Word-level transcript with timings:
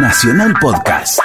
Nacional 0.00 0.54
Podcast. 0.60 1.18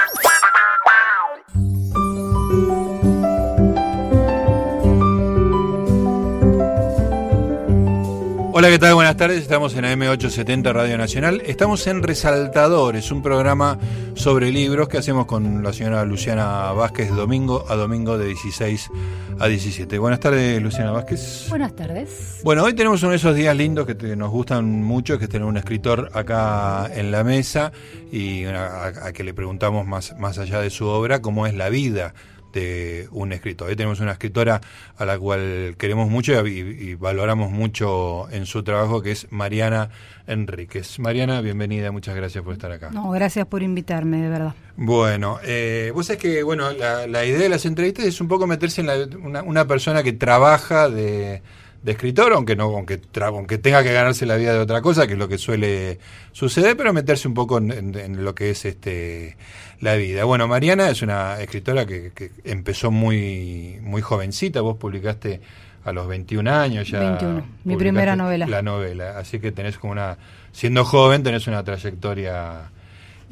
Hola, 8.56 8.70
¿qué 8.70 8.80
tal? 8.80 8.96
Buenas 8.96 9.18
tardes. 9.18 9.42
Estamos 9.44 9.76
en 9.76 9.86
AM870 9.86 10.74
Radio 10.74 10.98
Nacional. 10.98 11.42
Estamos 11.46 11.86
en 11.86 12.02
Resaltadores, 12.02 13.12
un 13.12 13.22
programa 13.22 13.78
sobre 14.16 14.52
libros 14.52 14.88
que 14.90 14.98
hacemos 14.98 15.28
con 15.28 15.62
la 15.62 15.72
señora 15.72 16.04
Luciana 16.06 16.72
Vázquez 16.72 17.10
domingo 17.10 17.66
a 17.70 17.76
domingo 17.76 18.18
de 18.18 18.28
16 18.28 18.90
a 19.40 19.48
17. 19.48 19.98
Buenas 20.00 20.20
tardes, 20.20 20.62
Luciana 20.62 20.92
Vázquez. 20.92 21.48
Buenas 21.50 21.76
tardes. 21.76 22.40
Bueno, 22.44 22.64
hoy 22.64 22.74
tenemos 22.74 23.02
uno 23.04 23.12
de 23.12 23.18
esos 23.18 23.36
días 23.36 23.56
lindos 23.56 23.86
que 23.86 23.96
te- 23.96 24.16
nos 24.16 24.32
gustan 24.32 24.84
mucho, 24.84 25.18
que 25.18 25.26
es 25.26 25.30
tener 25.30 25.46
un 25.48 25.58
escritor 25.58 26.10
acá 26.14 26.90
en 26.94 27.12
la 27.12 27.24
mesa 27.24 27.72
y 28.12 28.46
a, 28.46 28.86
a 28.88 29.14
que 29.14 29.24
le 29.24 29.34
preguntamos 29.34 29.86
más, 29.86 30.16
más 30.18 30.38
allá 30.38 30.60
de 30.62 30.70
su 30.70 30.86
obra 30.88 31.22
cómo 31.22 31.48
es 31.48 31.54
la 31.56 31.70
vida 31.70 32.14
de 32.54 33.08
un 33.12 33.34
escritor. 33.34 33.70
Hoy 33.70 33.76
tenemos 33.76 34.00
una 34.00 34.14
escritora 34.14 34.62
a 34.98 35.06
la 35.06 35.18
cual 35.18 35.76
queremos 35.78 36.10
mucho 36.10 36.46
y, 36.48 36.60
y 36.60 36.96
valoramos 36.96 37.52
mucho 37.52 38.30
en 38.32 38.46
su 38.46 38.64
trabajo, 38.64 39.02
que 39.02 39.12
es 39.12 39.28
Mariana 39.32 39.90
Enríquez. 40.28 41.00
Mariana, 41.00 41.42
bienvenida, 41.42 41.92
muchas 41.92 42.16
gracias 42.16 42.44
por 42.44 42.54
estar 42.54 42.72
acá. 42.72 42.92
No, 42.92 43.10
gracias 43.12 43.46
por 43.48 43.64
invitarme, 43.64 44.22
de 44.22 44.30
verdad. 44.30 44.54
Bueno, 44.78 45.40
eh, 45.44 45.92
vos 45.94 46.06
sabés 46.06 46.22
que 46.22 46.44
bueno, 46.44 46.72
la, 46.72 47.08
la 47.08 47.26
idea 47.26 47.40
de 47.40 47.50
las 47.50 47.66
entrevistas 47.66 48.06
es 48.06 48.22
un 48.22 48.28
poco 48.28 48.48
meterse 48.48 48.82
en 48.82 48.88
la, 48.88 48.96
una, 49.22 49.44
una 49.44 49.68
persona 49.68 50.04
que 50.04 50.14
trabaja 50.14 50.90
de, 50.90 51.42
de 51.84 51.92
escritor, 51.92 52.32
aunque 52.34 52.56
no, 52.56 52.64
aunque, 52.64 53.00
tra- 53.02 53.28
aunque 53.28 53.58
tenga 53.58 53.84
que 53.84 53.92
ganarse 53.94 54.26
la 54.26 54.38
vida 54.38 54.54
de 54.54 54.60
otra 54.60 54.82
cosa, 54.82 55.06
que 55.06 55.14
es 55.14 55.20
lo 55.20 55.28
que 55.28 55.38
suele 55.38 56.00
suceder, 56.32 56.76
pero 56.78 56.94
meterse 56.94 57.28
un 57.28 57.34
poco 57.34 57.58
en, 57.58 57.72
en- 57.72 57.96
en 57.98 58.24
lo 58.24 58.34
que 58.34 58.50
es 58.52 58.64
este 58.66 59.36
la 59.82 59.96
vida. 59.96 60.24
Bueno, 60.24 60.48
Mariana 60.48 60.90
es 60.90 61.02
una 61.02 61.40
escritora 61.42 61.86
que, 61.86 62.12
que 62.16 62.32
empezó 62.46 62.90
muy, 62.90 63.78
muy 63.82 64.02
jovencita, 64.02 64.62
vos 64.62 64.78
publicaste 64.78 65.42
a 65.84 65.92
los 65.92 66.08
21 66.08 66.50
años 66.50 66.88
ya. 66.90 67.00
21, 67.00 67.46
mi 67.66 67.76
primera 67.76 68.16
novela. 68.16 68.48
La 68.48 68.62
novela, 68.62 69.18
así 69.20 69.40
que 69.40 69.52
tenés 69.52 69.78
como 69.78 69.92
una, 69.92 70.18
siendo 70.54 70.86
joven 70.86 71.22
tenés 71.22 71.48
una 71.48 71.64
trayectoria 71.66 72.70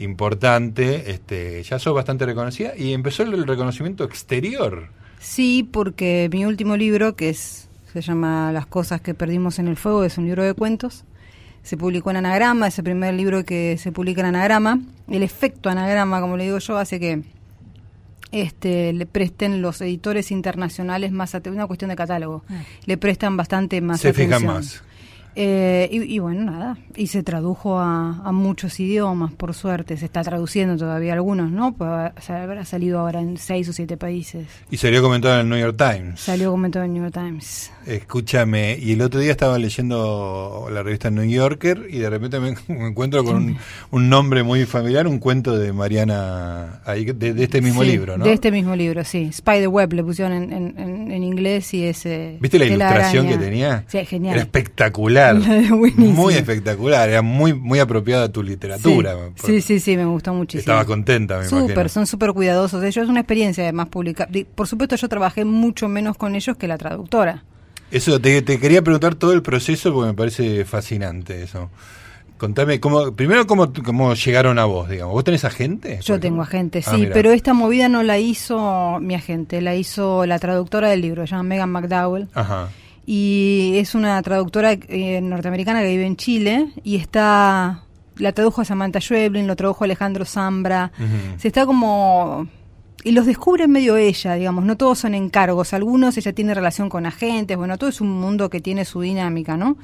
importante, 0.06 1.12
este, 1.12 1.64
ya 1.64 1.80
sos 1.80 1.94
bastante 1.94 2.26
reconocida 2.26 2.74
y 2.76 2.94
empezó 2.94 3.24
el 3.24 3.46
reconocimiento 3.48 4.04
exterior. 4.04 4.88
Sí, 5.20 5.68
porque 5.72 6.28
mi 6.32 6.46
último 6.46 6.76
libro, 6.76 7.16
que 7.16 7.30
es 7.30 7.70
se 7.94 8.02
llama 8.02 8.52
Las 8.52 8.66
cosas 8.66 9.02
que 9.02 9.14
perdimos 9.14 9.60
en 9.60 9.68
el 9.68 9.76
fuego, 9.78 10.04
es 10.04 10.18
un 10.18 10.26
libro 10.26 10.44
de 10.44 10.54
cuentos. 10.54 11.04
Se 11.64 11.78
publicó 11.78 12.10
en 12.12 12.18
Anagrama, 12.18 12.68
es 12.68 12.78
el 12.80 12.84
primer 12.86 13.14
libro 13.14 13.46
que 13.46 13.78
se 13.78 13.92
publica 13.92 14.22
en 14.22 14.28
Anagrama. 14.28 14.80
El 15.08 15.22
efecto 15.24 15.70
Anagrama, 15.70 16.20
como 16.22 16.38
le 16.38 16.46
digo 16.46 16.58
yo, 16.58 16.78
hace 16.78 17.00
que 17.00 17.22
este, 18.32 18.94
le 18.94 19.06
presten 19.06 19.62
los 19.62 19.82
editores 19.82 20.32
internacionales 20.32 21.12
más 21.12 21.36
atención, 21.36 21.56
una 21.60 21.68
cuestión 21.68 21.90
de 21.90 21.96
catálogo, 21.96 22.44
le 22.86 22.98
prestan 22.98 23.36
bastante 23.38 23.82
más 23.82 24.00
Se 24.02 24.10
atención. 24.10 24.40
fijan 24.40 24.56
más. 24.56 24.84
Eh, 25.36 25.88
y, 25.92 26.16
y 26.16 26.20
bueno, 26.20 26.52
nada, 26.52 26.78
y 26.96 27.08
se 27.08 27.24
tradujo 27.24 27.80
a, 27.80 28.22
a 28.24 28.32
muchos 28.32 28.80
idiomas, 28.80 29.32
por 29.32 29.54
suerte, 29.54 29.96
se 29.96 30.06
está 30.06 30.24
traduciendo 30.24 30.76
todavía 30.78 31.14
algunos, 31.14 31.52
¿no? 31.52 31.74
Pues, 31.74 31.90
habrá 32.30 32.66
salido 32.66 33.00
ahora 33.00 33.22
en 33.22 33.38
seis 33.38 33.70
o 33.70 33.74
siete 33.74 33.96
países. 33.96 34.48
Y 34.70 34.78
salió 34.78 35.02
comentado 35.02 35.36
en 35.36 35.42
el 35.42 35.50
New 35.50 35.60
York 35.60 35.78
Times. 35.78 36.20
Salió 36.20 36.52
comentado 36.52 36.84
en 36.86 36.94
New 36.94 37.04
York 37.04 37.14
Times. 37.14 37.72
Escúchame, 37.88 38.78
y 38.80 38.92
el 38.92 39.02
otro 39.02 39.20
día 39.22 39.32
estaba 39.32 39.58
leyendo 39.58 40.68
la 40.72 40.84
revista 40.84 41.10
New 41.10 41.24
Yorker 41.24 41.88
y 41.90 42.00
de 42.00 42.10
repente 42.10 42.40
me, 42.40 42.56
me 42.68 42.88
encuentro 42.90 43.24
con 43.24 43.36
un, 43.38 43.58
un 43.92 44.10
nombre 44.10 44.44
muy 44.44 44.66
familiar, 44.66 45.08
un 45.08 45.20
cuento 45.20 45.58
de 45.58 45.72
Mariana, 45.72 46.82
de, 46.86 47.34
de 47.34 47.44
este 47.44 47.62
mismo 47.62 47.84
Sí, 47.84 47.90
libro, 47.90 48.18
¿no? 48.18 48.26
De 48.26 48.34
este 48.34 48.52
mismo 48.52 48.76
libro, 48.76 49.04
sí. 49.06 49.32
Spiderweb 49.32 49.94
le 49.94 50.04
pusieron 50.04 50.34
en, 50.34 50.52
en, 50.52 50.76
en- 50.78 51.12
en 51.12 51.24
inglés 51.24 51.74
y 51.74 51.86
ese... 51.86 52.38
¿Viste 52.42 52.58
la 52.60 52.66
ilustración 52.66 53.28
que 53.28 53.38
tenía? 53.38 53.84
Sí, 53.88 54.06
genial. 54.06 54.34
Era 54.36 54.44
espectacular. 54.44 55.21
Muy 55.98 56.34
espectacular, 56.34 57.10
era 57.10 57.22
muy 57.22 57.54
muy 57.54 57.80
apropiada 57.80 58.26
a 58.26 58.32
tu 58.32 58.44
literatura. 58.44 59.16
Sí, 59.36 59.46
sí, 59.46 59.62
sí, 59.62 59.80
sí, 59.80 59.98
me 59.98 60.06
gustó 60.06 60.34
muchísimo. 60.34 60.60
Estaba 60.62 60.86
contenta, 60.86 61.38
me 61.38 61.48
imagino. 61.48 61.68
Súper, 61.68 61.90
son 61.90 62.08
súper 62.08 62.34
cuidadosos. 62.34 62.84
Ellos 62.84 63.04
es 63.04 63.10
una 63.10 63.22
experiencia 63.22 63.64
además 63.64 63.90
publicar. 63.90 64.30
Por 64.56 64.68
supuesto, 64.68 64.96
yo 64.96 65.08
trabajé 65.10 65.46
mucho 65.46 65.88
menos 65.88 66.18
con 66.18 66.36
ellos 66.36 66.58
que 66.58 66.68
la 66.68 66.78
traductora. 66.78 67.44
Eso, 67.92 68.20
te, 68.22 68.42
te 68.42 68.60
quería 68.60 68.82
preguntar 68.82 69.16
todo 69.16 69.34
el 69.34 69.42
proceso 69.42 69.94
porque 69.94 70.08
me 70.08 70.14
parece 70.14 70.64
fascinante 70.66 71.44
eso. 71.44 71.70
Contame, 72.42 72.80
cómo, 72.80 73.12
primero, 73.12 73.46
cómo, 73.46 73.72
cómo 73.86 74.16
llegaron 74.16 74.58
a 74.58 74.66
vos, 74.66 74.90
digamos. 74.90 75.14
¿Vos 75.14 75.24
tenés 75.24 75.46
agente? 75.46 76.00
Yo 76.04 76.20
tengo 76.20 76.42
agente, 76.42 76.82
Ah, 76.84 76.96
sí, 76.96 77.08
pero 77.14 77.32
esta 77.32 77.54
movida 77.54 77.88
no 77.88 78.02
la 78.02 78.18
hizo 78.18 78.98
mi 79.00 79.14
agente, 79.14 79.62
la 79.62 79.76
hizo 79.76 80.26
la 80.26 80.40
traductora 80.40 80.90
del 80.90 81.02
libro, 81.02 81.28
se 81.28 81.32
llama 81.32 81.44
Megan 81.44 81.70
McDowell. 81.70 82.30
Ajá. 82.34 82.70
Y 83.06 83.74
es 83.78 83.96
una 83.96 84.22
traductora 84.22 84.74
eh, 84.74 85.20
norteamericana 85.22 85.82
que 85.82 85.88
vive 85.90 86.06
en 86.06 86.16
Chile 86.18 86.68
y 86.84 86.96
está. 86.98 87.84
La 88.18 88.34
tradujo 88.34 88.62
a 88.62 88.66
Samantha 88.66 89.00
Schweblin, 89.00 89.48
lo 89.48 89.56
tradujo 89.56 89.84
a 89.84 89.86
Alejandro 89.86 90.26
Zambra. 90.26 90.92
Se 91.38 91.48
está 91.48 91.66
como. 91.66 92.48
Y 93.04 93.14
los 93.14 93.26
descubre 93.26 93.68
medio 93.68 93.98
ella, 93.98 94.36
digamos, 94.36 94.64
no 94.64 94.78
todos 94.78 95.00
son 95.00 95.16
encargos, 95.16 95.74
algunos 95.74 96.18
ella 96.18 96.34
tiene 96.34 96.54
relación 96.54 96.88
con 96.88 97.08
agentes, 97.08 97.58
bueno, 97.58 97.80
todo 97.80 97.90
es 97.90 98.00
un 98.00 98.12
mundo 98.12 98.48
que 98.52 98.62
tiene 98.62 98.86
su 98.86 99.02
dinámica, 99.02 99.58
¿no? 99.58 99.76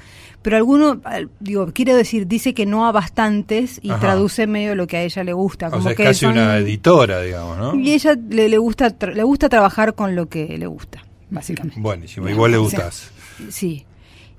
Pero 0.44 0.56
alguno, 0.58 1.02
al- 1.04 1.28
digo, 1.40 1.66
quiero 1.74 1.96
decir, 1.96 2.28
dice 2.28 2.54
que 2.54 2.68
no 2.68 2.86
a 2.86 2.92
bastantes 2.92 3.80
y 3.82 3.90
Ajá. 3.90 4.00
traduce 4.02 4.46
medio 4.46 4.76
lo 4.76 4.86
que 4.86 4.98
a 4.98 5.02
ella 5.02 5.24
le 5.24 5.34
gusta. 5.34 5.70
O 5.70 5.72
Como 5.72 5.82
sea, 5.82 5.92
es 5.94 5.98
que 5.98 6.04
casi 6.04 6.20
son- 6.26 6.34
una 6.34 6.58
editora, 6.58 7.20
digamos, 7.24 7.58
¿no? 7.58 7.74
Y 7.74 7.92
ella 7.94 8.16
le, 8.30 8.50
le 8.50 8.58
gusta 8.60 8.96
le 9.12 9.24
gusta 9.24 9.50
trabajar 9.50 9.96
con 9.96 10.16
lo 10.16 10.30
que 10.30 10.56
le 10.56 10.68
gusta, 10.68 11.04
básicamente. 11.30 11.80
Buenísimo, 11.80 12.28
vos 12.36 12.50
le 12.50 12.58
O 12.58 12.70
sea, 12.70 12.80
gustás. 12.86 13.12
Sí. 13.50 13.86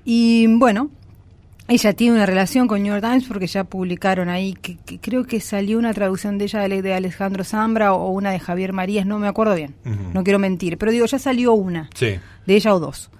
Y 0.05 0.47
bueno, 0.57 0.89
ella 1.67 1.93
tiene 1.93 2.15
una 2.15 2.25
relación 2.25 2.67
con 2.67 2.81
New 2.81 2.91
York 2.93 3.03
Times 3.05 3.25
porque 3.25 3.45
ya 3.47 3.63
publicaron 3.63 4.27
ahí, 4.29 4.53
que, 4.53 4.77
que 4.77 4.99
creo 4.99 5.23
que 5.25 5.39
salió 5.39 5.77
una 5.77 5.93
traducción 5.93 6.37
de 6.37 6.45
ella 6.45 6.67
de, 6.67 6.93
Alejandro 6.93 7.43
Zambra 7.43 7.93
o 7.93 8.09
una 8.09 8.31
de 8.31 8.39
Javier 8.39 8.73
Marías, 8.73 9.05
no 9.05 9.19
me 9.19 9.27
acuerdo 9.27 9.53
bien, 9.55 9.75
no 10.13 10.23
quiero 10.23 10.39
mentir, 10.39 10.77
pero 10.77 10.91
digo, 10.91 11.05
ya 11.05 11.19
salió 11.19 11.53
una, 11.53 11.89
Sí. 11.93 12.15
de 12.47 12.55
ella 12.55 12.73
o 12.73 12.79
dos. 12.79 13.11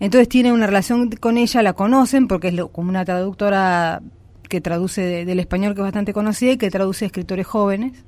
Entonces 0.00 0.28
tiene 0.28 0.52
una 0.52 0.66
relación 0.66 1.10
con 1.12 1.38
ella, 1.38 1.62
la 1.62 1.72
conocen 1.72 2.28
porque 2.28 2.48
es 2.48 2.54
lo- 2.54 2.68
como 2.68 2.90
una 2.90 3.04
traductora 3.04 4.02
que 4.50 4.60
traduce 4.60 5.00
de- 5.00 5.24
del 5.24 5.40
español 5.40 5.74
que 5.74 5.80
es 5.80 5.84
bastante 5.84 6.12
conocida 6.12 6.52
y 6.52 6.56
que 6.58 6.70
traduce 6.70 7.04
a 7.04 7.06
escritores 7.06 7.46
jóvenes. 7.46 8.04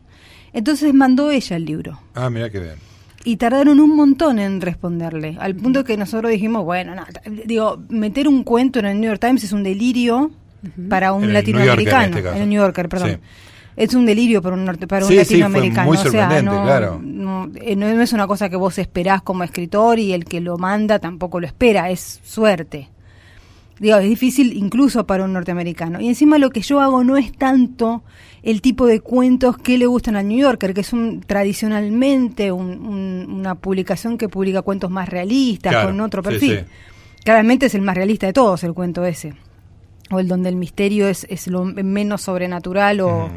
Entonces 0.53 0.93
mandó 0.93 1.31
ella 1.31 1.57
el 1.57 1.65
libro. 1.65 2.01
Ah, 2.15 2.29
mira 2.29 2.51
qué 2.51 2.61
bien. 2.61 2.75
Y 3.27 3.39
tardaron 3.39 3.81
un 3.81 3.97
montón 3.97 4.39
en 4.39 4.61
responderle, 4.61 5.37
al 5.41 5.57
punto 5.57 5.83
que 5.83 5.97
nosotros 5.97 6.31
dijimos, 6.31 6.65
bueno, 6.65 6.95
no, 6.95 7.05
digo, 7.45 7.83
meter 7.89 8.29
un 8.29 8.45
cuento 8.45 8.79
en 8.79 8.87
el 8.87 9.01
New 9.01 9.11
York 9.11 9.21
Times 9.21 9.43
es 9.43 9.51
un 9.51 9.65
delirio 9.65 10.31
para 10.89 11.13
un 11.13 11.25
En 11.25 11.33
latinoamericano, 11.33 12.19
en 12.19 12.19
este 12.19 12.37
en 12.37 12.43
el 12.43 12.49
New 12.49 12.61
Yorker, 12.61 12.89
perdón. 12.89 13.11
Sí. 13.11 13.17
Es 13.75 13.95
un 13.95 14.07
delirio 14.07 14.41
para 14.41 14.55
un, 14.55 14.65
norte, 14.65 14.87
para 14.87 15.05
un 15.05 15.11
Sí, 15.11 15.19
sí, 15.19 15.25
fue 15.25 15.39
latinoamericano. 15.39 15.89
muy 15.89 15.97
o 15.97 16.09
sea, 16.09 16.41
no, 16.41 16.63
claro. 16.63 17.01
No, 17.03 17.51
eh, 17.57 17.75
no 17.75 18.01
es 18.01 18.13
una 18.13 18.29
cosa 18.29 18.49
que 18.49 18.55
vos 18.55 18.79
esperás 18.79 19.23
como 19.23 19.43
escritor 19.43 19.99
y 19.99 20.13
el 20.13 20.25
que 20.25 20.41
lo 20.41 20.57
manda 20.57 21.01
tampoco 21.01 21.41
lo 21.41 21.49
espera, 21.49 21.91
es 21.91 22.21
suerte. 22.25 22.91
Digo, 23.79 23.97
es 23.99 24.09
difícil 24.09 24.55
incluso 24.57 25.07
para 25.07 25.25
un 25.25 25.33
norteamericano. 25.35 26.01
Y 26.01 26.09
encima 26.09 26.39
lo 26.39 26.51
que 26.51 26.61
yo 26.63 26.81
hago 26.81 27.05
no 27.05 27.17
es 27.19 27.31
tanto 27.33 28.03
el 28.43 28.63
tipo 28.63 28.87
de 28.87 29.01
cuentos 29.01 29.59
que 29.59 29.77
le 29.77 29.87
gustan 29.87 30.17
al 30.17 30.29
New 30.29 30.39
Yorker, 30.39 30.73
que 30.73 30.81
es 30.81 30.93
un, 30.95 31.21
tradicionalmente 31.21 32.53
un- 32.53 32.87
un- 32.87 33.27
una 33.31 33.55
publicación 33.57 34.17
que 34.19 34.29
publica 34.29 34.63
cuentos 34.63 34.91
más 34.91 35.09
realistas, 35.09 35.73
Claro, 35.73 35.89
con 35.89 36.01
otro 36.01 36.23
sí, 36.23 36.29
perfil. 36.29 36.59
sí. 36.61 36.65
Claramente 37.25 37.67
es 37.67 37.75
el 37.75 37.83
más 37.83 37.97
realista 37.97 38.27
de 38.27 38.33
todos 38.33 38.63
el 38.65 38.73
cuento 38.73 39.05
ese. 39.05 39.35
O 40.11 40.21
el 40.21 40.29
donde 40.29 40.49
el 40.49 40.57
misterio 40.57 41.09
es, 41.09 41.27
es 41.29 41.49
lo 41.49 41.65
menos 41.65 42.23
sobrenatural 42.23 43.01
o, 43.01 43.29
Mm. 43.29 43.31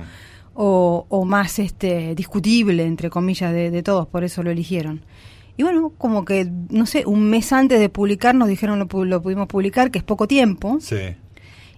o, 0.53 1.05
o 1.09 1.25
más 1.25 1.57
este 1.59 2.13
discutible, 2.15 2.85
entre 2.85 3.09
comillas, 3.09 3.51
de, 3.51 3.71
de 3.71 3.81
todos, 3.83 4.07
por 4.07 4.23
eso 4.23 4.43
lo 4.43 4.51
eligieron. 4.51 5.01
Y 5.59 5.63
bueno, 5.63 5.91
como 5.97 6.23
que, 6.23 6.49
no 6.69 6.85
sé, 6.85 7.03
un 7.05 7.29
mes 7.29 7.51
antes 7.51 7.81
de 7.81 7.89
publicar 7.89 8.33
nos 8.33 8.47
dijeron 8.47 8.79
lo, 8.79 9.03
lo 9.03 9.21
pudimos 9.21 9.45
publicar, 9.45 9.91
que 9.91 9.97
es 9.97 10.05
poco 10.05 10.25
tiempo. 10.25 10.77
Sí. 10.79 10.95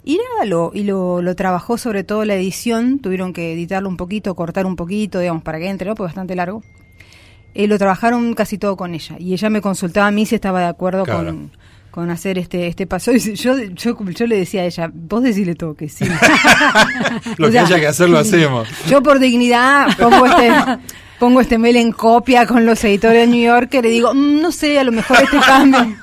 Y 0.04 0.18
nada, 0.18 0.45
lo, 0.45 0.69
y 0.75 0.83
lo, 0.83 1.24
lo 1.24 1.36
trabajó 1.36 1.80
sobre 1.80 2.04
todo 2.04 2.24
la 2.24 2.36
edición, 2.36 3.00
tuvieron 3.00 3.33
que 3.33 3.54
editarlo 3.54 3.89
un 3.89 3.98
poquito, 3.98 4.36
cortar 4.36 4.68
un 4.68 4.75
poquito, 4.75 5.18
digamos, 5.18 5.42
para 5.42 5.57
que 5.57 5.68
entre, 5.68 5.88
¿no? 5.88 5.95
Porque 5.95 6.10
es 6.10 6.13
bastante 6.13 6.36
largo. 6.36 6.62
Eh, 7.56 7.66
lo 7.66 7.80
trabajaron 7.80 8.36
casi 8.36 8.60
todo 8.60 8.78
con 8.78 8.94
ella. 8.94 9.16
Y 9.18 9.33
ella 9.33 9.50
me 9.50 9.62
consultaba 9.62 10.06
a 10.06 10.12
mí 10.12 10.28
si 10.28 10.36
estaba 10.36 10.60
de 10.60 10.68
acuerdo 10.68 11.04
Claro. 11.04 11.25
con, 11.25 11.51
con 11.89 12.12
hacer 12.12 12.38
este 12.38 12.68
este 12.68 12.86
paso. 12.86 13.12
Y 13.16 13.19
yo, 13.33 13.57
yo, 13.57 13.98
yo 14.12 14.28
le 14.28 14.38
decía 14.38 14.62
a 14.62 14.66
ella, 14.66 14.92
vos 14.94 15.24
decile 15.24 15.56
todo 15.56 15.74
que 15.74 15.89
sí. 15.89 16.06
Lo 17.38 17.48
O 17.48 17.51
que 17.51 17.57
haya 17.57 17.80
que 17.80 17.88
hacer 17.88 18.10
lo 18.12 18.19
hacemos. 18.19 18.68
Yo 18.88 19.01
por 19.01 19.18
dignidad 19.18 19.88
pongo 19.98 20.28
este, 20.28 20.51
pongo 21.21 21.39
este 21.39 21.59
mail 21.59 21.75
en 21.77 21.91
copia 21.91 22.47
con 22.47 22.65
los 22.65 22.83
editores 22.83 23.21
de 23.21 23.27
New 23.27 23.45
York 23.45 23.71
y 23.75 23.81
le 23.83 23.89
digo, 23.89 24.12
"Mm, 24.12 24.41
no 24.41 24.51
sé, 24.51 24.79
a 24.79 24.83
lo 24.83 24.91
mejor 24.91 25.18
este 25.23 25.38
cambio. 25.38 25.95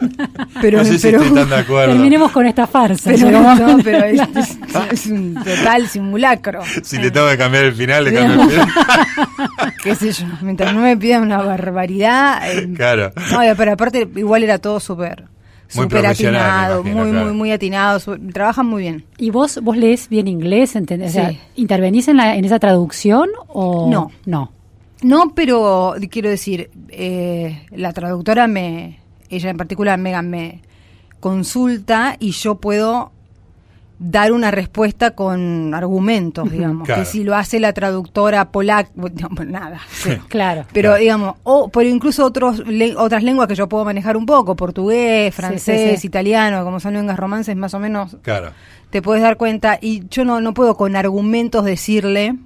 Pero, 0.62 0.78
no 0.78 0.84
sé 0.84 0.98
si 0.98 1.08
pero- 1.08 1.20
estoy 1.22 1.38
tan 1.40 1.50
de 1.50 1.56
acuerdo. 1.56 1.92
Terminemos 1.92 2.30
con 2.32 2.46
esta 2.46 2.66
farsa. 2.66 3.10
pero, 3.10 3.30
no, 3.54 3.78
pero 3.84 4.04
es, 4.06 4.18
es- 4.34 4.58
es 4.92 5.06
un 5.08 5.34
total 5.34 5.88
simulacro. 5.88 6.60
Si 6.82 6.96
le 6.96 7.10
tengo 7.10 7.28
que 7.28 7.36
cambiar 7.36 7.64
el 7.64 7.74
final, 7.74 8.04
le 8.04 8.14
cambio 8.14 8.42
el 8.44 8.48
final. 8.50 8.68
qué 9.82 9.94
sé 9.94 10.12
yo, 10.12 10.24
mientras 10.40 10.72
no 10.72 10.80
me 10.80 10.96
pidan 10.96 11.22
una 11.24 11.42
barbaridad. 11.42 12.50
eh, 12.50 12.66
Claro. 12.74 13.12
No, 13.30 13.40
pero 13.58 13.72
aparte 13.72 14.08
igual 14.16 14.42
era 14.42 14.58
todo 14.58 14.80
súper 14.80 15.24
Muy 15.74 15.82
súper 15.84 16.06
atinado, 16.06 16.80
imagino, 16.80 17.02
muy, 17.02 17.10
claro. 17.10 17.26
muy, 17.26 17.34
muy 17.36 17.52
atinado, 17.52 18.00
trabajan 18.32 18.66
muy 18.66 18.82
bien. 18.82 19.04
¿Y 19.18 19.28
vos, 19.28 19.58
vos 19.62 19.76
lees 19.76 20.08
bien 20.08 20.28
inglés? 20.28 20.76
¿entendés? 20.76 21.10
O 21.10 21.12
sea, 21.12 21.28
Sí. 21.30 21.38
¿Intervenís 21.56 22.08
en, 22.08 22.16
la, 22.16 22.36
en 22.36 22.44
esa 22.46 22.58
traducción 22.58 23.28
o 23.48 23.90
No. 23.90 24.10
No. 24.24 24.50
No, 25.02 25.32
pero 25.34 25.94
quiero 26.10 26.28
decir, 26.28 26.70
eh, 26.90 27.66
la 27.70 27.92
traductora 27.92 28.46
me, 28.46 28.98
ella 29.28 29.50
en 29.50 29.56
particular, 29.56 29.98
Megan, 29.98 30.28
me 30.28 30.60
consulta 31.20 32.16
y 32.18 32.32
yo 32.32 32.56
puedo 32.56 33.12
dar 33.98 34.32
una 34.32 34.50
respuesta 34.50 35.10
con 35.10 35.74
argumentos, 35.74 36.50
digamos. 36.50 36.86
Claro. 36.86 37.02
Que 37.02 37.06
si 37.06 37.22
lo 37.22 37.36
hace 37.36 37.60
la 37.60 37.74
traductora 37.74 38.50
polaca, 38.50 38.90
bueno, 38.96 39.28
nada. 39.46 39.80
Claro. 40.28 40.64
Pero 40.72 40.90
Claro. 40.90 41.00
digamos, 41.02 41.34
o 41.44 41.68
pero 41.68 41.88
incluso 41.90 42.24
otros 42.24 42.66
le- 42.66 42.96
otras 42.96 43.22
lenguas 43.22 43.46
que 43.48 43.54
yo 43.54 43.68
puedo 43.68 43.84
manejar 43.84 44.16
un 44.16 44.24
poco, 44.24 44.56
portugués, 44.56 45.34
francés, 45.34 45.92
sí, 45.92 45.96
sí. 46.02 46.06
italiano, 46.06 46.64
como 46.64 46.80
son 46.80 46.94
lenguas 46.94 47.18
romances 47.18 47.54
más 47.56 47.74
o 47.74 47.78
menos 47.78 48.16
Claro. 48.22 48.52
te 48.88 49.02
puedes 49.02 49.22
dar 49.22 49.36
cuenta 49.36 49.78
y 49.80 50.08
yo 50.08 50.24
no, 50.24 50.40
no 50.40 50.54
puedo 50.54 50.76
con 50.78 50.96
argumentos 50.96 51.64
decirle 51.66 52.36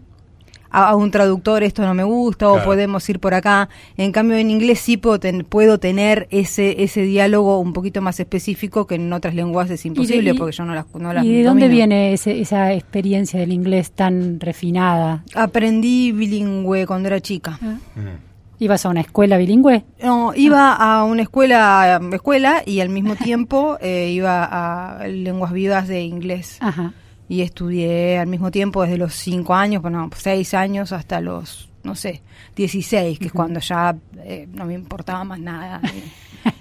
a, 0.75 0.89
a 0.91 0.97
un 0.97 1.11
traductor 1.11 1.63
esto 1.63 1.83
no 1.83 1.95
me 1.95 2.03
gusta 2.05 2.49
o 2.49 2.63
podemos 2.65 3.09
ir 3.09 3.21
por 3.21 3.33
acá. 3.35 3.69
En 3.97 4.13
cambio 4.13 4.37
en 4.37 4.51
inglés 4.51 4.81
sí 4.81 4.97
puedo, 4.97 5.21
ten- 5.21 5.45
puedo 5.49 5.79
tener 5.79 6.27
ese 6.31 6.83
ese 6.83 7.03
diálogo 7.03 7.61
un 7.61 7.73
poquito 7.73 8.03
más 8.03 8.19
específico 8.21 8.87
que 8.87 8.97
en 8.97 9.13
otras 9.13 9.35
lenguas 9.35 9.71
es 9.71 9.87
imposible 9.87 10.33
y- 10.33 10.39
porque 10.39 10.53
yo 10.57 10.65
no 10.65 10.75
las 10.75 10.87
no 10.95 11.13
las 11.13 11.25
¿Y 11.25 11.33
de 11.33 11.43
dónde 11.45 11.67
domino. 11.67 11.77
viene 11.77 12.13
ese- 12.13 12.41
esa 12.41 12.73
experiencia 12.73 13.39
del 13.41 13.53
inglés 13.53 13.93
tan 13.93 14.41
refinada? 14.41 15.23
Aprendí 15.35 16.13
bilingüe 16.13 16.87
cuando 16.87 17.09
era 17.09 17.21
chica. 17.21 17.59
Mm. 17.63 18.35
¿Ibas 18.61 18.87
a 18.87 18.89
una 18.89 19.01
escuela 19.01 19.37
bilingüe? 19.37 19.85
No, 20.03 20.33
iba 20.35 20.73
a 20.75 21.03
una 21.05 21.23
escuela 21.23 22.01
escuela 22.13 22.63
y 22.65 22.81
al 22.81 22.89
mismo 22.89 23.15
tiempo 23.17 23.77
eh, 23.81 24.11
iba 24.13 24.45
a 24.45 25.07
lenguas 25.09 25.53
vivas 25.53 25.89
de 25.89 26.03
inglés. 26.03 26.59
Ajá. 26.61 26.93
Y 27.29 27.41
estudié 27.43 28.19
al 28.19 28.27
mismo 28.27 28.51
tiempo 28.51 28.83
desde 28.83 28.99
los 28.99 29.15
5 29.15 29.55
años, 29.55 29.83
bueno, 29.83 30.11
6 30.15 30.55
años 30.55 30.93
hasta 30.93 31.21
los, 31.21 31.69
no 31.83 31.95
sé, 31.95 32.23
16, 32.57 33.19
que 33.19 33.27
es 33.27 33.33
cuando 33.33 33.61
ya 33.61 33.97
eh, 34.19 34.47
no 34.53 34.65
me 34.67 34.75
importaba 34.75 35.25
más 35.25 35.39
nada. 35.41 35.81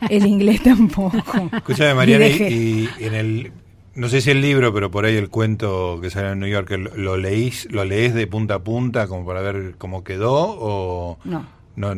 El 0.09 0.25
inglés 0.25 0.63
tampoco. 0.63 1.21
Escúchame, 1.53 1.93
Mariana, 1.93 2.27
Y 2.27 2.89
en 2.99 3.13
el. 3.13 3.51
No 3.95 4.07
sé 4.09 4.21
si 4.21 4.31
el 4.31 4.41
libro, 4.41 4.73
pero 4.73 4.89
por 4.89 5.05
ahí 5.05 5.15
el 5.15 5.29
cuento 5.29 5.99
que 6.01 6.09
sale 6.09 6.31
en 6.31 6.39
New 6.39 6.49
York, 6.49 6.71
¿lo, 6.71 6.95
lo 6.97 7.15
leís, 7.17 7.67
lo 7.69 7.85
lees 7.85 8.13
de 8.15 8.25
punta 8.25 8.55
a 8.55 8.59
punta 8.63 9.07
como 9.07 9.23
para 9.25 9.41
ver 9.41 9.75
cómo 9.77 10.03
quedó 10.03 10.33
o 10.33 11.19
No, 11.25 11.45
no 11.75 11.93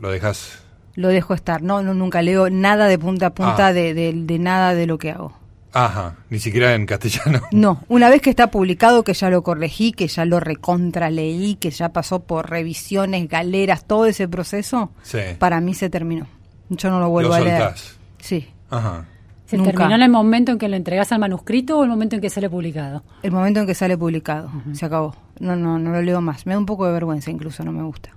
lo 0.00 0.10
dejas? 0.10 0.60
lo 0.94 1.08
dejo 1.08 1.34
estar. 1.34 1.60
No, 1.60 1.82
no 1.82 1.92
nunca 1.92 2.22
leo 2.22 2.50
nada 2.50 2.86
de 2.86 3.00
punta 3.00 3.26
a 3.26 3.34
punta 3.34 3.66
Ah. 3.68 3.72
de, 3.72 3.94
de- 3.94 4.12
de 4.14 4.38
nada 4.38 4.74
de 4.74 4.86
lo 4.86 4.96
que 4.98 5.10
hago. 5.10 5.32
Ajá, 5.74 6.14
ni 6.30 6.38
siquiera 6.38 6.74
en 6.74 6.86
castellano. 6.86 7.40
No, 7.52 7.80
una 7.88 8.08
vez 8.08 8.22
que 8.22 8.30
está 8.30 8.50
publicado, 8.50 9.02
que 9.04 9.12
ya 9.12 9.28
lo 9.28 9.42
corregí, 9.42 9.92
que 9.92 10.06
ya 10.08 10.24
lo 10.24 10.38
recontraleí, 10.40 11.56
que 11.56 11.70
ya 11.70 11.88
pasó 11.92 12.20
por 12.20 12.48
revisiones, 12.48 13.28
galeras, 13.28 13.84
todo 13.84 14.06
ese 14.06 14.28
proceso, 14.28 14.90
Sí. 15.02 15.18
para 15.38 15.60
mí 15.60 15.74
se 15.74 15.90
terminó. 15.90 16.26
Yo 16.70 16.90
no 16.90 17.00
lo 17.00 17.08
vuelvo 17.10 17.30
Lo 17.30 17.34
a 17.34 17.40
leer. 17.40 17.58
soltás. 17.60 17.96
Sí. 18.20 18.48
Ajá. 18.70 19.04
¿Se 19.46 19.58
Nunca. 19.58 19.72
terminó 19.72 19.94
en 19.96 20.02
el 20.02 20.10
momento 20.10 20.52
en 20.52 20.58
que 20.58 20.68
lo 20.68 20.76
entregas 20.76 21.12
al 21.12 21.18
manuscrito 21.18 21.78
o 21.78 21.82
el 21.84 21.90
momento 21.90 22.14
en 22.16 22.22
que 22.22 22.30
sale 22.30 22.48
publicado? 22.48 23.02
El 23.22 23.30
momento 23.32 23.60
en 23.60 23.66
que 23.66 23.74
sale 23.74 23.98
publicado, 23.98 24.50
se 24.72 24.86
acabó. 24.86 25.14
No, 25.38 25.54
no, 25.54 25.78
no 25.78 25.90
lo 25.90 26.00
leo 26.00 26.20
más. 26.22 26.46
Me 26.46 26.54
da 26.54 26.58
un 26.58 26.64
poco 26.66 26.86
de 26.86 26.92
vergüenza, 26.92 27.30
incluso 27.30 27.62
no 27.64 27.70
me 27.72 27.82
gusta. 27.82 28.10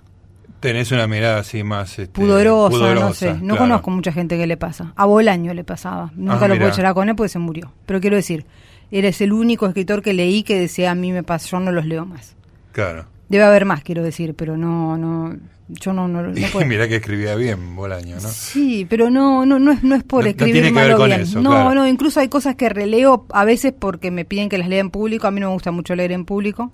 Tenés 0.60 0.92
una 0.92 1.08
mirada 1.08 1.40
así 1.40 1.64
más 1.64 2.00
este, 2.00 2.08
Pudorosa, 2.14 2.96
no 2.96 3.14
sé. 3.14 3.34
No 3.34 3.40
claro. 3.40 3.58
conozco 3.58 3.92
mucha 3.92 4.12
gente 4.12 4.38
que 4.38 4.48
le 4.48 4.58
pasa. 4.58 4.94
A 4.96 5.06
Bolaño 5.06 5.54
le 5.54 5.64
pasaba. 5.64 6.12
Nunca 6.16 6.46
Ah, 6.46 6.48
lo 6.48 6.56
mirá. 6.56 6.66
pude 6.66 6.76
charlar 6.76 6.94
con 6.96 7.10
él 7.10 7.16
porque 7.16 7.30
se 7.30 7.40
murió. 7.40 7.72
Pero 7.86 8.02
quiero 8.02 8.16
decir, 8.16 8.46
eres 8.92 9.22
el 9.22 9.34
único 9.34 9.68
escritor 9.68 10.02
que 10.02 10.14
leí 10.14 10.42
que 10.44 10.60
decía 10.60 10.92
a 10.92 10.96
mí 10.96 11.12
me 11.12 11.22
pasa, 11.24 11.48
yo 11.50 11.60
no 11.60 11.72
los 11.72 11.86
leo 11.86 12.06
más. 12.06 12.36
Claro. 12.72 13.06
Debe 13.30 13.44
haber 13.44 13.66
más, 13.66 13.84
quiero 13.84 14.04
decir, 14.04 14.34
pero 14.36 14.56
no, 14.58 14.98
no, 14.98 15.36
yo 15.68 15.94
no, 15.94 16.08
no, 16.08 16.24
no 16.24 16.32
Y 16.40 16.44
puedo. 16.46 16.66
mirá 16.66 16.88
que 16.88 16.96
escribía 16.96 17.36
bien 17.36 17.76
Bolaño, 17.76 18.16
¿no? 18.16 18.22
Sí, 18.30 18.88
pero 18.90 19.10
no, 19.12 19.46
no, 19.46 19.60
no 19.60 19.72
es, 19.74 19.84
no 19.84 19.96
es 19.96 20.04
por 20.04 20.22
No- 20.24 20.26
no 20.26 20.30
escribir 20.32 20.54
tiene 20.54 20.68
que 20.70 20.74
mal 20.74 20.86
ver 20.86 20.94
o 20.96 20.98
con 20.98 21.08
bien. 21.10 21.22
eso, 21.22 21.42
no, 21.42 21.50
claro. 21.52 21.76
no, 21.76 21.88
incluso 21.88 22.20
hay 22.20 22.30
cosas 22.30 22.56
que 22.56 22.70
releo 22.70 23.26
a 23.32 23.46
veces 23.46 23.74
porque 23.78 24.10
me 24.10 24.26
piden 24.26 24.50
que 24.50 24.58
las 24.58 24.70
lea 24.70 24.80
en 24.80 24.90
público. 24.90 25.28
A 25.28 25.32
mí 25.32 25.40
no 25.40 25.48
me 25.50 25.54
gusta 25.54 25.72
mucho 25.72 25.94
leer 25.94 26.14
en 26.14 26.24
público, 26.26 26.72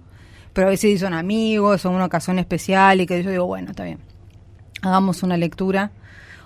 pero 0.53 0.67
a 0.67 0.69
veces 0.69 0.99
son 0.99 1.13
amigos 1.13 1.85
o 1.85 1.89
una 1.91 2.05
ocasión 2.05 2.39
especial 2.39 3.01
y 3.01 3.05
que 3.05 3.21
yo 3.23 3.31
digo, 3.31 3.45
bueno, 3.45 3.71
está 3.71 3.83
bien, 3.83 3.99
hagamos 4.81 5.23
una 5.23 5.37
lectura. 5.37 5.91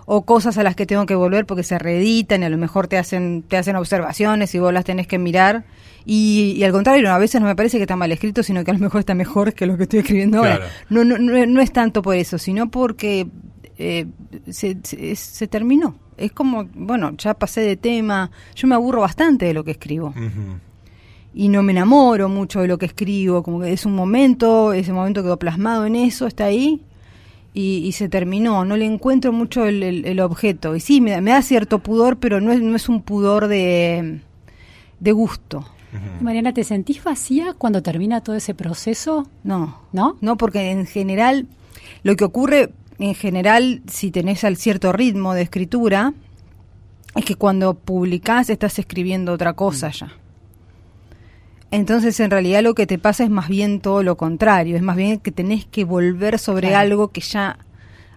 O 0.10 0.22
cosas 0.22 0.58
a 0.58 0.64
las 0.64 0.74
que 0.74 0.86
tengo 0.86 1.06
que 1.06 1.16
volver 1.16 1.46
porque 1.46 1.64
se 1.64 1.78
reeditan 1.78 2.42
y 2.42 2.46
a 2.46 2.50
lo 2.50 2.58
mejor 2.58 2.88
te 2.88 2.98
hacen, 2.98 3.44
te 3.44 3.58
hacen 3.58 3.76
observaciones 3.76 4.56
y 4.56 4.60
vos 4.60 4.72
las 4.72 4.86
tenés 4.86 5.06
que 5.06 5.18
mirar. 5.18 5.66
Y, 6.06 6.54
y 6.56 6.64
al 6.64 6.72
contrario, 6.72 7.12
a 7.12 7.18
veces 7.18 7.42
no 7.42 7.48
me 7.48 7.58
parece 7.58 7.76
que 7.76 7.84
está 7.84 7.98
mal 7.98 8.10
escrito, 8.14 8.42
sino 8.42 8.64
que 8.64 8.72
a 8.72 8.74
lo 8.76 8.80
mejor 8.80 9.02
está 9.02 9.14
mejor 9.14 9.54
que 9.54 9.66
lo 9.66 9.76
que 9.76 9.84
estoy 9.84 10.00
escribiendo 10.00 10.38
ahora. 10.38 10.62
No, 10.90 11.04
no, 11.04 11.18
no, 11.18 11.46
no 11.46 11.60
es 11.60 11.74
tanto 11.74 12.02
por 12.02 12.16
eso, 12.16 12.38
sino 12.38 12.72
porque 12.72 13.28
eh, 13.78 14.06
se, 14.50 14.78
se, 14.82 15.14
se 15.18 15.48
terminó. 15.50 15.96
Es 16.16 16.32
como, 16.32 16.70
bueno, 16.74 17.12
ya 17.18 17.34
pasé 17.34 17.60
de 17.60 17.76
tema. 17.76 18.32
Yo 18.56 18.66
me 18.70 18.76
aburro 18.76 19.02
bastante 19.02 19.46
de 19.46 19.54
lo 19.54 19.66
que 19.66 19.72
escribo. 19.72 20.08
Ujú. 20.12 20.60
Y 21.34 21.50
no 21.50 21.62
me 21.64 21.72
enamoro 21.72 22.30
mucho 22.30 22.62
de 22.62 22.68
lo 22.68 22.78
que 22.78 22.88
escribo. 22.88 23.44
Como 23.44 23.60
que 23.62 23.72
es 23.74 23.86
un 23.86 23.94
momento, 23.94 24.74
ese 24.74 24.92
momento 24.94 25.22
quedó 25.24 25.38
plasmado 25.38 25.86
en 25.86 25.96
eso, 25.96 26.26
está 26.28 26.46
ahí. 26.46 26.82
Y, 27.54 27.78
y 27.86 27.92
se 27.94 28.10
terminó. 28.10 28.66
No 28.66 28.76
le 28.78 28.86
encuentro 28.86 29.32
mucho 29.32 29.66
el, 29.66 29.84
el- 29.84 30.06
el 30.06 30.20
objeto. 30.20 30.76
Y 30.76 30.80
sí, 30.80 31.02
me 31.02 31.12
da, 31.12 31.22
me 31.22 31.32
da 31.32 31.42
cierto 31.42 31.80
pudor, 31.80 32.18
pero 32.18 32.42
no 32.42 32.52
es, 32.52 32.62
no 32.62 32.76
es 32.76 32.90
un 32.90 33.02
pudor 33.02 33.48
de, 33.48 34.22
de 35.00 35.12
gusto. 35.12 35.66
Mariana, 36.22 36.54
¿te 36.54 36.64
sentís 36.64 37.04
vacía 37.04 37.54
cuando 37.58 37.82
termina 37.82 38.22
todo 38.22 38.36
ese 38.36 38.54
proceso? 38.54 39.28
No. 39.44 39.80
¿No? 39.94 40.18
No, 40.22 40.38
porque 40.38 40.70
en 40.72 40.86
general, 40.86 41.48
lo 42.04 42.16
que 42.16 42.26
ocurre 42.26 42.72
en 43.00 43.16
general, 43.16 43.82
si 43.88 44.12
tenés 44.12 44.44
al 44.44 44.58
cierto 44.58 44.92
ritmo 44.92 45.34
de 45.34 45.44
escritura, 45.44 46.14
es 47.16 47.26
que 47.26 47.36
cuando 47.36 47.74
publicás 47.74 48.50
estás 48.50 48.78
escribiendo 48.80 49.32
otra 49.34 49.54
cosa 49.54 49.90
ya. 49.90 50.12
Entonces, 51.72 52.20
en 52.20 52.32
realidad 52.32 52.62
lo 52.64 52.74
que 52.76 52.88
te 52.88 52.98
pasa 52.98 53.24
es 53.24 53.30
más 53.30 53.50
bien 53.50 53.82
todo 53.82 54.02
lo 54.04 54.16
contrario, 54.18 54.76
es 54.78 54.82
más 54.82 54.96
bien 54.96 55.20
que 55.20 55.32
tenés 55.32 55.66
que 55.66 55.84
volver 55.84 56.40
sobre 56.40 56.70
Claro. 56.70 56.82
algo 56.82 57.08
que 57.10 57.22
ya 57.22 57.58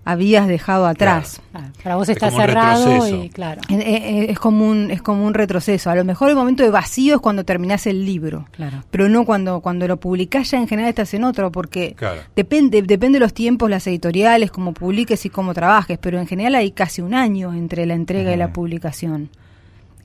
habías 0.04 0.48
dejado 0.48 0.86
atrás. 0.86 1.42
Ah, 1.52 1.68
para 1.82 1.96
vos 1.96 2.08
Es 2.08 2.16
está 2.16 2.30
cerrado 2.30 3.06
y 3.06 3.28
claro. 3.28 3.60
Es 3.68 4.38
como 4.38 4.66
un 4.68 4.90
es 4.90 5.02
como 5.02 5.26
un 5.26 5.34
retroceso. 5.34 5.90
A 5.90 5.94
lo 5.94 6.04
mejor 6.04 6.30
el 6.30 6.36
momento 6.36 6.62
de 6.62 6.70
vacío 6.70 7.16
es 7.16 7.20
cuando 7.20 7.44
terminás 7.44 7.86
el 7.86 8.04
libro, 8.06 8.46
Claro. 8.52 8.82
pero 8.90 9.08
no 9.08 9.24
cuando 9.26 9.60
cuando 9.60 9.86
lo 9.86 9.98
publicás 9.98 10.50
ya 10.52 10.58
en 10.58 10.68
general 10.68 10.88
estás 10.88 11.12
en 11.14 11.24
otro 11.24 11.52
porque 11.52 11.94
Claro. 11.96 12.22
depende 12.34 12.80
depende 12.82 13.16
de 13.18 13.20
los 13.20 13.34
tiempos, 13.34 13.68
las 13.68 13.86
editoriales, 13.86 14.50
cómo 14.50 14.72
publiques 14.72 15.26
y 15.26 15.30
cómo 15.30 15.52
trabajes, 15.54 15.98
pero 16.00 16.18
en 16.18 16.26
general 16.26 16.54
hay 16.54 16.70
casi 16.70 17.02
un 17.02 17.12
año 17.14 17.52
entre 17.52 17.84
la 17.84 17.94
entrega 17.94 18.32
y 18.32 18.36
la 18.36 18.46
Ujú. 18.46 18.54
publicación. 18.54 19.28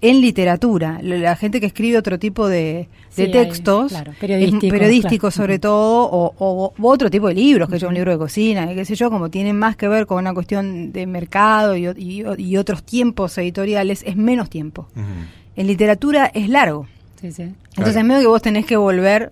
En 0.02 0.22
literatura, 0.22 1.00
la 1.02 1.16
la 1.18 1.36
gente 1.36 1.60
que 1.60 1.66
escribe 1.68 1.98
otro 1.98 2.20
tipo 2.20 2.48
de, 2.48 2.88
Sí, 3.10 3.22
de 3.22 3.28
hay, 3.28 3.32
textos, 3.46 3.92
claro, 3.92 4.12
es- 4.12 4.18
periodísticos, 4.18 4.70
periodísticos 4.70 5.34
claro. 5.34 5.44
sobre 5.46 5.60
todo, 5.60 6.04
o, 6.06 6.34
o- 6.38 6.74
u 6.78 6.88
otro 6.88 7.10
tipo 7.10 7.28
de 7.30 7.34
libros, 7.36 7.70
que 7.70 7.80
yo 7.80 7.88
un 7.88 7.94
libro 7.94 8.12
de 8.12 8.18
cocina, 8.18 8.68
qué 8.76 8.84
sé 8.86 8.96
yo, 8.96 9.10
como 9.10 9.30
tienen 9.30 9.58
más 9.58 9.76
que 9.78 9.88
ver 9.88 10.06
con 10.06 10.18
una 10.20 10.34
cuestión 10.34 10.92
de 10.92 11.08
mercado 11.08 11.76
y, 11.78 11.88
o- 11.88 11.94
y 11.98 12.24
o- 12.24 12.36
y 12.38 12.58
otros 12.58 12.84
tiempos 12.84 13.38
editoriales, 13.38 14.04
es 14.06 14.16
menos 14.18 14.50
tiempo. 14.50 14.88
En 15.56 15.68
literatura 15.68 16.30
es 16.34 16.50
largo. 16.50 16.88
Sí, 17.22 17.32
sí. 17.32 17.44
Entonces, 17.44 17.94
Claro. 17.94 18.08
medio 18.08 18.22
que 18.22 18.28
vos 18.28 18.42
tenés 18.42 18.66
que 18.66 18.76
volver 18.78 19.32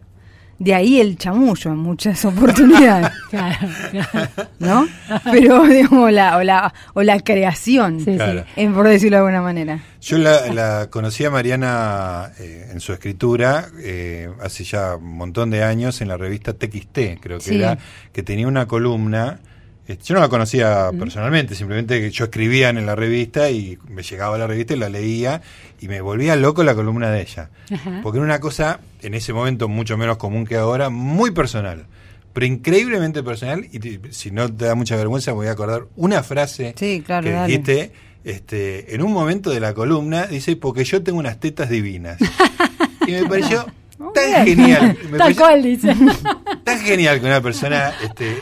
de 0.59 0.73
ahí 0.73 0.99
el 1.01 1.17
chamullo 1.17 1.71
en 1.71 1.77
muchas 1.77 2.23
oportunidades, 2.25 3.09
Claro, 3.29 3.67
claro. 3.91 4.29
¿no? 4.59 4.87
Pero, 5.31 5.63
digamos, 5.67 6.11
la, 6.11 6.37
o, 6.37 6.43
la, 6.43 6.73
o 6.93 7.01
la 7.03 7.19
creación, 7.19 7.99
Sí, 7.99 8.15
Claro. 8.15 8.41
sí. 8.41 8.61
en, 8.61 8.73
por 8.73 8.87
decirlo 8.87 9.17
de 9.17 9.21
alguna 9.21 9.41
manera. 9.41 9.79
Yo 10.01 10.17
la, 10.17 10.47
la 10.53 10.87
conocí 10.89 11.23
a 11.25 11.29
Mariana 11.29 12.31
eh, 12.39 12.69
en 12.71 12.79
su 12.79 12.93
escritura 12.93 13.67
eh, 13.79 14.29
hace 14.41 14.63
ya 14.63 14.95
un 14.97 15.17
montón 15.17 15.49
de 15.49 15.63
años 15.63 16.01
en 16.01 16.07
la 16.09 16.17
revista 16.17 16.53
TXT, 16.53 17.19
creo 17.21 17.37
que 17.39 17.43
Sí. 17.45 17.55
era, 17.55 17.77
que 18.11 18.23
tenía 18.23 18.47
una 18.47 18.67
columna. 18.67 19.39
Eh, 19.87 19.97
Yo 20.03 20.15
no 20.15 20.21
la 20.21 20.29
conocía 20.29 20.89
personalmente, 20.97 21.55
simplemente 21.55 21.99
que 21.99 22.11
yo 22.11 22.25
escribía 22.25 22.69
en 22.69 22.85
la 22.85 22.95
revista 22.95 23.49
y 23.49 23.77
me 23.89 24.03
llegaba 24.03 24.35
a 24.35 24.37
la 24.39 24.47
revista 24.47 24.73
y 24.73 24.77
la 24.77 24.89
leía 24.89 25.41
y 25.81 25.87
me 25.87 26.01
volvía 26.01 26.35
loco 26.35 26.63
la 26.63 26.73
columna 26.75 27.09
de 27.11 27.21
ella. 27.21 27.49
Ajá. 27.71 27.99
Porque 28.01 28.17
era 28.19 28.25
una 28.25 28.39
cosa, 28.39 28.79
en 29.01 29.13
ese 29.13 29.33
momento 29.33 29.67
mucho 29.67 29.97
menos 29.97 30.17
común 30.17 30.45
que 30.45 30.55
ahora, 30.55 30.89
muy 30.89 31.31
personal. 31.31 31.85
Pero 32.33 32.45
increíblemente 32.47 33.21
personal. 33.23 33.67
Y 33.71 33.79
te- 33.79 33.99
si 34.11 34.31
no 34.31 34.51
te 34.51 34.65
da 34.65 34.75
mucha 34.75 34.95
vergüenza, 34.95 35.33
voy 35.33 35.47
a 35.47 35.51
acordar 35.51 35.83
una 35.95 36.23
frase 36.23 36.73
Sí, 36.77 37.03
claro, 37.05 37.25
que 37.25 37.31
dale. 37.31 37.47
dijiste 37.47 37.91
este, 38.23 38.95
en 38.95 39.01
un 39.03 39.11
momento 39.11 39.49
de 39.51 39.59
la 39.59 39.73
columna, 39.73 40.25
dice, 40.27 40.55
porque 40.55 40.83
yo 40.85 41.03
tengo 41.03 41.19
unas 41.19 41.39
tetas 41.39 41.69
divinas. 41.69 42.17
y 43.07 43.11
me 43.11 43.25
pareció 43.25 43.65
tan 44.13 44.45
genial. 44.45 44.97
Tal 45.17 45.35
cual, 45.35 45.61
dice. 45.63 45.95
tan 46.63 46.79
genial 46.79 47.19
que 47.19 47.25
una 47.25 47.41
persona 47.41 47.93
este, 48.03 48.37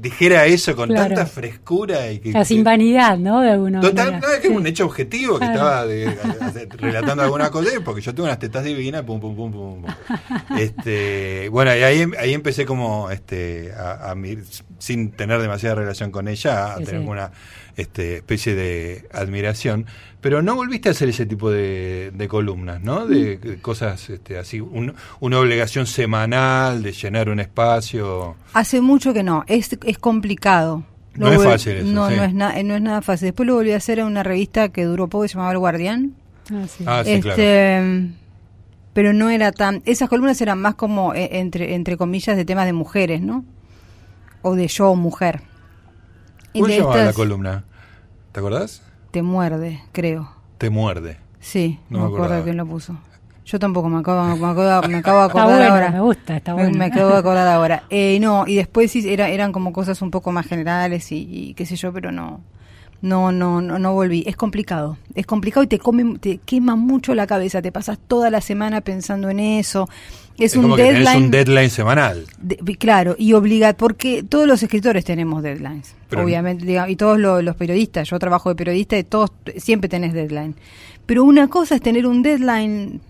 dijera 0.00 0.44
eso 0.46 0.74
con 0.76 0.88
Claro. 0.88 1.14
tanta 1.14 1.26
frescura 1.26 2.10
y 2.10 2.18
que, 2.18 2.30
O 2.30 2.32
sea, 2.32 2.44
sin 2.44 2.62
vanidad, 2.64 3.18
¿no? 3.18 3.40
De 3.40 3.50
alguna 3.50 3.80
Total, 3.80 4.06
manera. 4.12 4.26
no, 4.28 4.34
es 4.34 4.40
que 4.40 4.48
es 4.48 4.54
un 4.56 4.66
hecho 4.66 4.84
objetivo 4.86 5.34
que 5.38 5.46
Claro. 5.46 5.54
estaba 5.54 5.86
de- 5.86 6.68
relatando 6.78 7.22
alguna 7.22 7.50
cosa, 7.50 7.70
y 7.76 7.80
porque 7.80 8.00
yo 8.00 8.14
tengo 8.14 8.24
unas 8.26 8.38
tetas 8.38 8.64
divinas, 8.64 9.02
pum, 9.02 9.20
pum, 9.20 9.36
pum, 9.36 9.52
pum. 9.52 9.82
pum. 9.82 9.94
Este, 10.58 11.48
bueno, 11.50 11.74
y 11.76 11.82
ahí, 11.82 12.04
ahí 12.18 12.34
empecé 12.34 12.64
como 12.66 13.10
este, 13.10 13.72
a, 13.72 14.10
a 14.10 14.14
mir- 14.14 14.44
sin 14.78 15.10
tener 15.10 15.40
demasiada 15.40 15.74
relación 15.76 16.10
con 16.10 16.28
ella, 16.28 16.74
a 16.74 16.78
Sí, 16.78 16.84
tener 16.84 17.00
sí. 17.02 17.06
una 17.08 17.30
este, 17.76 18.16
especie 18.16 18.54
de 18.54 19.06
admiración. 19.12 19.86
Pero 20.20 20.42
no 20.42 20.54
volviste 20.56 20.88
a 20.88 20.92
hacer 20.92 21.08
ese 21.08 21.24
tipo 21.26 21.50
de, 21.50 22.10
de 22.14 22.28
columnas, 22.28 22.80
¿no? 22.82 23.06
De, 23.06 23.36
de 23.38 23.58
cosas 23.58 24.10
este, 24.10 24.38
así, 24.38 24.60
un- 24.60 24.94
una 25.20 25.38
obligación 25.38 25.86
semanal 25.86 26.82
de 26.82 26.92
llenar 26.92 27.28
un 27.28 27.38
espacio. 27.40 28.34
Hace 28.52 28.80
mucho 28.80 29.12
que 29.14 29.22
no, 29.22 29.44
es, 29.46 29.70
es 29.84 29.98
complicado. 29.98 30.84
No 31.14 31.32
es 31.32 31.42
fácil 31.42 31.76
eso, 31.76 31.86
No, 31.86 32.08
sí. 32.10 32.16
no, 32.16 32.24
es 32.24 32.34
na- 32.34 32.62
no 32.62 32.74
es 32.76 32.82
nada 32.82 33.00
fácil. 33.02 33.26
Después 33.26 33.46
lo 33.46 33.54
volví 33.54 33.72
a 33.72 33.76
hacer 33.78 33.98
en 34.00 34.06
una 34.06 34.22
revista 34.22 34.68
que 34.70 34.84
duró 34.84 35.08
poco, 35.08 35.22
que 35.22 35.28
se 35.28 35.34
llamaba 35.34 35.52
El 35.52 35.58
Guardián. 35.58 36.12
Ah, 36.52 36.64
sí. 36.68 36.84
Ah, 36.86 37.02
sí, 37.04 37.20
claro. 37.20 37.40
este, 37.42 38.10
Pero 38.92 39.12
no 39.12 39.30
era 39.30 39.52
tan... 39.52 39.82
Esas 39.86 40.08
columnas 40.08 40.40
eran 40.40 40.58
más 40.60 40.74
como, 40.74 41.14
eh, 41.14 41.28
entre, 41.38 41.74
entre 41.74 41.96
comillas, 41.96 42.36
de 42.36 42.44
temas 42.44 42.66
de 42.66 42.72
mujeres, 42.72 43.20
¿no? 43.22 43.44
O 44.42 44.54
de 44.54 44.68
yo, 44.68 44.94
mujer. 44.94 45.42
¿Cómo 46.52 46.66
se 46.66 46.78
llamaba 46.78 46.96
la 47.04 47.12
columna? 47.12 47.64
¿Te 48.32 48.40
acordás? 48.40 48.82
Te 49.10 49.22
muerde, 49.22 49.82
creo. 49.92 50.30
Te 50.58 50.70
muerde. 50.70 51.18
Sí, 51.40 51.78
No 51.90 51.98
me 52.00 52.08
me 52.08 52.14
acuerdo 52.14 52.44
quién 52.44 52.56
lo 52.56 52.66
puso. 52.66 52.96
Yo 53.44 53.58
tampoco 53.60 53.88
me 53.88 54.00
acabo, 54.00 54.24
me 54.24 54.32
acabo, 54.46 54.88
me 54.88 54.98
acabo 54.98 55.20
de 55.20 55.26
Está 55.26 55.40
acordar 55.40 55.46
bueno, 55.58 55.72
ahora. 55.74 55.90
me 55.92 56.00
gusta, 56.00 56.36
está 56.36 56.54
Me- 56.54 56.62
bueno. 56.64 56.78
Me 56.78 56.84
acabo 56.86 57.10
de 57.10 57.18
acordar 57.18 57.46
ahora. 57.46 57.84
Eh, 57.90 58.18
no, 58.20 58.44
y 58.46 58.56
después 58.56 58.90
sí 58.90 59.08
era, 59.08 59.28
eran 59.28 59.52
como 59.52 59.72
cosas 59.72 60.02
un 60.02 60.10
poco 60.10 60.32
más 60.32 60.46
generales 60.46 61.12
y, 61.12 61.28
y 61.30 61.54
qué 61.54 61.64
sé 61.66 61.76
yo, 61.76 61.92
pero 61.92 62.10
no, 62.10 62.40
no, 63.02 63.32
no, 63.32 63.60
no, 63.60 63.78
no 63.78 63.92
volví. 63.94 64.24
Es 64.26 64.36
complicado, 64.36 64.96
es 65.14 65.26
complicado 65.26 65.64
y 65.64 65.66
te 65.66 65.78
come, 65.78 66.18
te 66.18 66.38
quema 66.38 66.76
mucho 66.76 67.14
la 67.14 67.26
cabeza. 67.26 67.62
Te 67.62 67.72
pasas 67.72 67.98
toda 68.06 68.30
la 68.30 68.40
semana 68.40 68.80
pensando 68.80 69.28
en 69.30 69.40
eso. 69.40 69.88
Es, 70.38 70.54
un 70.54 70.62
como 70.64 70.76
que 70.76 70.82
deadline. 70.82 71.16
un 71.24 71.30
deadline 71.30 71.70
semanal. 71.70 72.26
de- 72.42 72.56
claro, 72.76 73.14
y 73.18 73.32
obliga, 73.32 73.72
porque 73.72 74.22
todos 74.22 74.46
los 74.46 74.62
escritores 74.62 75.02
tenemos 75.04 75.42
deadlines, 75.42 75.94
Pero- 76.10 76.24
obviamente, 76.24 76.66
diga- 76.66 76.90
y 76.90 76.96
todos 76.96 77.18
lo- 77.18 77.40
los 77.40 77.56
periodistas, 77.56 78.10
yo 78.10 78.18
trabajo 78.18 78.50
de 78.50 78.54
periodista 78.54 78.98
y 78.98 79.04
todos 79.04 79.30
siempre 79.56 79.88
tenés 79.88 80.12
deadline. 80.12 80.54
Pero 81.06 81.24
una 81.24 81.48
cosa 81.48 81.76
es 81.76 81.80
tener 81.80 82.06
un 82.06 82.22
deadline 82.22 83.00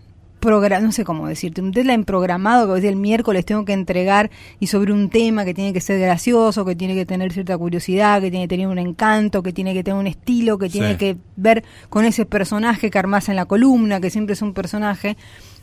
no 0.81 0.93
sé 0.93 1.05
cómo 1.05 1.27
decirte, 1.29 1.61
un 1.61 1.73
deadline 1.73 2.05
programado 2.05 2.75
que 2.75 2.89
el 2.89 2.97
miércoles 2.97 3.45
tengo 3.45 3.65
que 3.65 3.73
entregar 3.73 4.31
y 4.61 4.69
sobre 4.69 4.93
un 4.93 5.11
tema 5.11 5.45
que 5.45 5.55
tiene 5.55 5.73
que 5.73 5.81
ser 5.81 5.99
gracioso, 6.01 6.65
que 6.65 6.77
tiene 6.77 6.95
que 6.95 7.05
tener 7.07 7.33
cierta 7.33 7.57
curiosidad, 7.59 8.21
que 8.21 8.31
tiene 8.31 8.45
que 8.45 8.57
tener 8.57 8.69
un 8.69 8.79
encanto, 8.79 9.43
que 9.43 9.53
tiene 9.53 9.75
que 9.75 9.83
tener 9.83 9.99
un 9.99 10.07
estilo, 10.07 10.59
que 10.59 10.69
tiene 10.69 10.93
Sí. 10.93 10.97
que 10.97 11.17
ver 11.37 11.65
con 11.89 12.05
ese 12.05 12.25
personaje 12.27 12.91
que 12.91 12.99
armás 12.99 13.29
en 13.29 13.37
la 13.37 13.47
columna, 13.47 14.01
que 14.01 14.11
siempre 14.11 14.35
es 14.35 14.43
un 14.43 14.53
personaje, 14.55 15.17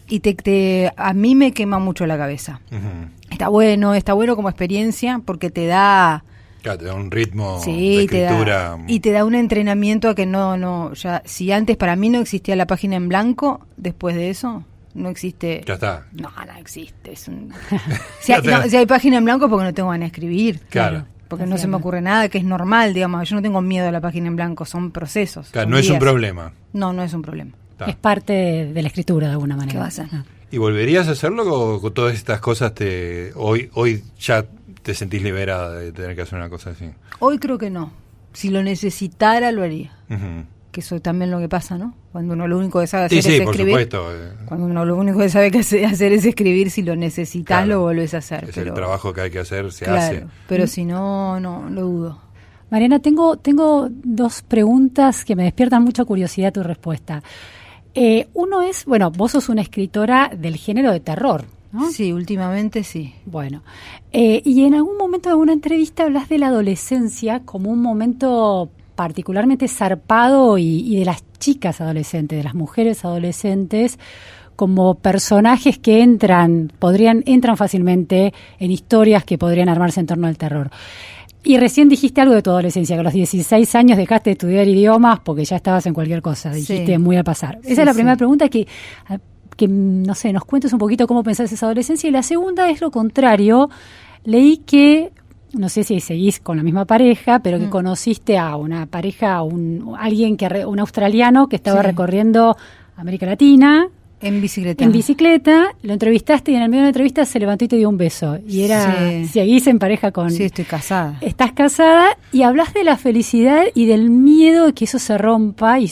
y 0.07 0.19
te, 0.19 0.33
te 0.33 0.91
a 0.97 1.13
mí 1.13 1.33
me 1.33 1.53
quema 1.53 1.79
mucho 1.79 2.05
la 2.05 2.17
cabeza. 2.17 2.59
Está 3.31 3.47
bueno, 3.47 3.93
está 3.95 4.13
bueno 4.13 4.35
como 4.35 4.49
experiencia 4.49 5.21
porque 5.23 5.49
te 5.49 5.65
da 5.65 6.23
Claro, 6.61 6.77
te 6.79 6.85
da 6.85 6.93
un 6.93 7.11
ritmo 7.11 7.59
sí, 7.61 7.97
de 7.97 8.07
te 8.07 8.23
escritura. 8.23 8.55
da 8.69 8.79
y 8.87 8.99
te 9.01 9.11
da 9.11 9.25
un 9.25 9.35
entrenamiento 9.35 10.07
a 10.09 10.15
que 10.15 10.25
no 10.25 10.55
no 10.55 10.93
ya 10.93 11.21
si 11.25 11.51
antes 11.51 11.75
para 11.75 11.95
mí 11.97 12.07
no 12.09 12.19
existía 12.21 12.55
la 12.55 12.67
página 12.67 12.95
en 12.95 13.09
blanco, 13.09 13.65
después 13.75 14.15
de 14.15 14.29
eso 14.29 14.63
no 14.93 15.09
existe. 15.09 15.63
Ya 15.65 15.75
está. 15.75 16.05
No, 16.13 16.29
no 16.29 16.53
existe, 16.59 17.13
es 17.13 17.27
un 17.27 17.51
si, 18.21 18.33
hay, 18.33 18.39
está. 18.39 18.63
no, 18.63 18.69
si 18.69 18.77
hay 18.77 18.85
página 18.85 19.17
en 19.17 19.25
blanco 19.25 19.45
es 19.45 19.50
porque 19.50 19.65
no 19.65 19.73
tengo 19.73 19.89
ganas 19.89 20.12
de 20.12 20.13
escribir. 20.15 20.59
Claro. 20.69 21.05
Porque 21.27 21.45
no 21.47 21.57
se 21.57 21.67
me 21.67 21.77
ocurre 21.77 22.00
nada, 22.01 22.29
que 22.29 22.38
es 22.38 22.43
normal, 22.43 22.93
digamos, 22.93 23.27
yo 23.27 23.35
no 23.35 23.41
tengo 23.41 23.59
miedo 23.62 23.88
a 23.88 23.91
la 23.91 24.01
página 24.01 24.27
en 24.27 24.35
blanco, 24.35 24.65
son 24.65 24.91
procesos. 24.91 25.50
Claro, 25.50 25.65
son 25.65 25.71
no 25.71 25.77
es 25.77 25.89
un 25.89 25.97
problema. 25.97 26.53
No, 26.73 26.93
no 26.93 27.01
es 27.03 27.13
un 27.13 27.23
problema. 27.23 27.51
Está. 27.71 27.85
Es 27.85 27.95
parte 27.95 28.33
de, 28.33 28.73
de 28.73 28.81
la 28.83 28.88
escritura 28.88 29.27
de 29.27 29.33
alguna 29.33 29.55
manera. 29.55 29.71
¿Qué 29.71 29.77
va 29.79 29.85
a 29.85 29.88
hacer? 29.88 30.05
¿Y 30.51 30.59
volverías 30.59 31.07
a 31.07 31.12
hacerlo 31.13 31.51
o 31.51 31.81
con 31.81 31.91
todas 31.95 32.13
estas 32.13 32.39
cosas 32.39 32.75
te 32.75 33.31
hoy 33.33 33.71
hoy 33.73 34.03
ya 34.19 34.45
te 34.83 34.93
sentís 34.93 35.23
liberada 35.23 35.73
de 35.79 35.91
tener 35.91 36.15
que 36.15 36.21
hacer 36.21 36.38
una 36.38 36.50
cosa 36.50 36.69
así? 36.69 36.91
Hoy 37.17 37.39
creo 37.39 37.57
que 37.57 37.71
no. 37.71 37.91
Si 38.33 38.50
lo 38.50 38.62
necesitara 38.62 39.51
lo 39.51 39.63
haría. 39.63 39.91
Ujú. 40.12 40.45
Que 40.74 40.82
eso 40.82 41.00
también 41.00 41.32
lo 41.32 41.39
que 41.39 41.48
pasa, 41.48 41.77
¿no? 41.77 41.94
Cuando 42.12 42.34
uno 42.34 42.46
lo 42.50 42.58
único 42.58 42.82
que 42.82 42.88
sabe 42.88 43.08
Sí, 43.08 43.20
hacer 43.20 43.32
sí, 43.32 43.38
es 43.38 43.44
por 43.46 43.53
escribir. 43.56 43.74
supuesto. 43.75 44.12
eh, 44.13 44.34
Cuando 44.46 44.65
uno 44.65 44.84
lo 44.84 44.98
único 44.98 45.20
que 45.20 45.30
sabe 45.30 45.50
que 45.51 45.60
hace- 45.60 45.86
hacer 45.86 46.12
es 46.12 46.25
escribir, 46.25 46.70
si 46.70 46.82
lo 46.82 46.96
necesitas 46.98 47.60
Claro. 47.60 47.68
lo 47.75 47.80
volvés 47.82 48.13
a 48.13 48.18
hacer. 48.18 48.44
Es 48.44 48.56
pero, 48.56 48.68
el 48.70 48.74
trabajo 48.74 49.13
que 49.13 49.22
hay 49.22 49.32
que 49.32 49.39
hacer, 49.39 49.72
se 49.72 49.86
claro, 49.86 50.01
hace. 50.01 50.25
Pero 50.50 50.68
si 50.68 50.84
no, 50.84 51.39
no, 51.39 51.70
lo 51.70 51.82
dudo. 51.84 52.22
Mariana, 52.70 53.00
tengo, 53.00 53.38
tengo 53.38 53.88
dos 53.89 54.42
preguntas 54.42 55.24
que 55.24 55.36
me 55.36 55.44
despiertan 55.44 55.84
mucha 55.84 56.03
curiosidad 56.06 56.51
tu 56.51 56.63
respuesta. 56.63 57.22
Eh, 57.94 58.27
uno 58.34 58.62
es, 58.63 58.86
bueno, 58.86 59.12
vos 59.12 59.32
sos 59.32 59.48
una 59.50 59.62
escritora 59.62 60.32
del 60.36 60.56
género 60.58 60.92
de 60.92 61.00
terror, 61.00 61.46
¿no? 61.72 61.92
Sí, 61.92 62.12
últimamente 62.12 62.84
sí. 62.84 63.13
Bueno, 63.27 63.62
eh, 64.12 64.42
y 64.44 64.63
en 64.63 64.74
algún 64.74 64.98
momento 64.98 65.30
de 65.30 65.34
alguna 65.34 65.53
entrevista 65.53 66.01
hablas 66.03 66.27
de 66.30 66.39
la 66.39 66.48
adolescencia 66.48 67.42
como 67.46 67.70
un 67.70 67.82
momento 67.84 68.72
particularmente 68.95 69.67
zarpado 69.67 70.57
y, 70.57 70.63
y 70.93 70.97
de 71.00 71.05
las 71.05 71.23
chicas 71.39 71.81
adolescentes, 71.81 72.38
de 72.38 72.43
las 72.43 72.55
mujeres 72.55 73.03
adolescentes, 73.05 74.00
como 74.55 74.95
personajes 74.95 75.79
que 75.79 76.01
entran, 76.01 76.71
podrían, 76.79 77.23
entran 77.25 77.57
fácilmente 77.57 78.33
en 78.59 78.71
historias 78.71 79.23
que 79.25 79.38
podrían 79.38 79.67
armarse 79.69 80.00
en 80.00 80.05
torno 80.05 80.27
al 80.27 80.38
terror. 80.38 80.69
Y 81.45 81.57
recién 81.57 81.89
dijiste 81.89 82.21
algo 82.21 82.35
de 82.35 82.41
tu 82.41 82.51
adolescencia, 82.51 82.95
que 82.95 83.01
a 83.01 83.03
los 83.03 83.13
16 83.13 83.75
años 83.75 83.97
dejaste 83.97 84.29
de 84.29 84.33
estudiar 84.33 84.67
idiomas 84.67 85.19
porque 85.19 85.43
ya 85.43 85.57
estabas 85.57 85.85
en 85.88 85.93
cualquier 85.93 86.21
cosa, 86.21 86.51
dijiste 86.53 86.85
Sí. 86.93 86.97
muy 86.97 87.17
a 87.17 87.23
pasar. 87.23 87.57
Esa 87.63 87.67
Sí, 87.67 87.71
es 87.81 87.85
la 87.85 87.91
sí. 87.93 87.97
primera 87.97 88.15
pregunta 88.15 88.47
que, 88.47 88.65
a- 89.07 89.17
que, 89.57 89.67
no 89.67 90.15
sé, 90.15 90.31
nos 90.31 90.45
cuentes 90.45 90.71
un 90.71 90.79
poquito 90.79 91.05
cómo 91.05 91.21
pensás 91.23 91.51
esa 91.51 91.65
adolescencia. 91.65 92.07
Y 92.07 92.12
la 92.12 92.23
segunda 92.23 92.69
es 92.69 92.79
lo 92.79 92.91
contrario. 92.91 93.69
Leí 94.23 94.57
que, 94.57 95.12
no 95.53 95.69
sé 95.69 95.83
si 95.83 96.00
seguís 96.00 96.39
con 96.39 96.57
la 96.57 96.63
misma 96.63 96.86
pareja, 96.86 97.39
pero 97.39 97.60
que 97.60 97.67
Mm. 97.67 97.69
conociste 97.69 98.38
a 98.38 98.55
una 98.55 98.86
pareja, 98.88 99.36
a 99.36 99.43
un, 99.43 99.95
alguien 100.00 100.36
que, 100.38 100.65
un 100.65 100.79
australiano 100.79 101.48
que 101.48 101.55
estaba 101.57 101.81
Sí. 101.81 101.88
recorriendo 101.88 102.57
América 102.95 103.25
Latina, 103.25 103.88
En 104.22 104.39
bicicleta. 104.41 104.83
en 104.83 104.91
bicicleta, 104.91 105.75
lo 105.83 105.93
entrevistaste 105.93 106.51
y 106.51 106.55
en 106.55 106.62
el 106.63 106.69
medio 106.69 106.81
de 106.81 106.86
la 106.86 106.89
entrevista 106.89 107.25
se 107.25 107.39
levantó 107.39 107.65
y 107.65 107.67
te 107.67 107.75
dio 107.75 107.89
un 107.89 107.98
beso. 107.98 108.39
Y 108.48 108.62
era, 108.62 109.10
Sí. 109.10 109.25
seguís 109.27 109.67
en 109.67 109.79
pareja 109.79 110.12
con... 110.12 110.31
Sí, 110.31 110.43
estoy 110.43 110.63
casada. 110.65 111.17
Estás 111.22 111.51
casada 111.51 112.17
y 112.31 112.43
hablas 112.43 112.74
de 112.74 112.83
la 112.83 112.98
felicidad 112.98 113.63
y 113.75 113.86
del 113.86 114.10
miedo 114.10 114.67
de 114.67 114.74
que 114.74 114.86
eso 114.86 114.98
se 115.00 115.17
rompa 115.17 115.79
y, 115.79 115.89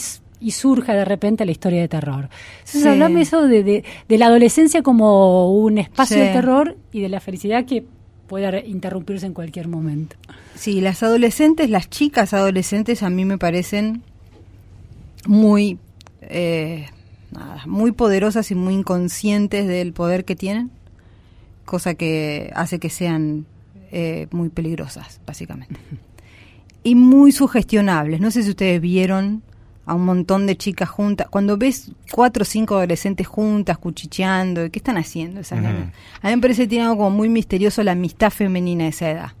surja 0.50 0.94
de 0.94 1.04
repente 1.04 1.44
la 1.44 1.52
historia 1.52 1.80
de 1.82 1.88
terror. 1.88 2.28
Entonces, 2.60 2.82
Sí. 2.82 2.88
hablame 2.88 3.20
eso 3.20 3.46
de, 3.46 3.62
de, 3.62 3.84
de 4.08 4.18
la 4.18 4.26
adolescencia 4.26 4.82
como 4.82 5.52
un 5.54 5.78
espacio 5.78 6.16
de 6.18 6.28
terror 6.32 6.76
y 6.90 7.00
de 7.00 7.08
la 7.08 7.20
felicidad 7.20 7.64
que 7.64 7.84
puede 8.32 8.66
interrumpirse 8.66 9.26
en 9.26 9.34
cualquier 9.34 9.68
momento. 9.68 10.16
Sí, 10.54 10.80
las 10.80 11.02
adolescentes, 11.02 11.68
las 11.68 11.90
chicas 11.90 12.32
adolescentes 12.32 13.02
a 13.02 13.10
mí 13.10 13.26
me 13.26 13.36
parecen 13.36 14.04
muy, 15.26 15.78
eh, 16.22 16.86
nada, 17.30 17.62
muy 17.66 17.92
poderosas 17.92 18.50
y 18.50 18.54
muy 18.54 18.72
inconscientes 18.72 19.68
del 19.68 19.92
poder 19.92 20.24
que 20.24 20.34
tienen, 20.34 20.70
cosa 21.66 21.92
que 21.92 22.50
hace 22.54 22.78
que 22.78 22.88
sean 22.88 23.44
eh, 23.90 24.28
muy 24.30 24.48
peligrosas, 24.48 25.20
básicamente. 25.26 25.78
Y 26.84 26.94
muy 26.94 27.32
sugestionables. 27.32 28.20
No 28.20 28.30
sé 28.30 28.42
si 28.42 28.50
ustedes 28.50 28.80
vieron 28.80 29.42
a 29.84 29.94
un 29.94 30.04
montón 30.04 30.46
de 30.46 30.56
chicas 30.56 30.88
juntas. 30.88 31.28
Cuando 31.28 31.56
ves 31.56 31.92
cuatro 32.10 32.42
o 32.42 32.44
cinco 32.44 32.76
adolescentes 32.76 33.26
juntas, 33.26 33.78
cuchicheando, 33.78 34.70
¿qué 34.70 34.78
están 34.78 34.96
haciendo 34.96 35.40
esas 35.40 35.60
nenas? 35.60 35.92
A 36.20 36.28
mí 36.28 36.36
me 36.36 36.42
parece 36.42 36.62
que 36.62 36.68
tiene 36.68 36.84
algo 36.84 36.98
como 36.98 37.10
muy 37.10 37.28
misterioso 37.28 37.82
la 37.82 37.92
amistad 37.92 38.30
femenina 38.30 38.84
de 38.84 38.90
esa 38.90 39.10
edad 39.10 39.32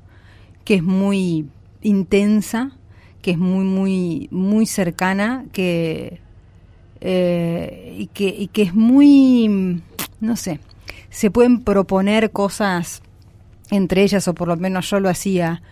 que 0.64 0.74
es 0.74 0.82
muy 0.82 1.46
intensa, 1.82 2.72
que 3.20 3.32
es 3.32 3.38
muy, 3.38 3.64
muy, 3.64 4.28
muy 4.30 4.66
cercana, 4.66 5.44
que, 5.52 6.20
eh, 7.00 7.96
y 7.98 8.06
que, 8.08 8.28
y 8.28 8.46
que 8.48 8.62
es 8.62 8.74
muy, 8.74 9.82
no 10.20 10.36
sé, 10.36 10.60
se 11.10 11.30
pueden 11.30 11.62
proponer 11.62 12.30
cosas 12.30 13.02
entre 13.70 14.02
ellas, 14.02 14.28
o 14.28 14.34
por 14.34 14.48
lo 14.48 14.56
menos 14.56 14.90
yo 14.90 15.00
lo 15.00 15.08
hacía, 15.08 15.62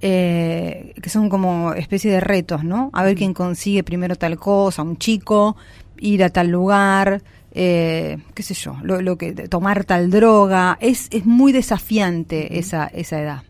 eh, 0.00 0.94
que 1.02 1.10
son 1.10 1.28
como 1.28 1.72
especie 1.74 2.10
de 2.10 2.20
retos, 2.20 2.64
¿no? 2.64 2.90
A 2.92 3.02
ver 3.02 3.16
quién 3.16 3.34
consigue 3.34 3.82
primero 3.82 4.16
tal 4.16 4.38
cosa, 4.38 4.82
un 4.82 4.96
chico, 4.96 5.56
ir 5.98 6.22
a 6.24 6.30
tal 6.30 6.48
lugar, 6.48 7.22
eh, 7.52 8.18
qué 8.34 8.42
sé 8.42 8.54
yo, 8.54 8.76
lo, 8.82 9.00
lo 9.02 9.16
que 9.16 9.32
tomar 9.32 9.84
tal 9.84 10.10
droga, 10.10 10.78
es, 10.80 11.08
es 11.10 11.26
muy 11.26 11.52
desafiante 11.52 12.58
esa, 12.58 12.86
esa 12.86 13.20
edad. 13.20 13.42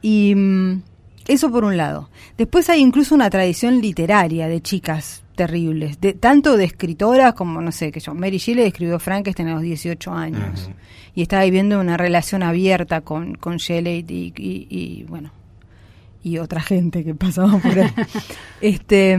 Y 0.00 0.34
mm, 0.34 0.82
Eso 1.28 1.50
por 1.50 1.64
un 1.64 1.76
lado. 1.76 2.10
Después 2.36 2.68
hay 2.68 2.80
incluso 2.80 3.14
una 3.14 3.30
tradición 3.30 3.80
literaria 3.80 4.48
de 4.48 4.60
chicas 4.60 5.22
terribles, 5.36 6.00
de, 6.00 6.12
tanto 6.12 6.56
de 6.56 6.64
escritoras 6.64 7.34
como, 7.34 7.60
no 7.62 7.72
sé, 7.72 7.90
que 7.90 8.00
yo, 8.00 8.14
Mary 8.14 8.38
Shelley 8.38 8.66
escribió 8.66 8.98
Frankenstein 8.98 9.48
a 9.48 9.54
los 9.54 9.62
18 9.62 10.12
años 10.12 10.70
y 11.14 11.22
estaba 11.22 11.44
viviendo 11.44 11.80
una 11.80 11.96
relación 11.96 12.42
abierta 12.42 13.00
con, 13.00 13.34
con 13.36 13.56
Shelley 13.56 14.04
y, 14.08 14.32
y, 14.36 15.04
bueno, 15.04 15.30
y 16.22 16.38
otra 16.38 16.60
gente 16.60 17.04
que 17.04 17.14
pasaba 17.14 17.58
por 17.58 17.78
ahí. 17.78 17.90
este, 18.60 19.18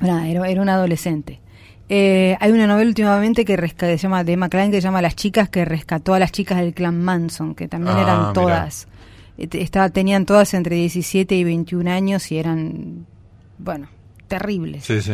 nada, 0.00 0.28
era, 0.28 0.48
era 0.48 0.62
un 0.62 0.68
adolescente. 0.68 1.40
Eh, 1.88 2.36
hay 2.40 2.52
una 2.52 2.66
novela 2.66 2.88
últimamente 2.88 3.44
que, 3.44 3.56
se 3.56 3.96
llama 3.98 4.24
de 4.24 4.32
Emma 4.32 4.48
Klein 4.48 4.70
que 4.70 4.78
se 4.78 4.84
llama 4.84 5.02
Las 5.02 5.16
chicas 5.16 5.48
que 5.48 5.64
rescató 5.64 6.14
a 6.14 6.18
las 6.18 6.32
chicas 6.32 6.58
del 6.58 6.72
clan 6.72 7.02
Manson, 7.02 7.54
que 7.54 7.68
también 7.68 7.98
eran 7.98 8.20
ah, 8.20 8.30
todas 8.32 8.86
estaba, 9.36 9.90
tenían 9.90 10.26
todas 10.26 10.54
entre 10.54 10.76
17 10.76 11.34
y 11.34 11.44
21 11.44 11.90
años 11.90 12.30
y 12.30 12.38
eran, 12.38 13.06
bueno, 13.58 13.88
terribles. 14.28 14.84
Sí, 14.84 15.00
sí. 15.00 15.12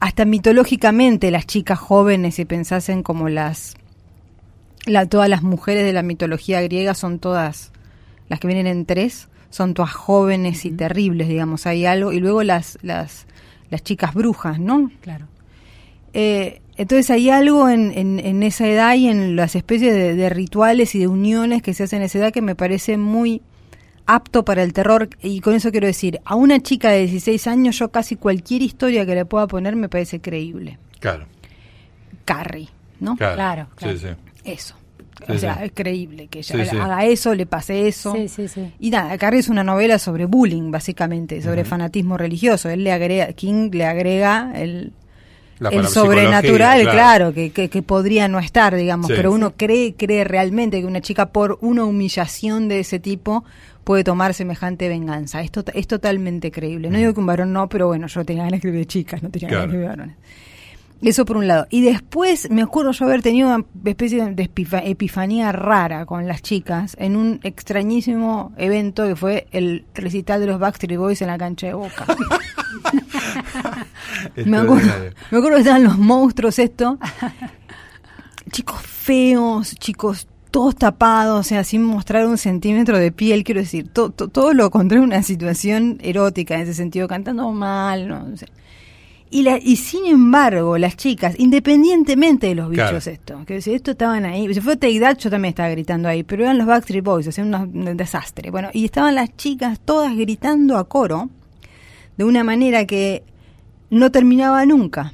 Hasta 0.00 0.24
mitológicamente 0.24 1.30
las 1.30 1.46
chicas 1.46 1.78
jóvenes, 1.78 2.36
si 2.36 2.44
pensasen 2.44 3.02
como 3.02 3.28
las, 3.28 3.76
la, 4.86 5.06
todas 5.06 5.28
las 5.28 5.42
mujeres 5.42 5.84
de 5.84 5.92
la 5.92 6.02
mitología 6.02 6.60
griega 6.62 6.94
son 6.94 7.18
todas, 7.18 7.72
las 8.28 8.38
que 8.40 8.46
vienen 8.46 8.66
en 8.66 8.86
tres, 8.86 9.28
son 9.50 9.74
todas 9.74 9.92
jóvenes 9.92 10.64
y 10.64 10.70
terribles, 10.70 11.28
digamos, 11.28 11.66
hay 11.66 11.86
algo, 11.86 12.12
y 12.12 12.20
luego 12.20 12.42
las, 12.42 12.78
las, 12.82 13.26
las 13.70 13.82
chicas 13.82 14.14
brujas, 14.14 14.58
¿no? 14.58 14.90
Claro. 15.00 15.26
Eh, 16.12 16.60
entonces 16.76 17.10
hay 17.10 17.28
algo 17.28 17.68
en, 17.68 17.90
en, 17.96 18.42
esa 18.44 18.68
edad 18.68 18.94
y 18.94 19.08
en 19.08 19.34
las 19.34 19.56
especies 19.56 20.16
de, 20.16 20.28
rituales 20.30 20.94
y 20.94 21.00
de 21.00 21.08
uniones 21.08 21.60
que 21.60 21.74
se 21.74 21.82
hacen 21.82 21.98
en 21.98 22.04
esa 22.06 22.18
edad 22.18 22.32
que 22.32 22.40
me 22.40 22.54
parece 22.54 22.96
muy 22.96 23.42
apto 24.06 24.44
para 24.44 24.62
el 24.62 24.72
terror. 24.72 25.08
Y 25.20 25.40
con 25.40 25.54
eso 25.54 25.72
quiero 25.72 25.88
decir, 25.88 26.20
a 26.24 26.36
una 26.36 26.60
chica 26.60 26.90
de 26.90 27.00
16 27.00 27.48
años 27.48 27.78
yo 27.78 27.90
casi 27.90 28.14
cualquier 28.14 28.62
historia 28.62 29.04
que 29.04 29.16
le 29.16 29.24
pueda 29.24 29.48
poner 29.48 29.74
me 29.74 29.88
parece 29.88 30.20
creíble. 30.20 30.78
Claro. 31.00 31.26
Carrie, 32.24 32.68
¿no? 33.00 33.16
Claro, 33.16 33.66
Sí, 33.78 33.98
sí. 33.98 34.08
Eso. 34.44 34.76
O 35.26 35.38
sea, 35.38 35.64
es 35.64 35.72
creíble 35.74 36.28
que 36.28 36.40
ella 36.40 36.84
haga 36.84 37.04
eso, 37.04 37.34
le 37.34 37.46
pase 37.46 37.88
eso. 37.88 38.14
Sí, 38.14 38.28
sí, 38.28 38.48
sí. 38.48 38.72
Y 38.78 38.90
nada, 38.90 39.16
Carrie 39.18 39.40
es 39.40 39.48
una 39.48 39.64
novela 39.64 39.98
sobre 39.98 40.26
bullying, 40.26 40.70
básicamente, 40.70 41.42
sobre 41.42 41.64
fanatismo 41.64 42.16
religioso. 42.16 42.68
Él 42.68 42.84
le 42.84 42.92
agrega, 42.92 43.32
King 43.32 43.70
le 43.72 43.84
agrega 43.84 44.52
el, 44.54 44.92
el 45.70 45.88
sobrenatural, 45.88 46.82
claro, 46.82 47.32
que, 47.32 47.50
que, 47.50 47.82
podría 47.82 48.28
no 48.28 48.38
estar, 48.38 48.74
digamos, 48.76 49.08
pero 49.08 49.32
uno 49.32 49.54
cree, 49.56 49.94
cree 49.94 50.24
realmente 50.24 50.80
que 50.80 50.86
una 50.86 51.00
chica 51.00 51.26
por 51.26 51.58
una 51.60 51.84
humillación 51.84 52.68
de 52.68 52.80
ese 52.80 52.98
tipo 53.00 53.44
puede 53.84 54.04
tomar 54.04 54.34
semejante 54.34 54.88
venganza. 54.88 55.40
Esto 55.40 55.64
es 55.74 55.86
totalmente 55.86 56.50
creíble. 56.50 56.90
No 56.90 56.98
digo 56.98 57.14
que 57.14 57.20
un 57.20 57.26
varón 57.26 57.52
no, 57.52 57.68
pero 57.68 57.86
bueno, 57.86 58.06
yo 58.06 58.24
tenía 58.24 58.42
ganas 58.42 58.52
de 58.52 58.56
escribir 58.58 58.80
de 58.80 58.86
chicas, 58.86 59.22
no 59.22 59.30
tenía 59.30 59.48
ganas 59.48 59.62
de 59.62 59.66
escribir 59.66 59.88
varones. 59.88 60.16
Eso 61.02 61.24
por 61.24 61.36
un 61.36 61.46
lado. 61.46 61.66
Y 61.70 61.82
después 61.82 62.50
me 62.50 62.62
acuerdo 62.62 62.90
yo 62.90 63.04
haber 63.04 63.22
tenido 63.22 63.48
una 63.48 63.64
especie 63.84 64.24
de 64.34 64.50
epifanía 64.84 65.52
rara 65.52 66.06
con 66.06 66.26
las 66.26 66.42
chicas 66.42 66.96
en 66.98 67.16
un 67.16 67.40
extrañísimo 67.44 68.52
evento 68.56 69.06
que 69.06 69.14
fue 69.14 69.46
el 69.52 69.84
recital 69.94 70.40
de 70.40 70.46
los 70.46 70.58
Backstreet 70.58 70.98
Boys 70.98 71.22
en 71.22 71.28
la 71.28 71.38
cancha 71.38 71.68
de 71.68 71.74
Boca. 71.74 72.04
me, 74.44 74.56
acuerdo, 74.56 74.92
me 75.30 75.38
acuerdo 75.38 75.56
que 75.56 75.60
estaban 75.60 75.84
los 75.84 75.98
monstruos 75.98 76.58
esto. 76.58 76.98
chicos 78.50 78.80
feos, 78.82 79.74
chicos 79.76 80.26
todos 80.50 80.76
tapados, 80.76 81.40
o 81.40 81.42
sea, 81.42 81.62
sin 81.62 81.84
mostrar 81.84 82.26
un 82.26 82.38
centímetro 82.38 82.98
de 82.98 83.12
piel, 83.12 83.44
quiero 83.44 83.60
decir, 83.60 83.88
todo 83.88 84.52
lo 84.54 84.70
contrario 84.70 85.04
una 85.04 85.22
situación 85.22 85.98
erótica 86.00 86.54
en 86.54 86.62
ese 86.62 86.74
sentido, 86.74 87.06
cantando 87.06 87.52
mal, 87.52 88.08
no, 88.08 88.22
no 88.24 88.36
sé. 88.36 88.46
Y, 89.30 89.42
la, 89.42 89.58
y 89.58 89.76
sin 89.76 90.06
embargo, 90.06 90.78
las 90.78 90.96
chicas, 90.96 91.34
independientemente 91.38 92.46
de 92.46 92.54
los 92.54 92.70
bichos 92.70 93.06
esto, 93.06 93.44
que 93.46 93.60
si 93.60 93.74
esto 93.74 93.90
estaban 93.90 94.24
ahí, 94.24 94.52
si 94.54 94.60
fue 94.60 94.76
Take 94.76 94.98
yo 95.18 95.30
también 95.30 95.50
estaba 95.50 95.68
gritando 95.68 96.08
ahí, 96.08 96.22
pero 96.22 96.44
eran 96.44 96.56
los 96.56 96.66
Backstreet 96.66 97.04
Boys, 97.04 97.28
hacían 97.28 97.54
un 97.54 97.96
desastre. 97.96 98.50
Bueno, 98.50 98.70
y 98.72 98.86
estaban 98.86 99.14
las 99.14 99.36
chicas 99.36 99.80
todas 99.84 100.16
gritando 100.16 100.78
a 100.78 100.88
coro, 100.88 101.28
de 102.16 102.24
una 102.24 102.42
manera 102.42 102.86
que 102.86 103.22
no 103.90 104.10
terminaba 104.10 104.64
nunca. 104.64 105.12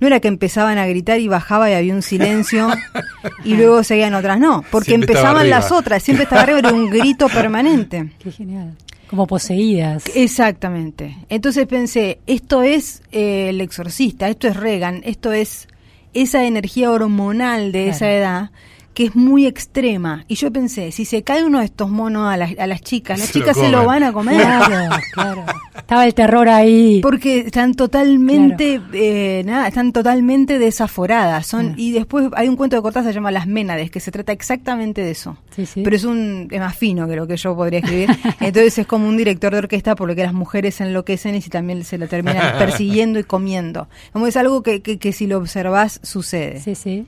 No 0.00 0.08
era 0.08 0.20
que 0.20 0.28
empezaban 0.28 0.78
a 0.78 0.86
gritar 0.86 1.20
y 1.20 1.28
bajaba 1.28 1.70
y 1.70 1.74
había 1.74 1.94
un 1.94 2.02
silencio 2.02 2.68
y 3.44 3.54
luego 3.56 3.84
seguían 3.84 4.14
otras, 4.14 4.40
no, 4.40 4.64
porque 4.70 4.94
empezaban 4.94 5.48
las 5.48 5.70
otras, 5.70 6.02
siempre 6.02 6.24
estaba 6.24 6.42
arriba, 6.42 6.58
era 6.58 6.72
un 6.72 6.90
grito 6.90 7.28
permanente. 7.32 8.12
Qué 8.18 8.32
genial. 8.32 8.76
Como 9.14 9.28
poseídas. 9.28 10.06
Exactamente. 10.16 11.16
Entonces 11.28 11.68
pensé, 11.68 12.18
esto 12.26 12.64
es 12.64 13.00
eh, 13.12 13.50
el 13.50 13.60
exorcista, 13.60 14.28
esto 14.28 14.48
es 14.48 14.56
Reagan, 14.56 15.02
esto 15.04 15.32
es 15.32 15.68
esa 16.14 16.44
energía 16.44 16.90
hormonal 16.90 17.70
de 17.70 17.90
esa 17.90 18.12
edad 18.12 18.50
que 18.94 19.06
es 19.06 19.16
muy 19.16 19.46
extrema. 19.46 20.24
Y 20.28 20.36
yo 20.36 20.52
pensé, 20.52 20.92
si 20.92 21.04
se 21.04 21.22
cae 21.22 21.44
uno 21.44 21.58
de 21.58 21.66
estos 21.66 21.90
monos 21.90 22.32
a, 22.32 22.36
las, 22.36 22.56
a 22.58 22.66
las 22.66 22.80
chicas, 22.80 23.18
las 23.18 23.32
chicas 23.32 23.56
se 23.56 23.68
lo 23.68 23.84
van 23.84 24.04
a 24.04 24.12
comer. 24.12 24.40
Claro, 24.40 24.96
claro. 25.12 25.44
Estaba 25.76 26.06
el 26.06 26.14
terror 26.14 26.48
ahí. 26.48 27.00
Porque 27.02 27.40
están 27.40 27.74
totalmente, 27.74 28.80
eh, 28.92 29.42
nada, 29.44 29.66
están 29.66 29.92
totalmente 29.92 30.60
desaforadas. 30.60 31.46
Son, 31.46 31.74
Y 31.76 31.92
después 31.92 32.28
hay 32.36 32.48
un 32.48 32.56
cuento 32.56 32.76
de 32.76 32.82
Cortázar 32.82 33.08
que 33.08 33.12
se 33.12 33.16
llama 33.16 33.32
Las 33.32 33.48
Ménades, 33.48 33.90
que 33.90 33.98
se 33.98 34.12
trata 34.12 34.32
exactamente 34.32 35.02
de 35.02 35.10
eso. 35.10 35.36
Pero 35.74 35.96
es 35.96 36.04
un 36.04 36.48
es 36.50 36.60
más 36.60 36.76
fino 36.76 37.08
que 37.08 37.16
lo 37.16 37.26
que 37.26 37.36
yo 37.36 37.56
podría 37.56 37.80
escribir. 37.80 38.10
Entonces 38.40 38.78
es 38.78 38.86
como 38.86 39.08
un 39.08 39.16
director 39.16 39.52
de 39.52 39.58
orquesta 39.58 39.96
por 39.96 40.08
lo 40.08 40.14
que 40.14 40.22
las 40.22 40.32
mujeres 40.32 40.80
enloquecen 40.80 41.34
y 41.34 41.42
si 41.42 41.50
también 41.50 41.84
se 41.84 41.98
lo 41.98 42.06
terminan 42.06 42.58
persiguiendo 42.58 43.18
y 43.18 43.24
comiendo. 43.24 43.88
Como 44.12 44.28
es 44.28 44.36
algo 44.36 44.62
que, 44.62 44.82
que, 44.82 44.98
que 44.98 45.12
si 45.12 45.26
lo 45.26 45.38
observas 45.38 45.98
sucede. 46.02 46.60
Sí, 46.60 46.76
sí. 46.76 47.06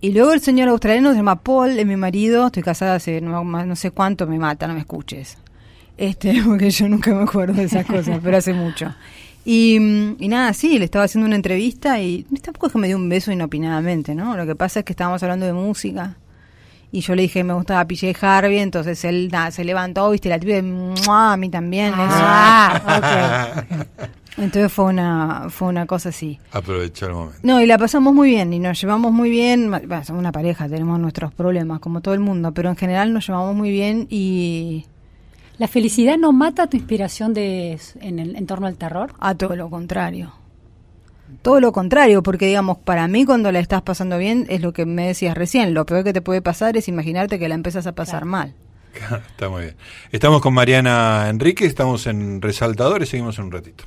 Y 0.00 0.12
luego 0.12 0.32
el 0.32 0.40
señor 0.40 0.68
australiano 0.68 1.10
se 1.10 1.16
llama 1.16 1.36
Paul, 1.42 1.78
es 1.78 1.86
mi 1.86 1.96
marido, 1.96 2.46
estoy 2.46 2.62
casada 2.62 2.94
hace 2.94 3.20
no, 3.20 3.76
sé 3.76 3.90
cuánto, 3.90 4.26
me 4.26 4.38
mata, 4.38 4.66
no 4.66 4.74
me 4.74 4.80
escuches. 4.80 5.36
Este, 5.98 6.42
porque 6.46 6.70
yo 6.70 6.88
nunca 6.88 7.14
me 7.14 7.22
acuerdo 7.22 7.54
de 7.54 7.64
esas 7.64 7.84
cosas, 7.84 8.18
pero 8.22 8.36
hace 8.36 8.54
mucho. 8.54 8.94
Y, 9.44 9.76
y, 10.18 10.28
nada, 10.28 10.52
sí, 10.52 10.78
le 10.78 10.84
estaba 10.84 11.04
haciendo 11.04 11.26
una 11.26 11.36
entrevista 11.36 12.00
y 12.00 12.24
tampoco 12.42 12.66
es 12.66 12.72
que 12.72 12.78
me 12.78 12.86
dio 12.86 12.96
un 12.96 13.08
beso 13.08 13.32
inopinadamente, 13.32 14.14
¿no? 14.14 14.36
Lo 14.36 14.46
que 14.46 14.54
pasa 14.54 14.80
es 14.80 14.84
que 14.84 14.92
estábamos 14.92 15.22
hablando 15.22 15.46
de 15.46 15.52
música 15.52 16.16
y 16.92 17.00
yo 17.00 17.14
le 17.14 17.22
dije 17.22 17.44
me 17.44 17.54
gustaba 17.54 17.86
PJ 17.86 18.14
Harvey, 18.20 18.58
entonces 18.58 19.04
él 19.04 19.28
nada, 19.30 19.50
se 19.50 19.64
levantó, 19.64 20.10
viste, 20.10 20.28
la 20.28 20.38
de 20.38 20.58
a 21.08 21.36
mí 21.36 21.48
también. 21.48 21.94
Ah, 21.96 23.64
Entonces 24.36 24.72
fue 24.72 24.86
una, 24.86 25.46
fue 25.50 25.68
una 25.68 25.86
cosa 25.86 26.10
así. 26.10 26.38
Aprovechar 26.52 27.10
el 27.10 27.14
momento. 27.16 27.38
No, 27.42 27.60
y 27.60 27.66
la 27.66 27.78
pasamos 27.78 28.14
muy 28.14 28.30
bien 28.30 28.52
y 28.52 28.58
nos 28.58 28.80
llevamos 28.80 29.12
muy 29.12 29.30
bien. 29.30 29.70
somos 30.04 30.20
una 30.20 30.32
pareja, 30.32 30.68
tenemos 30.68 30.98
nuestros 30.98 31.32
problemas 31.32 31.80
como 31.80 32.00
todo 32.00 32.14
el 32.14 32.20
mundo, 32.20 32.52
pero 32.52 32.68
en 32.68 32.76
general 32.76 33.12
nos 33.12 33.26
llevamos 33.26 33.54
muy 33.54 33.70
bien 33.70 34.06
y... 34.10 34.86
¿La 35.58 35.68
felicidad 35.68 36.16
no 36.16 36.32
mata 36.32 36.68
tu 36.68 36.78
inspiración 36.78 37.34
de, 37.34 37.78
en, 38.00 38.18
el, 38.18 38.34
en 38.34 38.46
torno 38.46 38.66
al 38.66 38.76
terror? 38.76 39.12
A 39.18 39.34
todo 39.34 39.56
lo 39.56 39.68
contrario. 39.68 40.32
Todo 41.42 41.60
lo 41.60 41.70
contrario, 41.72 42.22
porque 42.22 42.46
digamos, 42.46 42.78
para 42.78 43.06
mí 43.08 43.26
cuando 43.26 43.52
la 43.52 43.60
estás 43.60 43.82
pasando 43.82 44.16
bien 44.16 44.46
es 44.48 44.62
lo 44.62 44.72
que 44.72 44.86
me 44.86 45.06
decías 45.06 45.36
recién, 45.36 45.74
lo 45.74 45.84
peor 45.84 46.02
que 46.02 46.14
te 46.14 46.22
puede 46.22 46.40
pasar 46.40 46.78
es 46.78 46.88
imaginarte 46.88 47.38
que 47.38 47.46
la 47.46 47.56
empiezas 47.56 47.86
a 47.86 47.92
pasar 47.92 48.24
mal. 48.24 48.54
Está 49.30 49.50
muy 49.50 49.62
bien. 49.62 49.76
Estamos 50.12 50.40
con 50.40 50.54
Mariana 50.54 51.28
Enrique, 51.28 51.66
estamos 51.66 52.06
en 52.06 52.40
Resaltadores, 52.40 53.10
seguimos 53.10 53.38
un 53.38 53.52
ratito. 53.52 53.84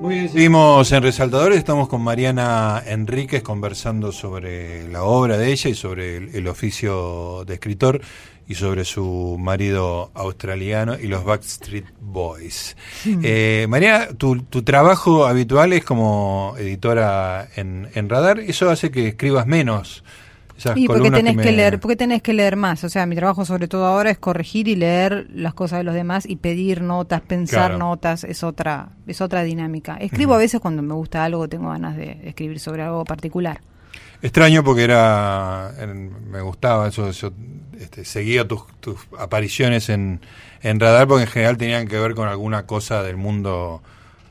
Muy 0.00 0.14
bien, 0.14 0.28
seguimos 0.30 0.90
en 0.92 1.02
Resaltadores, 1.02 1.58
estamos 1.58 1.86
con 1.86 2.00
Mariana 2.00 2.82
Enríquez 2.86 3.42
conversando 3.42 4.12
sobre 4.12 4.88
la 4.88 5.02
obra 5.02 5.36
de 5.36 5.52
ella 5.52 5.68
y 5.68 5.74
sobre 5.74 6.16
el, 6.16 6.48
oficio 6.48 7.44
de 7.44 7.54
escritor 7.54 8.00
y 8.48 8.54
sobre 8.54 8.86
su 8.86 9.36
marido 9.38 10.10
australiano 10.14 10.98
y 10.98 11.06
los 11.06 11.22
Backstreet 11.22 11.84
Boys. 12.00 12.78
Eh, 13.04 13.66
Mariana, 13.68 14.08
tu, 14.16 14.40
tu, 14.44 14.62
trabajo 14.62 15.26
habitual 15.26 15.74
es 15.74 15.84
como 15.84 16.54
editora 16.58 17.46
en, 17.56 17.86
en 17.92 18.08
Radar, 18.08 18.40
¿eso 18.40 18.70
hace 18.70 18.90
que 18.90 19.08
escribas 19.08 19.46
menos? 19.46 20.02
Y 20.74 20.86
porque 20.86 21.10
tenés 21.10 21.36
que, 21.36 21.52
leer, 21.52 21.80
porque 21.80 21.96
tenés 21.96 22.22
que 22.22 22.32
leer 22.32 22.56
más. 22.56 22.84
O 22.84 22.88
sea, 22.88 23.06
mi 23.06 23.16
trabajo 23.16 23.44
sobre 23.44 23.68
todo 23.68 23.86
ahora 23.86 24.10
es 24.10 24.18
corregir 24.18 24.68
y 24.68 24.76
leer 24.76 25.26
las 25.32 25.54
cosas 25.54 25.78
de 25.78 25.84
los 25.84 25.94
demás 25.94 26.26
y 26.26 26.36
pedir 26.36 26.82
notas, 26.82 27.20
pensar 27.20 27.78
notas, 27.78 28.24
es 28.24 28.42
otra, 28.42 28.90
es 29.06 29.20
otra 29.20 29.42
dinámica. 29.42 29.96
Escribo 29.96 30.34
a 30.34 30.38
veces 30.38 30.60
cuando 30.60 30.82
me 30.82 30.94
gusta 30.94 31.24
algo, 31.24 31.48
tengo 31.48 31.70
ganas 31.70 31.96
de 31.96 32.20
escribir 32.24 32.60
sobre 32.60 32.82
algo 32.82 33.04
particular. 33.04 33.60
Extraño 34.22 34.62
porque 34.62 34.84
era, 34.84 35.72
me 36.30 36.42
gustaba 36.42 36.88
eso, 36.88 37.08
este, 37.78 38.04
seguía 38.04 38.46
tus, 38.46 38.62
apariciones 39.18 39.88
en, 39.88 40.20
en 40.60 40.78
radar 40.78 41.08
porque 41.08 41.24
en 41.24 41.30
general 41.30 41.56
tenían 41.56 41.88
que 41.88 41.98
ver 41.98 42.14
con 42.14 42.28
alguna 42.28 42.66
cosa 42.66 43.02
del 43.02 43.16
mundo 43.16 43.82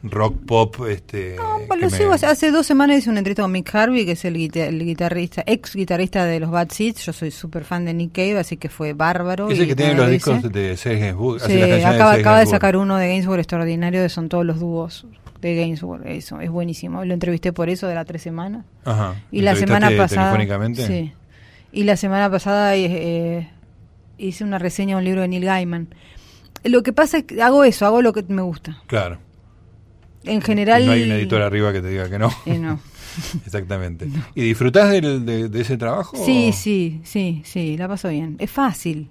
rock 0.04 0.36
pop. 0.46 0.76
Este, 0.90 1.36
No, 1.38 1.76
lo 1.76 1.90
sigo. 1.90 2.14
Hace- 2.14 2.26
Hace 2.26 2.52
dos 2.52 2.66
semanas 2.66 2.98
hice 3.00 3.10
una 3.10 3.20
entrevista 3.20 3.44
con 3.44 3.52
Mick 3.52 3.74
Harvey, 3.76 4.06
que 4.06 4.14
es 4.14 4.26
el, 4.26 4.36
guita- 4.36 4.66
el 4.68 4.84
guitarrista, 4.86 5.44
ex 5.46 5.76
guitarrista 5.76 6.26
de 6.26 6.40
los 6.40 6.52
Bad 6.52 6.70
Seeds. 6.72 7.06
Yo 7.06 7.14
soy 7.14 7.32
súper 7.32 7.64
fan 7.66 7.86
de 7.86 7.94
Nick 7.94 8.14
Cave, 8.14 8.40
así 8.40 8.58
que 8.58 8.70
fue 8.70 8.94
bárbaro. 8.94 9.50
Ese 9.50 9.64
y 9.64 9.68
que 9.68 9.76
tiene 9.76 9.94
los 9.96 10.06
lo 10.06 10.12
discos 10.12 10.42
de 10.52 10.78
Serge 10.78 11.00
Gainsbourg. 11.02 11.42
Sí, 11.42 11.62
acaba, 11.62 12.40
de 12.40 12.46
sacar 12.46 12.78
uno 12.78 12.98
de 12.98 13.08
Gainsbourg 13.10 13.40
extraordinario, 13.40 14.02
que 14.02 14.10
son 14.10 14.30
todos 14.30 14.46
los 14.46 14.60
dúos 14.60 15.06
de 15.42 15.56
Gainsbourg. 15.56 16.06
Eso, 16.08 16.40
es 16.42 16.50
buenísimo. 16.50 17.04
Lo 17.06 17.14
entrevisté 17.14 17.54
por 17.54 17.70
eso 17.70 17.88
de 17.88 17.96
las 17.96 18.06
tres 18.06 18.22
semanas. 18.22 18.66
Ajá. 18.86 19.16
Y 19.32 19.42
la 19.42 19.52
¿Entrevistaste 19.52 19.66
semana 19.86 20.04
pasada. 20.04 20.22
telefónicamente? 20.32 20.88
Sí. 20.88 21.14
Y 21.72 21.84
la 21.84 21.98
semana 21.98 22.30
pasada 22.32 22.76
eh, 22.76 22.86
eh, 22.90 23.50
hice 24.18 24.44
una 24.44 24.60
reseña 24.60 24.96
de 24.96 25.00
un 25.00 25.06
libro 25.06 25.22
de 25.22 25.28
Neil 25.28 25.46
Gaiman. 25.46 25.88
Lo 26.64 26.84
que 26.84 26.92
pasa 26.94 27.20
es 27.20 27.24
que 27.26 27.42
hago 27.42 27.64
eso, 27.64 27.86
hago 27.86 28.02
lo 28.02 28.12
que 28.12 28.24
me 28.28 28.42
gusta. 28.42 28.82
Claro. 28.88 29.20
En 30.26 30.42
general. 30.42 30.86
No 30.86 30.92
hay 30.92 31.04
un 31.04 31.12
editor 31.12 31.42
arriba 31.42 31.72
que 31.74 31.82
te 31.82 31.88
diga 31.90 32.10
que 32.10 32.20
no. 32.20 32.30
Eh, 32.46 32.58
no. 32.58 32.80
Exactamente. 33.46 34.08
¿Y 34.36 34.42
disfrutás 34.42 34.92
del- 34.92 35.26
de, 35.26 35.50
de 35.50 35.62
ese 35.62 35.78
trabajo? 35.78 36.18
Sí, 36.26 36.50
o- 36.50 36.54
sí, 36.54 37.02
sí, 37.04 37.42
sí, 37.46 37.78
la 37.78 37.88
paso 37.88 38.10
bien. 38.10 38.36
Es 38.40 38.52
fácil. 38.52 39.10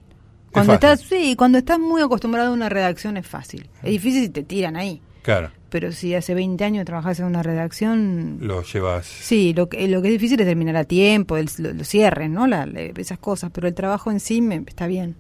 Cuando 0.52 0.74
fácil. 0.74 0.88
estás, 0.90 1.08
sí, 1.08 1.34
cuando 1.36 1.58
estás 1.58 1.78
muy 1.78 2.00
acostumbrado 2.02 2.50
a 2.50 2.52
una 2.54 2.68
redacción 2.68 3.16
es 3.16 3.26
fácil. 3.26 3.68
Es 3.82 3.90
difícil 3.90 4.22
si 4.24 4.28
te 4.30 4.42
tiran 4.42 4.76
ahí. 4.76 5.00
Claro. 5.22 5.50
Pero 5.68 5.92
si 5.92 6.14
hace 6.14 6.32
20 6.34 6.64
años 6.64 6.86
trabajas 6.86 7.20
en 7.20 7.26
una 7.26 7.42
redacción, 7.42 8.38
Lo 8.40 8.62
llevas. 8.62 9.04
sí, 9.06 9.52
lo 9.54 9.68
que, 9.68 9.86
lo 9.88 10.00
que 10.00 10.08
es 10.08 10.12
difícil 10.14 10.40
es 10.40 10.46
terminar 10.46 10.76
a 10.76 10.84
tiempo, 10.84 11.36
el, 11.36 11.50
lo, 11.58 11.74
lo 11.74 11.84
cierres, 11.84 12.30
¿no? 12.30 12.46
La- 12.46 12.64
esas 12.96 13.18
cosas, 13.18 13.50
pero 13.52 13.68
el 13.68 13.74
trabajo 13.74 14.10
en 14.10 14.20
sí 14.20 14.40
me, 14.40 14.56
está 14.66 14.86
bien. 14.86 15.16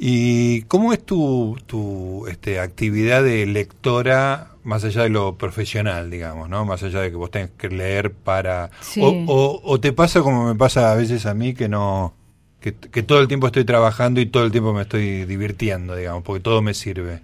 ¿Y 0.00 0.62
cómo 0.62 0.92
es 0.92 1.04
tu, 1.04 1.56
tu 1.66 2.26
este, 2.28 2.58
actividad 2.60 3.22
de 3.22 3.46
lectora 3.46 4.52
más 4.68 4.84
allá 4.84 5.02
de 5.02 5.08
lo 5.08 5.36
profesional, 5.36 6.10
digamos, 6.10 6.48
¿no? 6.48 6.64
Más 6.64 6.82
allá 6.82 7.00
de 7.00 7.10
que 7.10 7.16
vos 7.16 7.30
tengas 7.30 7.50
que 7.58 7.68
leer 7.68 8.12
para... 8.12 8.70
Sí. 8.80 9.00
O, 9.02 9.08
o- 9.26 9.60
o 9.64 9.80
te 9.80 9.92
pasa 9.92 10.20
como 10.20 10.46
me 10.46 10.54
pasa 10.54 10.92
a 10.92 10.94
veces 10.94 11.26
a 11.26 11.34
mí 11.34 11.54
que 11.54 11.68
no... 11.68 12.14
Que, 12.60 12.74
que 12.74 13.02
todo 13.02 13.20
el 13.20 13.28
tiempo 13.28 13.46
estoy 13.46 13.64
trabajando 13.64 14.20
y 14.20 14.26
todo 14.26 14.44
el 14.44 14.50
tiempo 14.52 14.72
me 14.72 14.82
estoy 14.82 15.24
divirtiendo, 15.24 15.94
digamos, 15.96 16.22
porque 16.24 16.40
todo 16.40 16.60
me 16.60 16.74
sirve. 16.74 17.20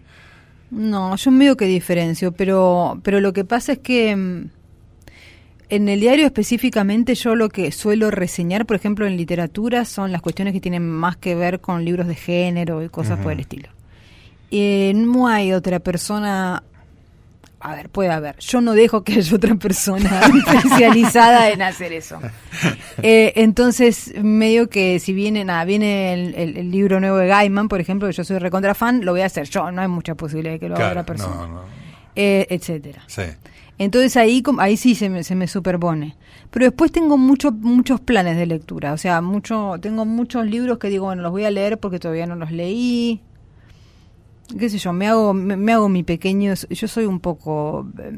No, 0.71 1.15
yo 1.17 1.31
medio 1.31 1.57
que 1.57 1.67
diferencio, 1.67 2.33
pero, 2.33 2.99
pero 3.03 3.21
lo 3.21 3.33
que 3.33 3.45
pasa 3.45 3.73
es 3.73 3.79
que 3.81 4.15
mm, 4.17 4.45
en 5.71 5.89
el 5.89 6.01
diario 6.01 6.25
específicamente 6.27 7.15
yo 7.15 7.35
lo 7.35 7.49
que 7.49 7.73
suelo 7.73 8.11
reseñar, 8.11 8.65
por 8.67 8.77
ejemplo, 8.77 9.07
en 9.07 9.17
literatura, 9.17 9.85
son 9.85 10.13
las 10.13 10.23
cuestiones 10.23 10.53
que 10.55 10.61
tienen 10.61 10.89
más 10.89 11.17
que 11.17 11.35
ver 11.35 11.61
con 11.61 11.85
libros 11.85 12.07
de 12.07 12.15
género 12.15 12.83
y 12.83 12.89
cosas 12.89 13.19
por 13.19 13.33
el 13.33 13.41
estilo. 13.41 13.69
Eh, 14.51 14.93
no 14.95 15.27
hay 15.27 15.53
otra 15.53 15.81
persona, 15.81 16.63
a 17.67 17.75
ver, 17.75 17.89
puede 17.89 18.11
haber, 18.11 18.37
yo 18.39 18.61
no 18.61 18.73
dejo 18.75 19.03
que 19.05 19.15
haya 19.15 19.37
otra 19.37 19.55
persona 19.57 20.21
especializada 20.47 21.51
en 21.51 21.63
hacer 21.63 21.93
eso. 21.93 22.19
Eh, 23.03 23.33
entonces, 23.37 24.13
medio 24.23 24.69
que 24.71 24.99
si 25.01 25.13
viene, 25.13 25.45
nada, 25.45 25.65
viene 25.65 26.15
el, 26.15 26.35
el- 26.37 26.57
el 26.57 26.71
libro 26.71 27.01
nuevo 27.01 27.17
de 27.17 27.27
Gaiman, 27.27 27.69
por 27.69 27.81
ejemplo, 27.81 28.07
que 28.09 28.15
yo 28.15 28.23
soy 28.25 28.39
recontra 28.39 28.75
fan, 28.75 29.05
lo 29.05 29.13
voy 29.13 29.23
a 29.23 29.27
hacer 29.27 29.49
yo, 29.51 29.71
no 29.73 29.83
hay 29.83 29.89
mucha 29.89 30.15
posibilidad 30.15 30.53
de 30.55 30.61
que 30.61 30.69
lo 30.69 30.77
haga 30.77 30.89
otra 30.91 31.05
persona. 31.07 31.35
no, 31.35 31.47
no. 31.49 31.61
Eh, 32.17 32.47
etcétera. 32.51 33.03
Sí. 33.09 33.23
Entonces 33.79 34.17
ahí 34.17 34.43
ahí 34.61 34.77
sí 34.77 34.95
se 34.95 35.09
me, 35.11 35.25
se 35.25 35.35
me 35.35 35.49
superpone. 35.49 36.15
Pero 36.53 36.67
después 36.67 36.93
tengo 36.93 37.19
mucho, 37.19 37.51
muchos 37.51 38.01
planes 38.01 38.37
de 38.37 38.47
lectura. 38.47 38.93
O 38.93 38.99
sea, 38.99 39.21
mucho 39.21 39.75
tengo 39.81 40.05
muchos 40.05 40.47
libros 40.47 40.79
que 40.79 40.89
digo, 40.89 41.07
bueno, 41.07 41.23
los 41.23 41.33
voy 41.33 41.45
a 41.45 41.51
leer 41.51 41.79
porque 41.79 41.99
todavía 41.99 42.27
no 42.27 42.37
los 42.37 42.53
leí. 42.53 43.21
Qué 44.59 44.69
sé 44.71 44.79
yo, 44.79 44.93
me 44.93 45.09
hago, 45.09 45.35
me, 45.35 45.57
me 45.57 45.73
hago 45.73 45.89
mi 45.89 46.03
pequeño... 46.03 46.55
Yo 46.71 46.89
soy 46.89 47.07
un 47.07 47.21
poco... 47.21 47.87
eh, 47.99 48.11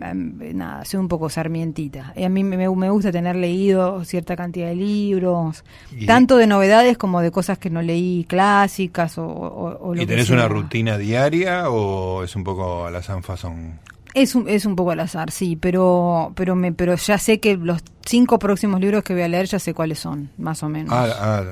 Nada, 0.54 0.84
soy 0.84 1.00
un 1.00 1.08
poco 1.08 1.28
sarmientita. 1.30 2.12
Y 2.16 2.24
a 2.24 2.28
mí 2.28 2.44
me, 2.44 2.56
me 2.56 2.90
gusta 2.90 3.10
tener 3.12 3.36
leído 3.36 4.04
cierta 4.04 4.36
cantidad 4.36 4.68
de 4.68 4.76
libros. 4.76 5.64
Y- 5.96 6.06
tanto 6.06 6.36
de 6.36 6.46
novedades 6.46 6.98
como 6.98 7.20
de 7.20 7.30
cosas 7.30 7.58
que 7.58 7.70
no 7.70 7.80
leí 7.82 8.24
clásicas 8.28 9.18
o, 9.18 9.24
o- 9.26 9.78
o 9.88 9.94
lo 9.94 10.02
¿Y 10.02 10.06
que 10.06 10.12
tenés 10.12 10.30
una 10.30 10.46
rutina 10.48 10.98
diaria 10.98 11.70
o 11.70 12.22
es 12.22 12.36
un 12.36 12.44
poco 12.44 12.86
a 12.86 12.90
la 12.90 13.02
sanfazón? 13.02 13.80
Es 14.14 14.34
un, 14.34 14.48
es 14.48 14.64
un 14.64 14.76
poco 14.76 14.92
al 14.92 15.00
azar, 15.00 15.30
sí, 15.30 15.56
pero 15.56 16.32
pero 16.34 16.56
me 16.56 16.72
pero 16.72 16.96
ya 16.96 17.18
sé 17.18 17.38
que 17.38 17.54
los 17.58 17.82
cinco 18.06 18.38
próximos 18.38 18.80
libros 18.80 19.02
que 19.04 19.12
voy 19.12 19.22
a 19.22 19.28
leer 19.28 19.44
ya 19.46 19.58
sé 19.58 19.74
cuáles 19.74 19.98
son, 19.98 20.30
más 20.38 20.62
o 20.62 20.70
menos. 20.70 20.90
Ah, 20.94 21.06
ah, 21.20 21.44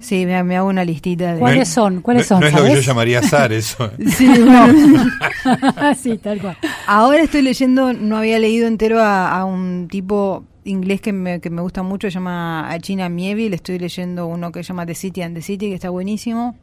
sí, 0.00 0.26
me, 0.26 0.42
me 0.44 0.56
hago 0.56 0.68
una 0.68 0.84
listita 0.84 1.34
de... 1.34 1.38
¿Cuáles 1.40 1.56
no 1.58 1.62
es- 1.62 1.68
son? 1.68 2.00
¿Cuáles 2.02 2.22
no- 2.30 2.36
son, 2.36 2.40
No 2.40 2.46
es 2.46 2.54
lo 2.54 2.64
que 2.64 2.74
yo 2.74 2.80
llamaría 2.80 3.18
azar 3.20 3.52
eso. 3.52 3.90
Sí, 3.98 4.28
sí, 6.02 6.18
tal 6.18 6.40
cual. 6.40 6.56
Ahora 6.86 7.22
estoy 7.22 7.42
leyendo, 7.42 7.92
no 7.92 8.16
había 8.16 8.38
leído 8.38 8.66
entero 8.66 9.00
a, 9.00 9.30
a 9.38 9.44
un 9.44 9.88
tipo 9.90 10.44
inglés 10.64 11.00
que 11.00 11.12
me, 11.12 11.40
que 11.40 11.48
me 11.50 11.62
gusta 11.62 11.82
mucho, 11.82 12.08
se 12.08 12.14
llama 12.14 12.68
China 12.80 13.08
Mieville, 13.08 13.54
estoy 13.54 13.78
leyendo 13.78 14.26
uno 14.26 14.50
que 14.52 14.62
se 14.62 14.68
llama 14.68 14.84
The 14.86 14.94
City 14.94 15.22
and 15.22 15.34
the 15.36 15.42
City, 15.42 15.68
que 15.68 15.74
está 15.74 15.90
buenísimo. 15.90 16.56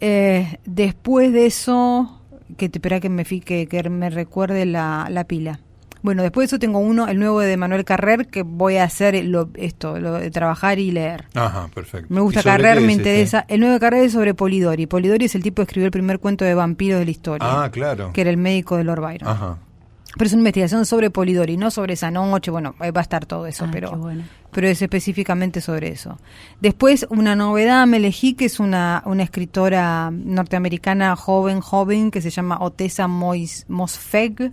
Eh, 0.00 0.58
después 0.64 1.32
de 1.32 1.46
eso, 1.46 2.20
que 2.56 2.68
te 2.68 2.78
espera 2.78 3.00
que 3.00 3.08
me 3.08 3.24
que, 3.24 3.66
que 3.66 3.90
me 3.90 4.10
recuerde 4.10 4.66
la, 4.66 5.06
la 5.10 5.24
pila. 5.24 5.60
Bueno, 6.02 6.22
después 6.22 6.44
de 6.50 6.56
eso 6.56 6.58
tengo 6.58 6.78
uno, 6.80 7.06
el 7.08 7.18
nuevo 7.18 7.40
de 7.40 7.56
Manuel 7.56 7.84
Carrer, 7.84 8.26
que 8.26 8.42
voy 8.42 8.76
a 8.76 8.84
hacer 8.84 9.24
lo, 9.24 9.48
esto, 9.54 9.98
lo 10.00 10.14
de 10.14 10.30
trabajar 10.30 10.78
y 10.80 10.90
leer. 10.90 11.26
Ajá, 11.34 11.68
perfecto. 11.72 12.12
Me 12.12 12.20
gusta 12.20 12.40
¿Y 12.40 12.42
sobre 12.42 12.56
Carrer, 12.56 12.80
me 12.80 12.92
es 12.92 12.98
este? 12.98 13.10
interesa. 13.10 13.44
El 13.48 13.60
nuevo 13.60 13.74
de 13.74 13.80
Carrer 13.80 14.04
es 14.04 14.12
sobre 14.12 14.34
Polidori. 14.34 14.86
Polidori 14.86 15.26
es 15.26 15.34
el 15.36 15.42
tipo 15.42 15.56
que 15.56 15.62
escribió 15.62 15.86
el 15.86 15.92
primer 15.92 16.18
cuento 16.18 16.44
de 16.44 16.54
vampiros 16.54 16.98
de 16.98 17.04
la 17.04 17.10
historia, 17.12 17.62
Ah, 17.64 17.70
claro. 17.70 18.12
que 18.12 18.20
era 18.20 18.30
el 18.30 18.36
médico 18.36 18.76
de 18.76 18.84
Lord 18.84 19.00
Byron. 19.00 19.28
Ajá. 19.28 19.58
Pero 20.14 20.26
es 20.26 20.32
una 20.34 20.40
investigación 20.40 20.84
sobre 20.84 21.08
Polidori, 21.08 21.56
no 21.56 21.70
sobre 21.70 21.94
esa 21.94 22.10
noche. 22.10 22.50
Bueno, 22.50 22.74
ahí 22.80 22.90
va 22.90 23.00
a 23.00 23.02
estar 23.02 23.24
todo 23.24 23.46
eso, 23.46 23.64
Ah, 23.64 23.70
pero, 23.72 23.90
qué 23.90 23.96
bueno. 23.96 24.24
pero 24.50 24.68
es 24.68 24.82
específicamente 24.82 25.62
sobre 25.62 25.88
eso. 25.88 26.18
Después, 26.60 27.06
una 27.08 27.34
novedad 27.34 27.86
me 27.86 27.96
elegí 27.96 28.34
que 28.34 28.44
es 28.44 28.60
una, 28.60 29.02
una 29.06 29.22
escritora 29.22 30.10
norteamericana 30.12 31.16
joven, 31.16 31.60
joven, 31.60 32.10
que 32.10 32.20
se 32.20 32.28
llama 32.28 32.58
Otessa 32.60 33.06
Mois, 33.08 33.64
Mosfeg, 33.68 34.52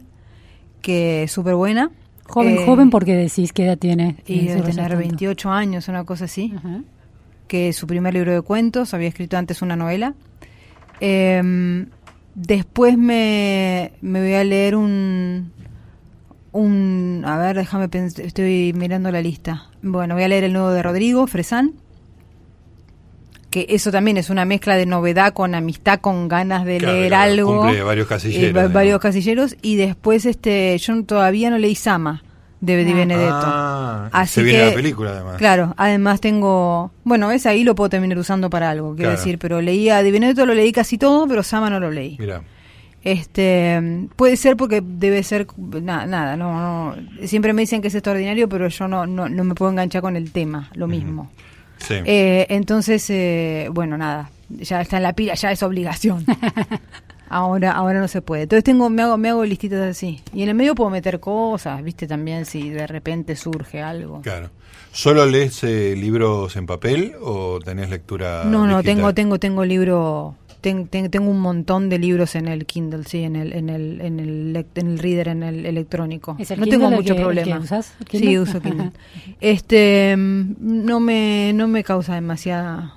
que 0.82 1.24
es 1.24 1.32
súper 1.32 1.56
buena. 1.56 1.92
Joven, 2.28 2.58
Eh, 2.60 2.65
joven, 2.65 2.89
porque 2.89 3.15
decís 3.15 3.54
qué 3.54 3.65
edad 3.65 3.78
tiene. 3.78 4.18
Y 4.28 4.48
debe 4.48 4.62
tener 4.62 4.89
Tonto. 4.92 4.98
28 4.98 5.50
años, 5.50 5.88
una 5.88 6.04
cosa 6.04 6.26
así 6.26 6.54
que 7.48 7.70
es 7.70 7.76
su 7.78 7.88
primer 7.88 8.13
libro 8.13 8.32
de 8.32 8.42
cuentos, 8.44 8.94
había 8.94 9.08
escrito 9.08 9.36
antes 9.36 9.63
una 9.63 9.76
novela. 9.76 10.13
Eh, 11.02 11.86
después 12.36 12.96
me, 12.98 13.92
me 14.02 14.22
voy 14.22 14.34
a 14.36 14.44
leer 14.44 14.76
un, 14.76 15.52
un... 16.52 17.24
A 17.26 17.38
ver, 17.39 17.56
déjame 17.58 17.89
pensar, 17.89 18.24
estoy 18.26 18.74
mirando 18.74 19.12
la 19.12 19.22
lista. 19.22 19.63
Bueno, 19.82 20.13
voy 20.13 20.24
a 20.24 20.28
leer 20.28 20.44
el 20.44 20.54
nuevo 20.54 20.70
de 20.70 20.84
Rodrigo, 20.84 21.26
Fresán. 21.26 21.74
Que 23.49 23.65
eso 23.69 23.91
también 23.91 24.17
es 24.17 24.29
una 24.29 24.45
mezcla 24.45 24.75
de 24.77 24.85
novedad 24.85 25.33
con 25.33 25.55
amistad, 25.55 25.99
con 25.99 26.27
ganas 26.27 26.65
de 26.65 26.77
Claro, 26.77 26.93
leer 26.97 27.07
claro, 27.07 27.31
algo. 27.31 27.57
cumple 27.62 27.81
varios 27.81 28.05
Eh, 28.05 28.09
casilleros, 28.09 28.47
va- 28.49 28.59
digamos. 28.59 28.73
varios 28.73 28.99
casilleros. 28.99 29.57
Y 29.63 29.75
después, 29.75 30.25
este 30.25 30.77
yo 30.77 31.03
todavía 31.03 31.49
no 31.49 31.57
leí 31.57 31.73
Sama, 31.73 32.23
de 32.62 32.83
Di 32.85 32.91
Ah. 32.91 32.95
Benedetto. 32.95 33.33
Ah, 33.41 34.09
Así 34.12 34.33
se 34.35 34.43
viene 34.43 34.59
que- 34.59 34.65
la 34.67 34.73
película 34.75 35.09
además. 35.12 35.38
Claro, 35.38 35.73
además 35.77 36.21
tengo, 36.21 36.91
bueno, 37.03 37.27
ves 37.29 37.45
ahí 37.47 37.63
lo 37.63 37.73
puedo 37.73 37.89
terminar 37.89 38.17
usando 38.19 38.49
para 38.51 38.69
algo, 38.69 38.89
quiero 38.95 39.09
Claro. 39.12 39.17
decir, 39.19 39.39
pero 39.39 39.62
leía 39.62 40.03
Di 40.03 40.12
Benedetto 40.12 40.45
lo 40.45 40.53
leí 40.53 40.71
casi 40.71 40.97
todo, 40.99 41.27
pero 41.27 41.41
Sama 41.41 41.69
no 41.71 41.79
lo 41.79 41.89
leí. 41.89 42.17
Mira. 42.19 42.41
Este, 43.03 43.81
puede 44.15 44.35
ser 44.35 44.57
porque 44.57 44.83
debe 44.85 45.23
ser 45.23 45.47
na- 45.81 46.05
nada, 46.05 46.35
no, 46.35 46.91
no, 46.93 46.95
siempre 47.25 47.53
me 47.53 47.62
dicen 47.62 47.81
que 47.81 47.88
es 47.88 47.95
extraordinario, 47.95 48.49
pero 48.49 48.67
yo 48.67 48.88
no 48.89 49.07
no, 49.07 49.29
no 49.29 49.43
me 49.45 49.55
puedo 49.55 49.71
enganchar 49.71 50.01
con 50.01 50.15
el 50.17 50.31
tema, 50.31 50.69
lo 50.75 50.85
mismo. 50.85 51.31
Sí. 51.80 51.96
Eh, 52.06 52.46
entonces, 52.50 53.10
eh, 53.10 53.68
bueno, 53.72 53.98
nada, 53.98 54.30
ya 54.50 54.82
está 54.82 54.98
en 54.98 55.04
la 55.04 55.13
pila, 55.13 55.34
ya 55.36 55.52
es 55.52 55.63
obligación. 55.63 56.26
Ahora, 57.32 57.74
ahora 57.74 58.00
no 58.00 58.08
se 58.08 58.24
puede. 58.24 58.44
Entonces 58.44 58.63
tengo, 58.63 58.89
me 58.89 59.04
hago, 59.04 59.15
me 59.18 59.30
hago 59.30 59.46
listitas 59.46 59.82
así. 59.82 60.20
Y 60.34 60.42
en 60.42 60.50
el 60.50 60.56
medio 60.56 60.74
puedo 60.74 60.89
meter 60.89 61.20
cosas, 61.20 61.84
viste, 61.84 62.08
también 62.08 62.46
si 62.46 62.72
de 62.72 62.88
repente 62.88 63.36
surge 63.36 63.84
algo. 63.84 64.22
Claro. 64.22 64.50
¿Solo 64.92 65.28
lees 65.28 65.63
eh, 65.63 65.96
libros 65.96 66.56
en 66.56 66.65
papel 66.65 67.13
o 67.22 67.60
tenés 67.63 67.92
lectura 67.92 68.46
No, 68.46 68.65
no, 68.65 68.78
digital? 68.78 68.84
tengo, 68.84 69.13
tengo, 69.13 69.38
tengo 69.39 69.63
libro, 69.63 70.34
ten- 70.62 70.88
ten- 70.88 71.10
tengo 71.10 71.30
un 71.32 71.39
montón 71.39 71.89
de 71.89 71.98
libros 72.00 72.36
en 72.36 72.48
el 72.48 72.65
Kindle, 72.65 73.04
sí, 73.06 73.24
en 73.24 73.36
el, 73.36 73.54
en 73.54 73.69
el, 73.69 74.02
en 74.02 74.19
el, 74.19 74.65
en 74.76 74.88
el 74.88 75.00
reader, 75.00 75.28
en 75.30 75.43
el 75.43 75.65
electrónico. 75.65 76.36
¿Es 76.39 76.52
el 76.52 76.60
no 76.60 76.65
Kindle 76.65 76.80
tengo 76.80 76.91
mucho 76.95 77.15
que- 77.15 77.22
problema. 77.22 77.58
que 77.58 77.63
usás, 77.63 77.93
el 78.12 78.19
Sí, 78.19 78.38
uso 78.38 78.62
Kindle. 78.62 78.91
este, 79.41 80.15
no 80.17 81.00
me, 81.00 81.52
no 81.54 81.67
me 81.67 81.84
causa 81.84 82.15
demasiada, 82.15 82.93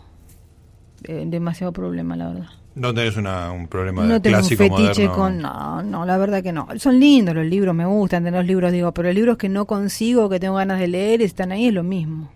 eh, 1.04 1.24
demasiado 1.26 1.72
problema, 1.72 2.16
la 2.16 2.28
verdad. 2.28 2.46
No 2.74 2.94
tenés 2.94 3.18
una, 3.18 3.52
un 3.52 3.68
problema 3.68 4.02
No 4.04 4.22
tengo 4.22 4.38
un 4.38 4.40
clásico 4.40 4.62
fetiche 4.64 5.06
moderno. 5.08 5.12
con, 5.12 5.38
no, 5.42 5.82
no, 5.82 6.06
la 6.06 6.16
verdad 6.16 6.42
que 6.42 6.52
no. 6.52 6.68
Son 6.78 6.98
lindos 6.98 7.34
los 7.34 7.44
libros, 7.44 7.74
me 7.74 7.84
gustan 7.84 8.24
tener 8.24 8.40
los 8.40 8.46
libros, 8.46 8.72
digo, 8.72 8.92
pero 8.92 9.12
libros 9.12 9.36
que 9.36 9.50
no 9.50 9.66
consigo, 9.66 10.30
que 10.30 10.40
tengo 10.40 10.54
ganas 10.54 10.80
de 10.80 10.88
leer, 10.88 11.20
están 11.20 11.52
ahí, 11.52 11.66
es 11.66 11.74
lo 11.74 11.82
mismo. 11.82 12.30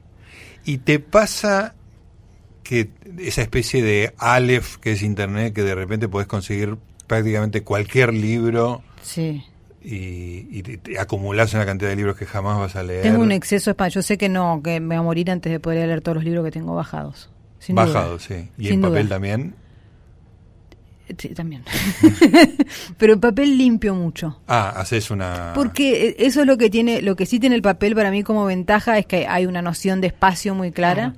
¿Y 0.67 0.79
te 0.79 0.99
pasa 0.99 1.75
que 2.69 2.89
esa 3.19 3.43
especie 3.43 3.83
de 3.83 4.13
Aleph 4.19 4.77
que 4.77 4.93
es 4.93 5.03
internet, 5.03 5.55
que 5.55 5.63
de 5.63 5.75
repente 5.75 6.09
podés 6.09 6.27
conseguir 6.27 6.77
prácticamente 7.07 7.63
cualquier 7.63 8.13
libro 8.13 8.83
Sí. 9.03 9.45
y, 9.83 10.47
y 10.51 10.63
te- 10.63 10.79
te 10.79 10.99
acumulás 10.99 11.55
una 11.55 11.65
cantidad 11.65 11.91
de 11.91 11.97
libros 11.97 12.17
que 12.17 12.27
jamás 12.27 12.59
vas 12.59 12.75
a 12.77 12.83
leer. 12.83 13.03
Tengo 13.03 13.23
un 13.23 13.31
exceso 13.33 13.71
de 13.71 13.73
espacio. 13.73 14.01
Yo 14.01 14.03
sé 14.03 14.19
que 14.19 14.29
no, 14.29 14.61
que 14.65 14.81
me 14.81 14.89
voy 14.89 14.97
a 14.97 15.03
morir 15.03 15.31
antes 15.31 15.53
de 15.53 15.61
poder 15.61 15.87
leer 15.87 16.01
todos 16.01 16.17
los 16.17 16.25
libros 16.25 16.45
que 16.45 16.51
tengo 16.51 16.75
bajados. 16.75 17.31
Sin 17.61 17.77
duda. 17.77 17.87
Bajado, 17.87 18.19
sí. 18.19 18.49
Y 18.59 18.65
Sin 18.67 18.75
en 18.75 18.81
papel 18.83 19.09
también. 19.09 19.55
Sí, 21.19 21.29
también. 21.29 21.63
Pero 22.99 23.13
en 23.13 23.21
papel 23.21 23.57
limpio 23.57 23.95
mucho. 23.95 24.41
Ah, 24.49 24.71
haces 24.77 25.11
una... 25.13 25.53
Porque 25.55 26.09
eh, 26.09 26.17
eso 26.19 26.41
es 26.41 26.47
lo 26.49 26.59
que 26.59 26.69
tiene, 26.69 27.01
lo 27.01 27.15
que 27.15 27.27
sí 27.27 27.39
tiene 27.39 27.55
el 27.55 27.63
papel 27.63 27.95
para 27.95 28.11
mí 28.11 28.25
como 28.25 28.45
ventaja 28.45 28.99
es 28.99 29.07
que 29.07 29.27
hay 29.29 29.47
una 29.47 29.63
noción 29.63 30.01
de 30.01 30.09
espacio 30.09 30.55
muy 30.57 30.73
clara. 30.73 31.15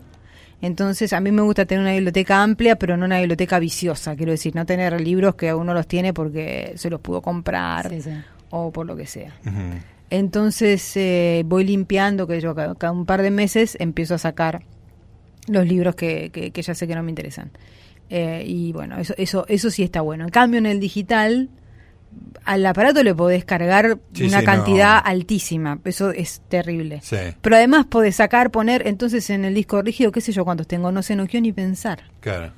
Entonces, 0.61 1.13
a 1.13 1.21
mí 1.21 1.31
me 1.31 1.43
gusta 1.43 1.67
tener 1.67 1.83
una 1.83 1.93
biblioteca 1.93 2.43
amplia, 2.43 2.77
pero 2.77 2.97
no 2.97 3.05
una 3.07 3.19
biblioteca 3.19 3.59
viciosa. 3.59 4.17
Quiero 4.17 4.33
decir, 4.33 4.55
no 4.57 4.67
tener 4.67 5.01
libros 5.01 5.37
que 5.37 5.55
uno 5.55 5.73
los 5.75 5.87
tiene 5.87 6.13
porque 6.13 6.73
se 6.77 6.91
los 6.91 7.01
pudo 7.01 7.23
comprar 7.23 7.89
Sí, 7.91 8.03
sí. 8.03 8.11
o 8.51 8.73
por 8.73 8.85
lo 8.87 8.97
que 8.97 9.07
sea. 9.07 9.33
Entonces, 10.11 10.97
eh, 10.97 11.43
voy 11.47 11.65
limpiando, 11.65 12.27
que 12.27 12.41
yo 12.41 12.55
cada, 12.55 12.75
cada 12.75 12.93
un 12.93 13.07
par 13.07 13.23
de 13.23 13.31
meses 13.31 13.77
empiezo 13.79 14.15
a 14.15 14.19
sacar 14.19 14.63
los 15.47 15.67
libros 15.67 15.95
que, 15.95 16.31
que, 16.31 16.51
que 16.51 16.63
ya 16.63 16.75
sé 16.75 16.87
que 16.89 16.95
no 16.95 17.03
me 17.03 17.11
interesan. 17.11 17.51
Eh, 18.11 18.43
y 18.47 18.73
bueno, 18.73 18.99
eso, 18.99 19.15
eso, 19.19 19.45
eso 19.49 19.71
sí 19.71 19.83
está 19.83 20.01
bueno. 20.01 20.25
En 20.25 20.31
cambio, 20.31 20.59
en 20.59 20.67
el 20.67 20.81
digital, 20.81 21.51
al 22.45 22.65
aparato 22.65 23.03
le 23.03 23.15
podés 23.15 23.45
cargar 23.45 23.99
Sí, 24.15 24.25
una 24.25 24.41
sí, 24.41 24.45
cantidad 24.47 25.03
no. 25.05 25.11
altísima. 25.11 25.79
Eso 25.85 26.11
es 26.11 26.41
terrible. 26.49 27.01
Sí, 27.03 27.17
Pero 27.41 27.57
además 27.57 27.87
podés 27.87 28.17
sacar, 28.17 28.51
poner, 28.51 28.87
entonces 28.87 29.29
en 29.31 29.45
el 29.45 29.55
disco 29.55 29.83
rígido, 29.83 30.11
qué 30.13 30.21
sé 30.21 30.33
yo 30.33 30.45
cuántos 30.45 30.67
tengo, 30.67 30.91
no 30.93 31.03
sé, 31.03 31.15
no 31.17 31.27
quiero 31.27 31.43
ni 31.43 31.53
pensar. 31.53 32.01
claro. 32.21 32.53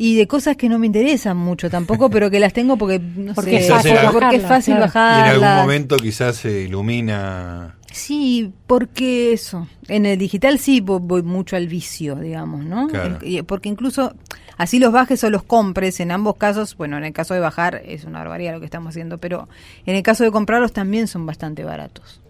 Y 0.00 0.14
de 0.14 0.28
cosas 0.28 0.56
que 0.56 0.68
no 0.68 0.78
me 0.78 0.86
interesan 0.86 1.36
mucho 1.36 1.68
tampoco, 1.68 2.08
pero 2.10 2.30
que 2.30 2.38
las 2.38 2.52
tengo 2.52 2.76
porque, 2.76 3.00
no 3.00 3.34
Porque 3.34 3.50
sé, 3.50 3.56
es 3.58 3.68
fácil 3.68 3.90
porque 3.94 4.06
es 4.06 4.14
bajarlas, 4.14 4.42
fácil 4.48 4.74
claro. 4.76 4.92
Y 5.16 5.20
en 5.38 5.44
algún 5.44 5.62
momento 5.62 5.96
quizás 5.96 6.36
se 6.36 6.60
ilumina... 6.62 7.74
Sí, 7.90 8.52
porque 8.68 9.32
eso. 9.32 9.66
En 9.88 10.06
el 10.06 10.16
digital 10.18 10.58
sí 10.60 10.80
vo- 10.80 11.00
voy 11.00 11.22
mucho 11.24 11.56
al 11.56 11.66
vicio, 11.66 12.14
digamos, 12.16 12.64
¿no? 12.64 12.86
Claro. 12.86 13.18
Y- 13.22 13.42
Porque 13.42 13.68
incluso 13.70 14.14
así 14.58 14.78
los 14.78 14.92
bajes 14.92 15.24
o 15.24 15.30
los 15.30 15.42
compres, 15.42 15.98
en 16.00 16.10
ambos 16.10 16.36
casos, 16.36 16.76
bueno, 16.76 16.98
en 16.98 17.04
el 17.04 17.12
caso 17.14 17.32
de 17.32 17.40
bajar 17.40 17.80
es 17.86 18.04
una 18.04 18.18
barbaridad 18.18 18.52
lo 18.52 18.60
que 18.60 18.66
estamos 18.66 18.90
haciendo, 18.90 19.16
pero 19.18 19.48
en 19.86 19.96
el 19.96 20.02
caso 20.02 20.24
de 20.24 20.30
comprarlos 20.30 20.72
también 20.74 21.08
son 21.08 21.24
bastante 21.24 21.64
baratos. 21.64 22.20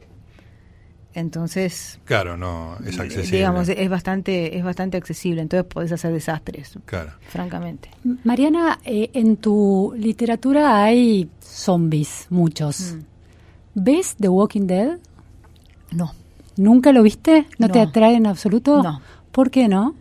Entonces, 1.14 1.98
Claro, 2.04 2.36
no, 2.36 2.76
es 2.86 2.98
accesible. 3.00 3.38
digamos, 3.38 3.68
es 3.68 3.88
bastante 3.90 4.56
es 4.56 4.62
bastante 4.62 4.96
accesible, 4.96 5.40
entonces 5.42 5.66
podés 5.66 5.90
hacer 5.90 6.12
desastres, 6.12 6.78
Claro. 6.84 7.12
francamente. 7.28 7.90
Mariana, 8.24 8.78
eh, 8.84 9.10
en 9.14 9.36
tu 9.38 9.92
literatura 9.96 10.82
hay 10.84 11.28
zombies, 11.40 12.26
muchos. 12.30 12.94
Mm. 12.94 13.00
¿Ves 13.74 14.16
The 14.20 14.28
Walking 14.28 14.66
Dead? 14.66 14.98
No, 15.90 16.12
¿Nunca 16.56 16.92
lo 16.92 17.02
viste? 17.04 17.46
¿No, 17.58 17.68
te 17.68 17.80
atrae 17.80 18.14
en 18.16 18.26
absoluto? 18.26 18.82
No. 18.82 19.00
¿Por 19.30 19.50
qué 19.50 19.68
no? 19.68 19.94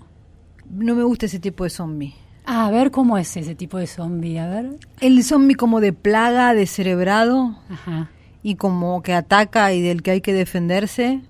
No 0.69 0.95
me 0.95 1.03
gusta 1.03 1.25
ese 1.27 1.39
tipo 1.39 1.63
de 1.63 1.69
zombie. 1.69 2.13
Ah, 2.45 2.67
a 2.67 2.71
ver 2.71 2.91
cómo 2.91 3.17
es 3.17 3.36
ese 3.36 3.56
tipo 3.56 3.77
de 3.77 3.88
zombie, 3.88 4.38
a 4.39 4.47
ver. 4.47 4.69
El 5.01 5.23
zombie 5.23 5.56
como 5.56 5.82
de 5.82 5.91
plaga, 5.93 6.53
de 6.53 6.65
cerebrado, 6.65 7.58
Ajá. 7.69 8.10
y 8.41 8.56
como 8.56 9.01
que 9.01 9.13
ataca 9.13 9.73
y 9.73 9.82
del 9.82 10.01
que 10.01 10.12
hay 10.12 10.21
que 10.21 10.34
defenderse, 10.34 11.21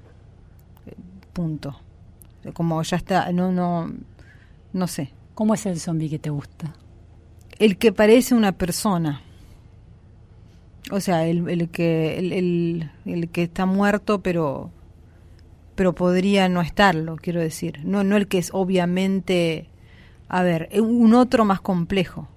punto. 1.33 1.79
Como 2.53 2.81
ya 2.83 2.97
está, 2.97 3.31
no, 3.31 3.51
no, 3.51 3.91
no 4.73 4.87
sé. 4.87 5.11
¿Cómo 5.33 5.53
es 5.53 5.65
el 5.65 5.79
zombie 5.79 6.09
que 6.09 6.19
te 6.19 6.29
gusta? 6.29 6.73
El 7.59 7.77
que 7.77 7.91
parece 7.91 8.35
una 8.35 8.51
persona. 8.53 9.21
O 10.91 10.99
sea, 11.01 11.25
el, 11.25 11.49
el 11.49 11.69
que 11.69 12.17
el, 12.17 12.31
el- 12.31 12.91
el 13.05 13.29
que 13.29 13.43
está 13.43 13.65
muerto, 13.65 14.21
pero 14.21 14.71
pero 15.77 15.93
podría 15.93 16.49
no 16.49 16.59
estarlo, 16.61 17.15
quiero 17.15 17.39
decir. 17.39 17.79
No, 17.85 18.03
no 18.03 18.17
el 18.17 18.27
que 18.27 18.39
es 18.39 18.49
obviamente, 18.53 19.69
a 20.27 20.43
ver, 20.43 20.67
eh, 20.71 20.81
un 20.81 21.13
otro 21.13 21.45
más 21.45 21.61
complejo. 21.61 22.27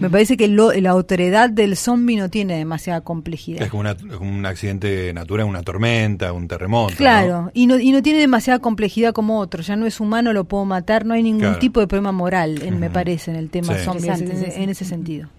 Me 0.00 0.10
parece 0.10 0.36
que 0.36 0.48
lo- 0.48 0.70
la 0.72 0.90
autoridad 0.90 1.48
del 1.48 1.74
zombie 1.74 2.16
no 2.18 2.28
tiene 2.28 2.58
demasiada 2.58 3.00
complejidad. 3.00 3.62
Es 3.62 3.70
como, 3.70 3.80
una- 3.80 3.94
como 3.94 4.30
un 4.30 4.44
accidente 4.44 5.14
natural, 5.14 5.46
una 5.46 5.62
tormenta, 5.62 6.34
un 6.34 6.46
terremoto. 6.46 6.94
Claro, 6.94 7.42
¿no? 7.44 7.50
y, 7.54 7.66
no, 7.66 7.78
y 7.78 7.90
no 7.92 8.02
tiene 8.02 8.18
demasiada 8.18 8.58
complejidad 8.58 9.14
como 9.14 9.38
otro. 9.38 9.62
Ya 9.62 9.76
no 9.76 9.86
es 9.86 9.98
humano, 9.98 10.34
lo 10.34 10.44
puedo 10.44 10.66
matar. 10.66 11.06
No 11.06 11.14
hay 11.14 11.22
ningún 11.22 11.40
Claro. 11.40 11.58
tipo 11.58 11.80
de 11.80 11.86
problema 11.86 12.12
moral, 12.12 12.60
en, 12.62 12.78
me 12.78 12.90
parece, 12.90 13.30
en 13.30 13.38
el 13.38 13.48
tema 13.48 13.78
Sí. 13.78 13.84
zombie, 13.86 14.10
en 14.10 14.68
ese 14.68 14.84
sentido. 14.84 15.30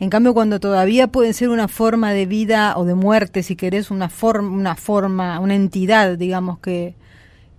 En 0.00 0.08
cambio, 0.10 0.32
cuando 0.34 0.58
todavía 0.60 1.08
pueden 1.08 1.34
ser 1.34 1.50
una 1.50 1.68
forma 1.68 2.12
de 2.12 2.24
vida 2.26 2.76
o 2.78 2.84
de 2.86 2.94
muerte, 2.94 3.42
si 3.42 3.54
querés, 3.54 3.90
una, 3.90 4.08
forma 4.08 4.50
una 4.56 4.74
forma, 4.74 5.38
una 5.40 5.54
entidad, 5.54 6.16
digamos, 6.16 6.58
que, 6.58 6.94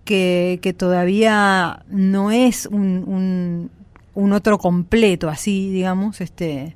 que, 0.05 0.59
que 0.61 0.73
todavía 0.73 1.83
no 1.89 2.31
es 2.31 2.65
un, 2.65 3.03
un, 3.07 3.69
un 4.15 4.33
otro 4.33 4.57
completo, 4.57 5.29
así, 5.29 5.69
digamos, 5.71 6.19
este 6.19 6.75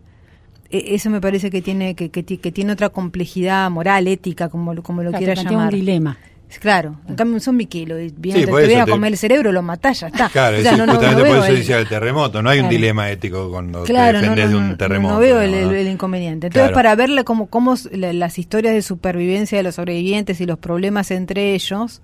e- 0.70 0.96
eso 0.96 1.10
me 1.10 1.20
parece 1.20 1.50
que 1.50 1.62
tiene 1.64 1.96
que, 1.96 2.10
que, 2.12 2.22
ti- 2.24 2.38
que 2.38 2.52
tiene 2.52 2.74
otra 2.74 2.90
complejidad 2.90 3.70
moral, 3.72 4.08
ética, 4.08 4.50
como, 4.50 4.74
lo- 4.76 4.84
como 4.84 5.02
lo 5.04 5.10
Claro, 5.10 5.26
plantea 5.34 5.52
llamar. 5.52 5.74
un 5.74 5.80
dilema. 5.80 6.18
Claro, 6.60 6.96
en 7.08 7.16
cambio 7.16 7.36
un 7.36 7.42
zombie 7.42 7.66
que 7.68 7.86
lo 7.86 7.98
Sí, 7.98 8.12
te, 8.12 8.48
por 8.48 8.64
a 8.64 8.86
te- 8.86 8.92
comer 8.92 9.12
el 9.14 9.18
cerebro, 9.18 9.52
lo 9.52 9.62
matás, 9.62 10.00
ya 10.02 10.08
está. 10.08 10.30
Claro, 10.30 10.58
O 10.58 10.62
sea, 10.62 10.74
eso, 10.74 10.86
no- 10.86 10.94
justamente 10.94 11.24
no 11.24 11.28
por 11.30 11.38
eso 11.38 11.48
el- 11.48 11.58
decía 11.58 11.80
el 11.80 11.88
terremoto. 11.88 12.42
No 12.42 12.50
hay 12.50 12.60
un 12.60 12.70
dilema 12.70 13.10
ético 13.12 13.50
cuando 13.50 13.84
Claro, 13.84 14.20
te 14.22 14.48
de 14.48 14.56
un 14.56 14.78
terremoto. 14.78 15.16
no 15.16 15.20
veo 15.20 15.42
el, 15.42 15.88
inconveniente. 15.88 16.48
Entonces, 16.48 16.70
Claro. 16.70 16.76
para 16.76 16.96
verle 16.96 17.24
cómo, 17.24 17.48
cómo 17.48 17.76
las 17.92 18.40
historias 18.40 18.74
de 18.74 18.82
supervivencia 18.82 19.58
de 19.58 19.64
los 19.64 19.76
sobrevivientes 19.76 20.40
y 20.40 20.46
los 20.46 20.58
problemas 20.60 21.12
entre 21.12 21.54
ellos, 21.56 22.02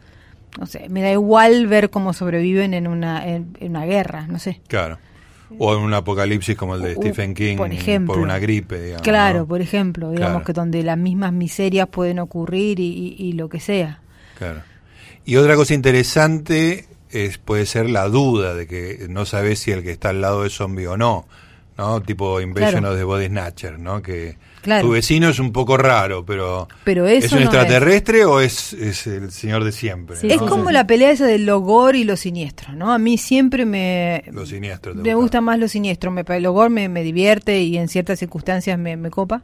no 0.60 0.66
sé, 0.66 0.90
me 0.90 1.02
da 1.02 1.12
igual 1.12 1.68
ver 1.68 1.90
cómo 1.90 2.12
sobreviven 2.14 2.74
en 2.74 2.88
una, 2.88 3.26
en, 3.28 3.56
en 3.60 3.70
una 3.70 3.86
guerra, 3.86 4.28
no 4.28 4.38
sé. 4.40 4.60
Claro. 4.68 4.98
O 5.60 5.74
en 5.76 5.82
un 5.82 5.94
apocalipsis 5.94 6.56
como 6.58 6.76
el 6.76 6.82
de 6.82 6.96
Stephen 6.96 7.34
King 7.34 7.58
por 7.58 7.72
ejemplo. 7.72 8.16
una 8.22 8.40
gripe, 8.40 8.82
digamos. 8.82 9.02
claro, 9.04 9.40
¿no? 9.40 9.46
por 9.48 9.62
ejemplo, 9.62 10.10
digamos 10.12 10.30
Claro. 10.32 10.46
que 10.46 10.54
donde 10.54 10.82
las 10.84 10.98
mismas 10.98 11.32
miserias 11.34 11.88
pueden 11.90 12.20
ocurrir 12.20 12.80
y, 12.80 12.86
y- 12.86 13.16
y 13.28 13.34
lo 13.34 13.48
que 13.50 13.60
sea. 13.60 14.00
Claro. 14.42 14.64
Y 15.24 15.36
otra 15.36 15.56
cosa 15.56 15.76
interesante 15.76 16.88
es 17.12 17.38
puede 17.38 17.68
ser 17.68 17.88
la 17.92 18.08
duda 18.10 18.56
de 18.56 18.66
que 18.66 19.06
no 19.08 19.26
sabes 19.26 19.60
si 19.60 19.70
el 19.70 19.84
que 19.84 19.92
está 19.92 20.10
al 20.10 20.20
lado 20.22 20.46
es 20.46 20.54
zombie 20.54 20.88
o 20.88 20.98
no, 20.98 21.28
¿no? 21.78 22.02
Tipo 22.02 22.42
Invasion 22.42 22.80
Claro. 22.80 22.94
of 22.94 22.98
the 22.98 23.04
Body 23.04 23.28
Snatcher, 23.28 23.78
¿no? 23.78 24.02
Que 24.02 24.38
Claro. 24.64 24.88
tu 24.88 24.94
vecino 24.94 25.30
es 25.30 25.38
un 25.38 25.52
poco 25.52 25.78
raro, 25.78 26.26
pero, 26.26 26.68
Pero 26.84 27.08
¿es 27.08 27.32
un 27.32 27.40
no 27.40 27.46
extraterrestre 27.46 28.26
o 28.26 28.40
es, 28.42 28.74
es 28.74 29.06
el 29.08 29.32
señor 29.32 29.64
de 29.64 29.72
siempre? 29.72 30.16
Sí, 30.18 30.28
¿no? 30.28 30.34
Es 30.34 30.42
como 30.42 30.68
sí. 30.70 30.74
la 30.74 30.88
pelea 30.88 31.12
esa 31.12 31.26
del 31.28 31.46
logor 31.46 31.96
y 31.96 32.04
lo 32.04 32.16
siniestro, 32.18 32.74
¿no? 32.74 32.92
A 32.92 32.98
mí 32.98 33.18
siempre 33.20 33.66
me... 33.66 34.24
Lo 34.32 34.46
siniestro. 34.48 34.96
Me 34.96 35.14
gusta 35.16 35.40
más 35.42 35.60
lo 35.60 35.68
siniestro, 35.68 36.10
me, 36.12 36.24
el 36.28 36.44
logor 36.44 36.70
me, 36.72 36.90
me 36.90 37.04
divierte 37.04 37.62
y 37.62 37.78
en 37.78 37.88
ciertas 37.90 38.18
circunstancias 38.20 38.78
me, 38.80 38.98
me 38.98 39.10
copa, 39.12 39.44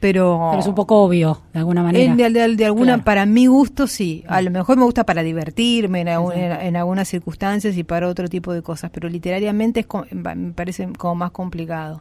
pero... 0.00 0.48
Pero 0.50 0.60
es 0.60 0.66
un 0.66 0.74
poco 0.74 1.02
obvio, 1.02 1.42
de 1.52 1.58
alguna 1.58 1.82
manera. 1.82 2.14
De, 2.14 2.30
de- 2.30 2.56
de 2.56 2.64
alguna, 2.64 2.92
Claro. 2.94 3.04
para 3.04 3.26
mi 3.26 3.46
gusto 3.46 3.86
sí, 3.86 4.24
a 4.28 4.40
lo 4.42 4.50
mejor 4.50 4.76
me 4.78 4.84
gusta 4.84 5.04
para 5.04 5.22
divertirme 5.22 6.00
en, 6.02 6.08
algún- 6.08 6.32
en- 6.34 6.52
en 6.52 6.76
algunas 6.76 7.08
circunstancias 7.08 7.76
y 7.76 7.84
para 7.84 8.08
otro 8.08 8.28
tipo 8.28 8.52
de 8.52 8.62
cosas, 8.62 8.90
pero 8.92 9.08
literariamente 9.08 9.80
es 9.80 9.86
co- 9.86 10.06
me 10.10 10.52
parece 10.52 10.88
como 10.96 11.14
más 11.16 11.30
complicado. 11.32 12.00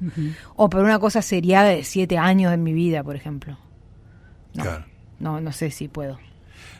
O 0.56 0.70
para 0.70 0.84
una 0.84 1.00
cosa 1.00 1.22
seriada 1.22 1.70
de 1.70 1.84
siete 1.84 2.18
años 2.18 2.52
de 2.52 2.58
mi 2.58 2.74
vida, 2.74 3.04
por 3.04 3.16
ejemplo. 3.16 3.58
No, 4.54 4.64
Claro. 4.64 4.86
no, 5.20 5.42
no 5.42 5.52
sé 5.52 5.72
si 5.72 5.88
puedo. 5.88 6.18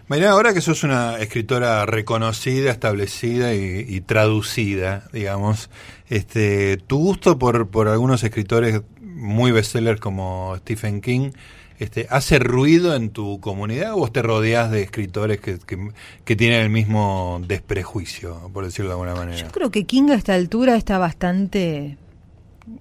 Mariana, 0.10 0.32
ahora 0.34 0.54
que 0.54 0.62
sos 0.62 0.84
una 0.86 1.18
escritora 1.18 1.86
reconocida, 1.86 2.72
establecida 2.72 3.54
y, 3.54 3.86
y 3.88 4.00
traducida, 4.02 5.04
digamos, 5.12 5.70
este, 6.08 6.78
tu 6.78 6.98
gusto 6.98 7.38
por, 7.38 7.68
por 7.68 7.90
algunos 7.90 8.24
escritores 8.24 8.84
muy 9.18 9.52
bestsellers 9.52 10.00
como 10.00 10.56
Stephen 10.60 11.02
King, 11.02 11.32
este, 11.80 12.08
¿hace 12.10 12.40
ruido 12.40 12.96
en 12.96 13.10
tu 13.12 13.40
comunidad 13.40 13.94
o 13.94 13.98
vos 13.98 14.12
te 14.12 14.22
rodeás 14.22 14.72
de 14.72 14.82
escritores 14.82 15.40
que, 15.40 15.60
que, 15.60 15.90
que 16.26 16.36
tienen 16.36 16.62
el 16.62 16.70
mismo 16.70 17.40
desprejuicio, 17.48 18.50
por 18.54 18.64
decirlo 18.66 18.90
de 18.90 18.94
alguna 18.94 19.14
manera? 19.16 19.38
Yo 19.38 19.52
creo 19.52 19.70
que 19.70 19.86
King 19.86 20.10
a 20.10 20.16
esta 20.16 20.34
altura 20.34 20.76
está 20.76 20.98
bastante... 20.98 21.98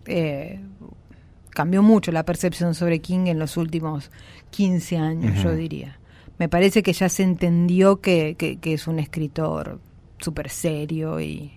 eh, 0.07 0.61
cambió 1.51 1.83
mucho 1.83 2.13
la 2.13 2.25
percepción 2.25 2.75
sobre 2.75 3.01
King 3.01 3.27
en 3.29 3.39
los 3.39 3.57
últimos 3.57 4.11
15 4.51 4.97
años, 4.99 5.43
yo 5.43 5.55
diría. 5.55 5.99
Me 6.39 6.49
parece 6.51 6.83
que 6.83 6.93
ya 6.93 7.09
se 7.09 7.23
entendió 7.23 8.01
que, 8.03 8.35
que- 8.39 8.59
que 8.59 8.75
es 8.75 8.87
un 8.87 8.99
escritor 8.99 9.79
súper 10.19 10.51
serio 10.51 11.19
y, 11.21 11.53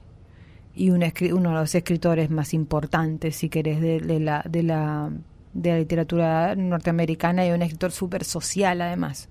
y 0.79 0.91
un 0.91 1.01
escri- 1.01 1.33
uno 1.33 1.49
de 1.49 1.55
los 1.55 1.75
escritores 1.75 2.29
más 2.29 2.53
importantes, 2.53 3.35
si 3.35 3.49
querés, 3.49 3.81
de, 3.81 3.99
de 3.99 4.19
la, 4.19 4.43
de, 4.49 4.63
la, 4.63 5.09
de 5.53 5.69
la 5.71 5.77
literatura 5.79 6.55
norteamericana 6.55 7.45
y 7.45 7.51
un 7.51 7.61
escritor 7.61 7.91
súper 7.91 8.23
social, 8.23 8.81
además. 8.81 9.27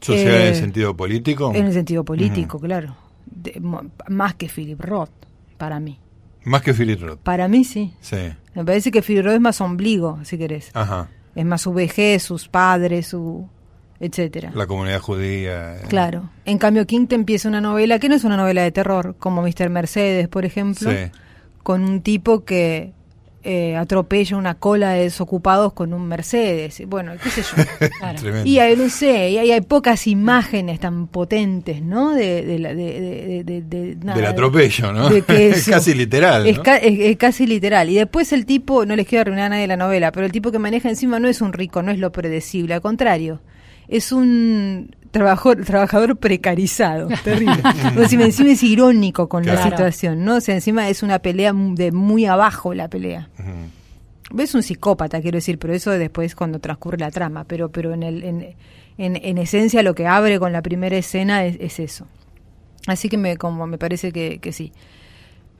¿Social 0.00 0.34
en 0.34 0.40
el 0.42 0.52
eh, 0.52 0.54
sentido 0.54 0.96
político? 0.96 1.52
En 1.54 1.66
el 1.66 1.72
sentido 1.72 2.04
político, 2.04 2.58
claro. 2.58 2.96
De- 3.26 3.60
más 4.08 4.34
que 4.34 4.48
Philip 4.48 4.80
Roth, 4.80 5.10
para 5.56 5.78
mí. 5.78 5.98
Más 6.44 6.62
que 6.62 6.72
Philip 6.74 7.00
Roth. 7.00 7.20
Para 7.20 7.48
mí 7.48 7.64
sí. 7.64 7.94
Sí. 8.00 8.16
Me 8.54 8.64
parece 8.64 8.90
que 8.90 9.02
Philip 9.02 9.24
Roth 9.26 9.34
es 9.34 9.40
más 9.40 9.60
ombligo, 9.60 10.18
si 10.24 10.36
querés. 10.38 10.70
Ajá. 10.74 11.08
Es 11.34 11.44
más 11.44 11.60
su 11.62 11.72
vejez, 11.72 12.22
sus 12.22 12.48
padres, 12.48 13.06
su 13.08 13.46
etcétera. 14.00 14.50
La 14.54 14.66
comunidad 14.66 15.00
judía. 15.00 15.76
eh. 15.76 15.80
Claro. 15.88 16.30
En 16.46 16.58
cambio, 16.58 16.86
King 16.86 17.06
te 17.06 17.14
empieza 17.14 17.48
una 17.48 17.60
novela 17.60 17.98
que 17.98 18.08
no 18.08 18.14
es 18.14 18.24
una 18.24 18.36
novela 18.36 18.62
de 18.62 18.72
terror, 18.72 19.14
como 19.18 19.42
Mr. 19.42 19.68
Mercedes, 19.70 20.26
por 20.28 20.44
ejemplo, 20.44 20.90
Sí. 20.90 20.96
con 21.62 21.84
un 21.84 22.00
tipo 22.00 22.44
que 22.44 22.92
eh, 23.42 23.74
atropella 23.74 24.36
una 24.36 24.56
cola 24.56 24.90
de 24.90 25.04
desocupados 25.04 25.72
con 25.72 25.94
un 25.94 26.06
Mercedes. 26.06 26.82
Bueno, 26.86 27.12
qué 27.22 27.30
sé 27.30 27.40
yo. 27.40 27.88
Claro. 27.98 28.44
Y 28.44 28.58
hay, 28.58 28.76
no 28.76 28.90
sé, 28.90 29.30
y 29.30 29.38
hay, 29.38 29.50
hay 29.52 29.62
pocas 29.62 30.06
imágenes 30.06 30.78
tan 30.78 31.06
potentes, 31.06 31.80
¿no? 31.80 32.10
De, 32.14 32.42
de, 32.44 32.58
de, 32.58 32.74
de- 32.74 33.44
de- 33.44 33.62
de- 33.62 33.96
nada, 33.96 34.18
Del 34.18 34.26
atropello, 34.26 34.92
¿no? 34.92 35.08
es 35.28 35.66
casi 35.70 35.94
literal. 35.94 36.46
Es, 36.46 36.58
¿no? 36.58 36.62
ca- 36.62 36.76
es- 36.76 36.98
es 37.00 37.16
casi 37.16 37.46
literal. 37.46 37.88
Y 37.88 37.94
después 37.94 38.30
el 38.34 38.44
tipo, 38.44 38.84
no 38.84 38.94
les 38.94 39.06
quiero 39.06 39.22
arruinar 39.22 39.46
a 39.46 39.48
nadie 39.50 39.66
la 39.66 39.78
novela, 39.78 40.12
pero 40.12 40.26
el 40.26 40.32
tipo 40.32 40.52
que 40.52 40.58
maneja 40.58 40.90
encima 40.90 41.18
no 41.18 41.26
es 41.26 41.40
un 41.40 41.54
rico, 41.54 41.82
no 41.82 41.90
es 41.92 41.98
lo 41.98 42.12
predecible, 42.12 42.74
al 42.74 42.82
contrario. 42.82 43.40
Es 43.90 44.12
un 44.12 44.94
trabajador, 45.10 45.64
trabajador 45.64 46.16
precarizado, 46.16 47.08
terrible. 47.24 47.60
o 48.02 48.08
sea, 48.08 48.24
encima 48.24 48.50
es 48.50 48.62
irónico 48.62 49.28
con 49.28 49.44
la 49.44 49.62
situación, 49.62 50.24
¿no? 50.24 50.36
O 50.36 50.40
sea, 50.40 50.54
encima 50.54 50.88
es 50.88 51.02
una 51.02 51.18
pelea 51.18 51.52
de 51.52 51.92
muy 51.92 52.24
abajo 52.24 52.72
la 52.72 52.88
pelea. 52.88 53.28
Ujú. 53.38 54.40
Es 54.40 54.54
un 54.54 54.62
psicópata, 54.62 55.20
quiero 55.20 55.38
decir, 55.38 55.58
pero 55.58 55.74
eso 55.74 55.90
después 55.90 56.36
cuando 56.36 56.60
transcurre 56.60 56.98
la 56.98 57.10
trama. 57.10 57.44
Pero, 57.44 57.70
pero 57.70 57.92
en, 57.92 58.04
el, 58.04 58.22
en, 58.22 58.54
en, 58.96 59.16
en 59.16 59.38
esencia 59.38 59.82
lo 59.82 59.94
que 59.94 60.06
abre 60.06 60.38
con 60.38 60.52
la 60.52 60.62
primera 60.62 60.96
escena 60.96 61.44
es, 61.44 61.56
es 61.60 61.80
eso. 61.80 62.06
Así 62.86 63.08
que 63.08 63.18
me, 63.18 63.36
como 63.36 63.66
me 63.66 63.76
parece 63.76 64.12
que, 64.12 64.38
que 64.38 64.52
sí. 64.52 64.72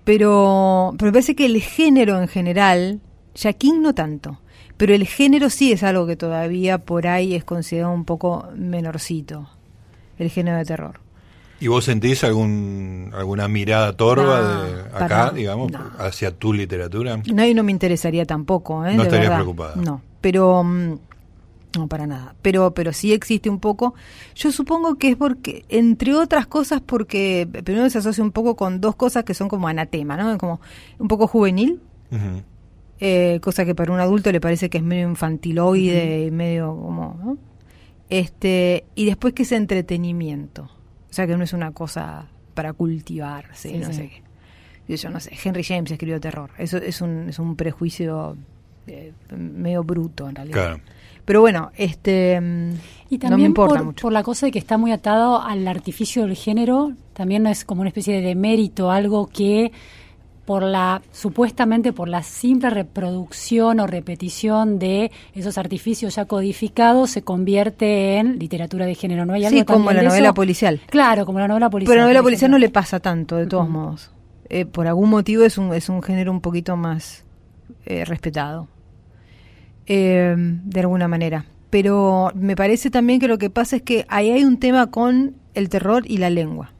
Pero, 0.04 0.94
pero 0.98 1.08
me 1.08 1.12
parece 1.12 1.34
que 1.34 1.46
el 1.46 1.60
género 1.60 2.20
en 2.20 2.28
general, 2.28 3.00
ya 3.34 3.52
King 3.52 3.80
no 3.80 3.94
tanto, 3.94 4.40
pero 4.80 4.94
el 4.94 5.06
género 5.06 5.50
sí 5.50 5.72
es 5.72 5.82
algo 5.82 6.06
que 6.06 6.16
todavía 6.16 6.78
por 6.78 7.06
ahí 7.06 7.34
es 7.34 7.44
considerado 7.44 7.92
un 7.92 8.06
poco 8.06 8.48
menorcito, 8.56 9.46
el 10.18 10.30
género 10.30 10.56
de 10.56 10.64
terror. 10.64 11.00
¿Y 11.60 11.66
vos 11.68 11.84
sentís 11.84 12.24
algún, 12.24 13.10
alguna 13.14 13.46
mirada 13.46 13.94
torva 13.94 14.40
No, 14.40 14.62
de 14.62 15.04
acá, 15.04 15.30
digamos, 15.32 15.70
no. 15.70 15.80
hacia 15.98 16.30
tu 16.30 16.54
literatura? 16.54 17.20
No, 17.30 17.44
y 17.44 17.52
no 17.52 17.62
me 17.62 17.72
interesaría 17.72 18.24
tampoco, 18.24 18.86
¿eh? 18.86 18.94
No 18.94 19.02
de 19.02 19.08
estarías 19.08 19.28
verdad. 19.28 19.36
preocupada. 19.44 19.76
No, 19.76 20.00
pero 20.22 20.64
mm, 20.64 20.94
no 21.76 21.86
para 21.86 22.06
nada. 22.06 22.34
Pero, 22.40 22.72
pero 22.72 22.94
sí 22.94 23.12
existe 23.12 23.50
un 23.50 23.60
poco. 23.60 23.92
Yo 24.34 24.50
supongo 24.50 24.94
que 24.96 25.10
es 25.10 25.16
porque, 25.16 25.66
entre 25.68 26.14
otras 26.14 26.46
cosas, 26.46 26.80
porque 26.80 27.46
primero 27.62 27.90
se 27.90 27.98
asocia 27.98 28.24
un 28.24 28.32
poco 28.32 28.56
con 28.56 28.80
dos 28.80 28.96
cosas 28.96 29.24
que 29.24 29.34
son 29.34 29.48
como 29.50 29.68
anatema, 29.68 30.16
¿no? 30.16 30.38
Como 30.38 30.62
un 30.98 31.08
poco 31.08 31.26
juvenil, 31.26 31.82
Ujú. 32.10 32.42
Eh, 33.00 33.38
cosa 33.42 33.64
que 33.64 33.74
para 33.74 33.92
un 33.92 34.00
adulto 34.00 34.30
le 34.30 34.40
parece 34.40 34.68
que 34.70 34.78
es 34.78 34.84
medio 34.84 35.08
infantiloide 35.08 36.26
y 36.26 36.30
medio 36.30 36.68
como, 36.76 37.18
¿no? 37.22 37.38
Este, 38.08 38.84
y 38.94 39.06
después 39.06 39.34
que 39.34 39.42
es 39.44 39.52
entretenimiento. 39.52 40.64
O 40.64 41.12
sea 41.12 41.26
que 41.26 41.36
no 41.36 41.44
es 41.44 41.52
una 41.52 41.72
cosa 41.72 42.26
para 42.54 42.72
cultivarse, 42.72 43.70
Sí, 43.70 43.78
no 43.78 43.86
sí. 43.86 43.94
sé 43.94 44.08
qué. 44.08 44.96
Yo 44.96 45.08
no 45.10 45.20
sé, 45.20 45.30
Henry 45.42 45.62
James 45.62 45.90
escribió 45.90 46.20
terror. 46.20 46.50
Eso 46.58 46.76
es 46.78 47.00
un, 47.00 47.28
es 47.28 47.38
un 47.38 47.54
prejuicio 47.54 48.36
eh, 48.88 49.12
medio 49.36 49.84
bruto 49.84 50.28
en 50.28 50.34
realidad. 50.34 50.54
Claro. 50.54 50.80
Pero 51.24 51.40
bueno, 51.42 51.70
este 51.76 52.40
mm, 52.40 52.70
Y 53.10 53.18
no 53.18 53.18
me 53.18 53.18
también 53.18 53.46
importa 53.50 53.76
por, 53.76 53.84
mucho. 53.84 54.02
por 54.02 54.12
la 54.12 54.24
cosa 54.24 54.46
de 54.46 54.52
que 54.52 54.58
está 54.58 54.78
muy 54.78 54.90
atado 54.90 55.40
al 55.40 55.66
artificio 55.68 56.22
del 56.22 56.34
género, 56.34 56.92
también 57.12 57.44
no 57.44 57.50
es 57.50 57.64
como 57.64 57.82
una 57.82 57.88
especie 57.88 58.16
de 58.16 58.20
demérito, 58.20 58.90
algo 58.90 59.28
que 59.28 59.70
por 60.44 60.62
la 60.62 61.02
supuestamente 61.12 61.92
por 61.92 62.08
la 62.08 62.22
simple 62.22 62.70
reproducción 62.70 63.80
o 63.80 63.86
repetición 63.86 64.78
de 64.78 65.10
esos 65.34 65.58
artificios 65.58 66.16
ya 66.16 66.24
codificados 66.24 67.10
se 67.10 67.22
convierte 67.22 68.16
en 68.16 68.38
literatura 68.38 68.86
de 68.86 68.94
género. 68.94 69.26
¿No 69.26 69.34
hay 69.34 69.44
algo 69.44 69.58
Sí, 69.58 69.64
como 69.64 69.92
la 69.92 70.02
novela 70.02 70.34
policial. 70.34 70.80
Claro, 70.86 71.26
como 71.26 71.38
la 71.38 71.48
novela 71.48 71.70
policial. 71.70 71.92
Pero 71.92 72.00
la 72.00 72.04
novela 72.04 72.22
policial 72.22 72.50
no 72.50 72.58
le 72.58 72.70
pasa 72.70 73.00
tanto, 73.00 73.36
de 73.36 73.46
todos 73.46 73.68
modos. 73.68 74.10
Eh, 74.48 74.66
por 74.66 74.86
algún 74.88 75.10
motivo 75.10 75.44
es 75.44 75.58
un, 75.58 75.72
es 75.72 75.88
un 75.88 76.02
género 76.02 76.32
un 76.32 76.40
poquito 76.40 76.76
más 76.76 77.24
eh, 77.86 78.04
respetado. 78.04 78.68
Eh, 79.86 80.34
de 80.36 80.80
alguna 80.80 81.08
manera. 81.08 81.46
Pero 81.70 82.30
me 82.34 82.56
parece 82.56 82.90
también 82.90 83.20
que 83.20 83.28
lo 83.28 83.38
que 83.38 83.50
pasa 83.50 83.76
es 83.76 83.82
que 83.82 84.04
ahí 84.08 84.30
hay 84.30 84.44
un 84.44 84.58
tema 84.58 84.90
con 84.90 85.36
el 85.54 85.68
terror 85.68 86.04
y 86.06 86.18
la 86.18 86.30
lengua. 86.30 86.72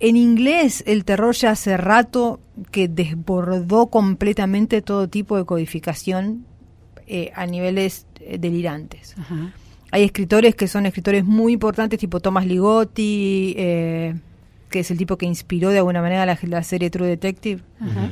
En 0.00 0.16
inglés 0.16 0.84
el 0.86 1.04
terror 1.04 1.34
ya 1.34 1.50
hace 1.50 1.76
rato 1.76 2.40
que 2.70 2.88
desbordó 2.88 3.88
completamente 3.88 4.80
todo 4.82 5.08
tipo 5.08 5.36
de 5.36 5.44
codificación 5.44 6.44
eh, 7.06 7.32
a 7.34 7.46
niveles 7.46 8.06
eh, 8.20 8.38
delirantes. 8.38 9.14
Ajá. 9.18 9.52
Hay 9.90 10.04
escritores 10.04 10.54
que 10.54 10.68
son 10.68 10.86
escritores 10.86 11.24
muy 11.24 11.54
importantes, 11.54 11.98
tipo 11.98 12.20
Thomas 12.20 12.46
Ligotti, 12.46 13.54
eh, 13.56 14.14
que 14.70 14.80
es 14.80 14.90
el 14.90 14.98
tipo 14.98 15.16
que 15.16 15.26
inspiró 15.26 15.70
de 15.70 15.78
alguna 15.78 16.02
manera 16.02 16.26
la, 16.26 16.38
la 16.42 16.62
serie 16.62 16.90
True 16.90 17.08
Detective. 17.08 17.62
Ajá. 17.80 18.10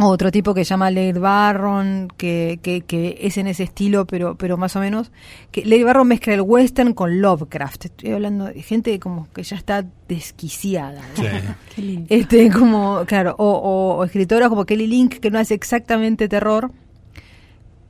Otro 0.00 0.32
tipo 0.32 0.54
que 0.54 0.64
se 0.64 0.70
llama 0.70 0.90
Lade 0.90 1.12
Barron, 1.20 2.08
que, 2.16 2.58
que, 2.62 2.80
que 2.80 3.16
es 3.20 3.38
en 3.38 3.46
ese 3.46 3.62
estilo, 3.62 4.06
pero, 4.06 4.34
pero 4.36 4.56
más 4.56 4.74
o 4.74 4.80
menos. 4.80 5.12
que 5.52 5.64
Lade 5.64 5.84
Barron 5.84 6.08
mezcla 6.08 6.34
el 6.34 6.40
western 6.40 6.94
con 6.94 7.20
Lovecraft. 7.20 7.84
Estoy 7.84 8.10
hablando 8.10 8.46
de 8.46 8.60
gente 8.60 8.98
como 8.98 9.28
que 9.32 9.44
ya 9.44 9.56
está 9.56 9.84
desquiciada. 10.08 11.00
¿no? 11.16 11.22
Sí. 11.22 11.28
Qué 11.76 11.82
lindo. 11.82 12.06
Este, 12.10 12.50
como, 12.50 13.04
claro, 13.06 13.36
o, 13.38 13.44
o- 13.52 13.96
o 13.98 14.04
escritoras 14.04 14.48
como 14.48 14.64
Kelly 14.64 14.88
Link, 14.88 15.20
que 15.20 15.30
no 15.30 15.38
hace 15.38 15.54
exactamente 15.54 16.28
terror, 16.28 16.72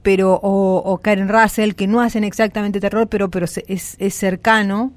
pero, 0.03 0.35
o, 0.43 0.77
o 0.85 0.99
Karen 0.99 1.31
Russell, 1.31 1.73
que 1.73 1.87
no 1.87 2.03
hacen 2.03 2.25
exactamente 2.25 2.81
terror, 2.81 3.09
pero, 3.09 3.31
pero 3.31 3.47
se- 3.47 3.65
es, 3.67 3.97
es 3.99 4.13
cercano. 4.15 4.93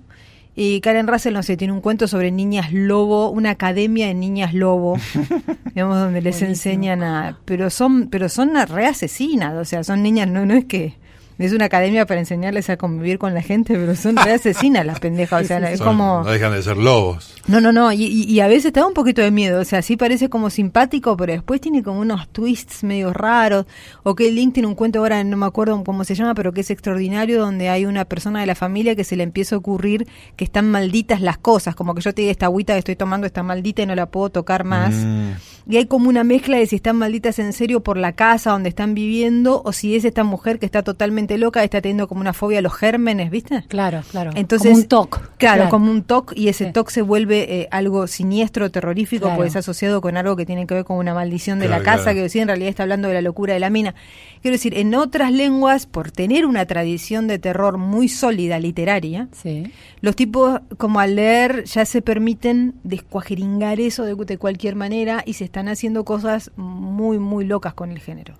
Y 0.59 0.81
Karen 0.81 1.05
Russell, 1.05 1.35
no 1.35 1.43
sé, 1.43 1.55
tiene 1.55 1.71
un 1.71 1.81
cuento 1.81 2.07
sobre 2.07 2.31
niñas 2.31 2.73
lobo, 2.73 3.29
una 3.29 3.51
academia 3.51 4.07
de 4.07 4.15
niñas 4.15 4.55
lobo, 4.55 4.97
digamos, 5.75 5.99
donde 5.99 6.19
les 6.19 6.39
Buenísimo. 6.39 6.49
enseñan 6.49 7.03
a... 7.03 7.37
Pero 7.45 7.69
son, 7.69 8.07
pero 8.07 8.27
son 8.27 8.55
re 8.67 8.87
asesinas, 8.87 9.53
o 9.53 9.65
sea, 9.65 9.83
son 9.83 10.01
niñas, 10.01 10.27
no, 10.27 10.47
no 10.47 10.55
es 10.55 10.65
que... 10.65 10.95
Es 11.39 11.53
una 11.53 11.65
academia 11.65 12.05
para 12.05 12.19
enseñarles 12.19 12.69
a 12.69 12.77
convivir 12.77 13.19
con 13.19 13.33
la 13.33 13.41
gente, 13.41 13.75
pero 13.75 13.95
son 13.95 14.15
re 14.17 14.33
asesinas 14.33 14.85
las 14.85 14.99
pendejas, 14.99 15.43
o 15.43 15.45
sea, 15.47 15.57
es 15.71 15.77
Son- 15.77 15.87
como... 15.89 16.23
No 16.23 16.31
dejan 16.31 16.51
de 16.53 16.63
ser 16.63 16.77
lobos. 16.77 17.35
No, 17.47 17.61
no, 17.61 17.71
no, 17.71 17.91
y, 17.93 18.03
y- 18.05 18.39
a 18.39 18.47
veces 18.47 18.73
te 18.73 18.79
da 18.79 18.87
un 18.87 18.93
poquito 18.93 19.21
de 19.21 19.31
miedo, 19.31 19.61
o 19.61 19.65
sea, 19.65 19.81
sí 19.81 19.95
parece 19.97 20.29
como 20.29 20.49
simpático, 20.49 21.15
pero 21.15 21.33
después 21.33 21.61
tiene 21.61 21.83
como 21.83 21.99
unos 22.01 22.27
twists 22.29 22.83
medio 22.83 23.13
raros, 23.13 23.65
o 24.03 24.15
que 24.15 24.31
Link 24.31 24.53
tiene 24.53 24.67
un 24.67 24.75
cuento 24.75 24.99
ahora, 24.99 25.23
no 25.23 25.37
me 25.37 25.45
acuerdo 25.45 25.81
cómo 25.83 26.03
se 26.03 26.15
llama, 26.15 26.33
pero 26.33 26.51
que 26.53 26.61
es 26.61 26.71
extraordinario, 26.71 27.39
donde 27.39 27.69
hay 27.69 27.85
una 27.85 28.05
persona 28.05 28.39
de 28.41 28.45
la 28.47 28.55
familia 28.55 28.95
que 28.95 29.03
se 29.03 29.15
le 29.15 29.23
empieza 29.23 29.55
a 29.55 29.59
ocurrir 29.59 30.07
que 30.35 30.43
están 30.43 30.69
malditas 30.71 31.21
las 31.21 31.37
cosas, 31.37 31.75
como 31.75 31.93
que 31.95 32.01
yo 32.01 32.13
te 32.13 32.21
diga, 32.23 32.31
esta 32.31 32.47
agüita 32.47 32.73
que 32.73 32.79
estoy 32.79 32.95
tomando 32.95 33.27
está 33.27 33.43
maldita 33.43 33.81
y 33.83 33.85
no 33.85 33.95
la 33.95 34.07
puedo 34.07 34.29
tocar 34.29 34.63
más. 34.63 34.93
Mm. 34.93 35.31
Y 35.69 35.75
hay 35.77 35.85
como 35.85 36.07
una 36.07 36.23
mezcla 36.23 36.57
de 36.57 36.65
si 36.65 36.77
están 36.77 36.95
malditas 36.95 37.39
en 37.39 37.51
serio 37.51 37.81
por 37.83 37.97
la 37.97 38.13
casa 38.13 38.51
donde 38.51 38.69
están 38.69 38.93
viviendo, 38.93 39.61
o 39.65 39.73
si 39.73 39.95
es 39.95 40.05
esta 40.05 40.23
mujer 40.23 40.59
que 40.59 40.65
está 40.65 40.81
totalmente 40.81 41.26
loca, 41.37 41.63
está 41.63 41.81
teniendo 41.81 42.07
como 42.07 42.21
una 42.21 42.31
fobia 42.33 42.59
a 42.59 42.61
los 42.61 42.73
gérmenes, 42.75 43.31
¿viste? 43.31 43.63
Claro, 43.67 44.01
claro. 44.11 44.31
Entonces, 44.35 44.69
como 44.71 44.81
un 44.83 44.87
TOC. 44.87 45.21
Claro, 45.37 45.69
como 45.69 45.89
un 45.91 46.03
TOC 46.03 46.33
y 46.35 46.47
ese 46.49 46.65
Sí. 46.67 46.71
TOC 46.71 46.89
se 46.91 47.01
vuelve 47.01 47.61
eh, 47.61 47.67
algo 47.71 48.05
siniestro, 48.07 48.69
terrorífico, 48.71 49.23
Claro. 49.23 49.35
porque 49.37 49.49
es 49.49 49.55
asociado 49.55 49.99
con 49.99 50.15
algo 50.15 50.35
que 50.35 50.45
tiene 50.45 50.67
que 50.67 50.75
ver 50.75 50.85
con 50.85 50.97
una 50.97 51.13
maldición 51.15 51.57
de 51.59 51.65
Claro, 51.65 51.83
la 51.83 51.85
casa, 51.91 52.03
claro. 52.03 52.15
que 52.17 52.21
decía 52.21 52.43
en 52.43 52.47
realidad 52.49 52.69
está 52.69 52.83
hablando 52.83 53.07
de 53.07 53.15
la 53.15 53.21
locura 53.21 53.53
de 53.55 53.59
la 53.59 53.69
mina. 53.69 53.95
Quiero 54.41 54.53
decir, 54.53 54.77
en 54.77 54.93
otras 54.93 55.31
lenguas, 55.31 55.87
por 55.87 56.11
tener 56.11 56.45
una 56.45 56.65
tradición 56.67 57.27
de 57.27 57.39
terror 57.39 57.77
muy 57.79 58.07
sólida 58.07 58.59
literaria, 58.59 59.27
Sí. 59.31 59.71
los 60.01 60.15
tipos 60.15 60.61
como 60.77 60.99
al 60.99 61.15
leer 61.15 61.63
ya 61.63 61.85
se 61.85 62.01
permiten 62.03 62.75
descuajeringar 62.83 63.79
eso 63.79 64.03
de, 64.03 64.15
de 64.15 64.37
cualquier 64.37 64.75
manera 64.75 65.23
y 65.25 65.33
se 65.33 65.43
están 65.45 65.67
haciendo 65.69 66.03
cosas 66.05 66.51
muy, 66.55 67.17
muy 67.19 67.45
locas 67.45 67.73
con 67.73 67.91
el 67.91 67.99
género. 67.99 68.35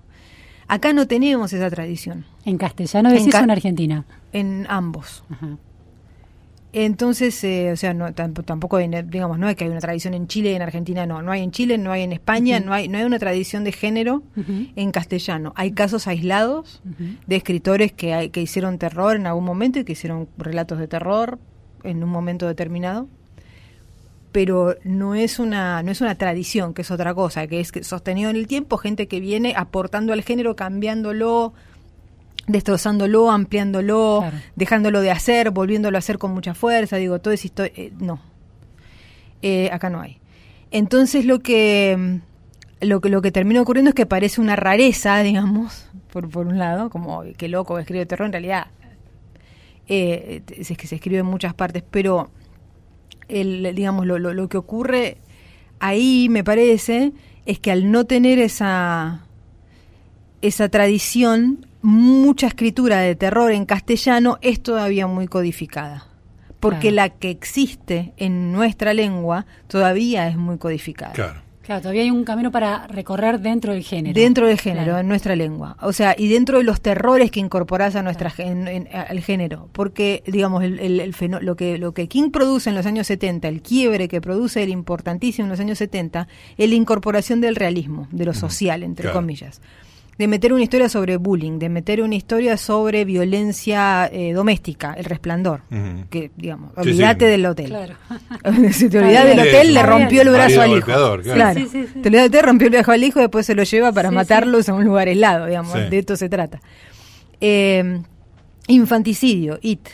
Acá 0.68 0.92
no 0.92 1.06
tenemos 1.08 1.52
esa 1.52 1.70
tradición, 1.70 2.24
En 2.44 2.58
castellano 2.58 3.08
En 3.08 3.16
decís 3.16 3.32
ca- 3.32 3.40
o 3.40 3.44
en 3.44 3.50
Argentina. 3.50 4.04
en 4.32 4.66
ambos. 4.68 5.24
Ajá. 5.30 5.56
Entonces, 6.74 7.42
eh, 7.44 7.72
o 7.72 7.76
sea, 7.76 7.94
no, 7.94 8.08
tamp- 8.10 8.44
tampoco, 8.44 8.76
hay, 8.76 8.88
digamos, 9.06 9.38
no 9.38 9.48
es 9.48 9.56
que 9.56 9.64
hay 9.64 9.70
una 9.70 9.80
tradición 9.80 10.12
en 10.12 10.26
Chile 10.28 10.52
y 10.52 10.54
en 10.54 10.60
Argentina, 10.60 11.06
no. 11.06 11.22
No 11.22 11.32
hay 11.32 11.42
en 11.42 11.50
Chile, 11.50 11.78
no 11.78 11.90
hay 11.92 12.02
en 12.02 12.12
España, 12.12 12.60
no, 12.60 12.74
hay, 12.74 12.88
no 12.88 12.98
hay 12.98 13.04
una 13.04 13.18
tradición 13.18 13.64
de 13.64 13.72
género 13.72 14.22
en 14.76 14.92
castellano. 14.92 15.54
Hay 15.56 15.72
casos 15.72 16.06
aislados 16.06 16.82
de 17.26 17.36
escritores 17.36 17.92
que, 17.92 18.12
hay- 18.12 18.28
que 18.28 18.42
hicieron 18.42 18.76
terror 18.78 19.16
en 19.16 19.26
algún 19.26 19.44
momento 19.44 19.78
y 19.78 19.84
que 19.84 19.92
hicieron 19.92 20.28
relatos 20.36 20.78
de 20.78 20.88
terror 20.88 21.38
en 21.84 22.04
un 22.04 22.10
momento 22.10 22.46
determinado. 22.46 23.08
Pero 24.32 24.76
no 24.84 25.14
es 25.14 25.38
una 25.38 25.82
no 25.82 25.90
es 25.90 26.00
una 26.00 26.14
tradición, 26.16 26.74
que 26.74 26.82
es 26.82 26.90
otra 26.90 27.14
cosa, 27.14 27.46
que 27.46 27.60
es 27.60 27.72
sostenido 27.82 28.28
en 28.30 28.36
el 28.36 28.46
tiempo, 28.46 28.76
gente 28.76 29.08
que 29.08 29.20
viene 29.20 29.54
aportando 29.56 30.12
al 30.12 30.22
género, 30.22 30.54
cambiándolo, 30.54 31.54
destrozándolo, 32.46 33.30
ampliándolo, 33.30 34.18
Claro. 34.20 34.36
dejándolo 34.56 35.00
de 35.00 35.10
hacer, 35.10 35.50
volviéndolo 35.50 35.96
a 35.96 36.00
hacer 36.00 36.18
con 36.18 36.32
mucha 36.32 36.54
fuerza, 36.54 36.96
digo, 36.96 37.18
todo 37.20 37.32
es 37.34 37.44
historia, 37.44 37.72
no. 37.98 38.20
Eh, 39.42 39.70
acá 39.72 39.88
no 39.90 40.00
hay. 40.00 40.18
Entonces 40.70 41.24
lo 41.24 41.40
que 41.40 42.20
lo 42.80 43.00
que, 43.00 43.08
lo 43.08 43.22
que 43.22 43.32
termina 43.32 43.60
ocurriendo 43.62 43.88
es 43.90 43.94
que 43.94 44.06
parece 44.06 44.40
una 44.40 44.56
rareza, 44.56 45.18
digamos, 45.20 45.86
por, 46.12 46.28
por 46.28 46.46
un 46.46 46.58
lado, 46.58 46.90
como 46.90 47.22
qué 47.36 47.48
loco 47.48 47.78
escribe 47.78 48.06
terror, 48.06 48.26
en 48.26 48.32
realidad 48.32 48.66
eh, 49.88 50.42
es 50.48 50.76
que 50.76 50.86
se 50.86 50.96
escribe 50.96 51.18
en 51.18 51.26
muchas 51.26 51.54
partes, 51.54 51.82
pero 51.90 52.30
el, 53.28 53.74
digamos, 53.74 54.06
lo, 54.06 54.18
lo, 54.18 54.34
lo 54.34 54.48
que 54.48 54.56
ocurre 54.56 55.18
ahí, 55.80 56.28
me 56.28 56.44
parece, 56.44 57.12
es 57.46 57.58
que 57.58 57.70
al 57.70 57.90
no 57.90 58.04
tener 58.04 58.38
esa, 58.38 59.24
esa 60.42 60.68
tradición, 60.68 61.66
mucha 61.82 62.46
escritura 62.48 62.98
de 62.98 63.14
terror 63.14 63.52
en 63.52 63.64
castellano 63.66 64.38
es 64.42 64.60
todavía 64.62 65.06
muy 65.06 65.28
codificada. 65.28 66.06
Porque 66.60 66.90
Claro. 66.90 66.96
la 66.96 67.08
que 67.10 67.30
existe 67.30 68.12
en 68.16 68.50
nuestra 68.50 68.92
lengua 68.92 69.46
todavía 69.68 70.26
es 70.28 70.36
muy 70.36 70.58
codificada. 70.58 71.12
Claro. 71.12 71.40
Claro, 71.68 71.82
todavía 71.82 72.00
hay 72.00 72.10
un 72.10 72.24
camino 72.24 72.50
para 72.50 72.86
recorrer 72.86 73.40
dentro 73.40 73.74
del 73.74 73.82
género. 73.84 74.18
Dentro 74.18 74.46
del 74.46 74.58
género, 74.58 74.84
Claro. 74.84 74.98
en 75.00 75.08
nuestra 75.08 75.36
lengua. 75.36 75.76
O 75.82 75.92
sea, 75.92 76.14
y 76.16 76.28
dentro 76.28 76.56
de 76.56 76.64
los 76.64 76.80
terrores 76.80 77.30
que 77.30 77.40
incorporás 77.40 77.94
a 77.94 78.02
nuestra 78.02 78.32
en- 78.38 78.88
al 78.90 79.20
género. 79.20 79.68
Porque, 79.72 80.22
digamos, 80.26 80.64
el, 80.64 80.78
el- 80.78 80.98
el 81.00 81.12
fenó- 81.12 81.40
lo, 81.42 81.56
que, 81.56 81.76
lo 81.76 81.92
que 81.92 82.08
King 82.08 82.30
produce 82.30 82.70
en 82.70 82.74
los 82.74 82.86
años 82.86 83.06
70, 83.06 83.48
el 83.48 83.60
quiebre 83.60 84.08
que 84.08 84.22
produce 84.22 84.62
el 84.62 84.70
importantísimo 84.70 85.44
en 85.44 85.50
los 85.50 85.60
años 85.60 85.76
70, 85.76 86.26
es 86.56 86.68
la 86.70 86.74
incorporación 86.74 87.42
del 87.42 87.54
realismo, 87.54 88.08
de 88.12 88.24
lo 88.24 88.32
social, 88.32 88.82
entre 88.82 89.02
Claro. 89.02 89.18
comillas. 89.18 89.60
De 90.18 90.26
meter 90.26 90.52
una 90.52 90.64
historia 90.64 90.88
sobre 90.88 91.16
bullying, 91.16 91.60
de 91.60 91.68
meter 91.68 92.02
una 92.02 92.16
historia 92.16 92.56
sobre 92.56 93.04
violencia 93.04 94.08
eh, 94.12 94.32
doméstica, 94.32 94.94
el 94.94 95.04
resplandor. 95.04 95.60
Que, 96.10 96.32
digamos, 96.36 96.72
olvídate 96.76 97.26
sí. 97.26 97.30
del 97.30 97.46
hotel. 97.46 97.66
Claro. 97.68 97.94
si 98.72 98.88
te 98.88 98.98
olvidás 98.98 99.26
Está 99.26 99.42
del 99.42 99.48
hotel, 99.48 99.74
le 99.74 99.82
rompió 99.84 100.22
el 100.22 100.30
brazo 100.30 100.60
al 100.60 100.76
hijo. 100.76 101.18
claro. 101.22 101.60
Sí. 101.60 101.86
Te 102.02 102.08
olvidás 102.08 102.24
del 102.24 102.24
hotel, 102.24 102.42
rompió 102.42 102.66
el 102.66 102.72
brazo 102.72 102.92
al 102.92 103.04
hijo, 103.04 103.20
después 103.20 103.46
se 103.46 103.54
lo 103.54 103.62
lleva 103.62 103.92
para 103.92 104.08
Sí, 104.08 104.14
matarlos 104.16 104.68
a 104.68 104.74
un 104.74 104.84
lugar 104.84 105.06
helado, 105.06 105.46
digamos. 105.46 105.72
Sí. 105.72 105.88
De 105.88 105.98
esto 105.98 106.16
se 106.16 106.28
trata. 106.28 106.60
Eh, 107.40 108.02
infanticidio, 108.66 109.58
IT. 109.62 109.88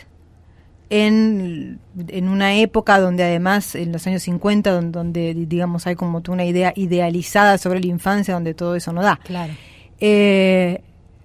En, 0.89 1.79
en 2.07 2.29
una 2.29 2.55
época 2.55 2.99
donde 2.99 3.23
además, 3.23 3.75
en 3.75 3.91
los 3.91 4.05
años 4.05 4.21
50, 4.23 4.71
donde, 4.71 4.91
donde, 4.91 5.33
digamos 5.47 5.87
hay 5.87 5.95
como 5.95 6.21
una 6.29 6.45
idea 6.45 6.73
idealizada 6.75 7.57
sobre 7.57 7.79
la 7.79 7.87
infancia, 7.87 8.33
donde 8.35 8.53
todo 8.53 8.75
eso 8.75 8.93
no 8.93 9.01
da 9.01 9.19
Claro. 9.23 9.53
Eh, 9.99 10.81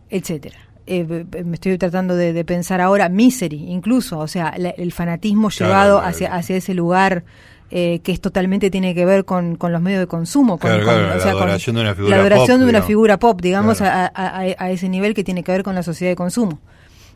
etcétera. 0.09 0.57
Eh, 0.87 1.25
me 1.45 1.55
estoy 1.55 1.79
tratando 1.79 2.17
de, 2.17 2.33
de 2.33 2.45
pensar 2.45 2.81
ahora, 2.81 3.09
Misery, 3.09 3.71
incluso, 3.71 4.19
o 4.19 4.27
sea, 4.27 4.55
la- 4.59 4.71
el 4.71 4.93
fanatismo 4.93 5.49
Claro, 5.51 5.67
llevado 5.73 5.97
claro, 5.99 6.09
hacia, 6.11 6.35
hacia 6.35 6.57
ese 6.57 6.75
lugar 6.75 7.25
eh, 7.73 8.01
que 8.03 8.11
es 8.11 8.21
totalmente 8.21 8.69
tiene 8.71 8.93
que 8.97 9.05
ver 9.05 9.25
con, 9.25 9.55
con 9.55 9.71
los 9.73 9.81
medios 9.81 10.01
de 10.01 10.09
consumo, 10.09 10.59
con, 10.59 10.69
Claro, 10.71 10.85
la 10.85 11.19
con 11.19 11.29
adoración 11.31 11.77
de 11.77 11.83
una 11.83 11.95
figura 11.95 12.17
la 12.17 12.21
adoración 12.23 12.47
pop, 12.47 12.59
de 12.59 12.65
una 12.65 12.67
digamos. 12.71 12.87
figura 12.89 13.19
pop, 13.21 13.41
digamos, 13.41 13.79
Claro. 13.79 14.11
a, 14.13 14.21
a- 14.27 14.41
a- 14.41 14.55
a 14.65 14.71
ese 14.73 14.89
nivel 14.89 15.15
que 15.15 15.23
tiene 15.23 15.45
que 15.45 15.53
ver 15.53 15.63
con 15.63 15.77
la 15.77 15.85
sociedad 15.85 16.11
de 16.11 16.17
consumo. 16.17 16.59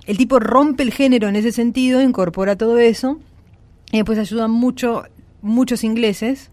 El 0.07 0.17
tipo 0.19 0.39
rompe 0.39 0.85
el 0.85 0.93
género 0.93 1.27
en 1.29 1.35
ese 1.35 1.51
sentido, 1.51 2.01
incorpora 2.01 2.55
todo 2.55 2.79
eso, 2.79 3.19
y 3.91 3.97
después 3.97 4.17
ayudan 4.19 4.53
mucho, 4.53 5.03
muchos 5.43 5.83
ingleses, 5.83 6.51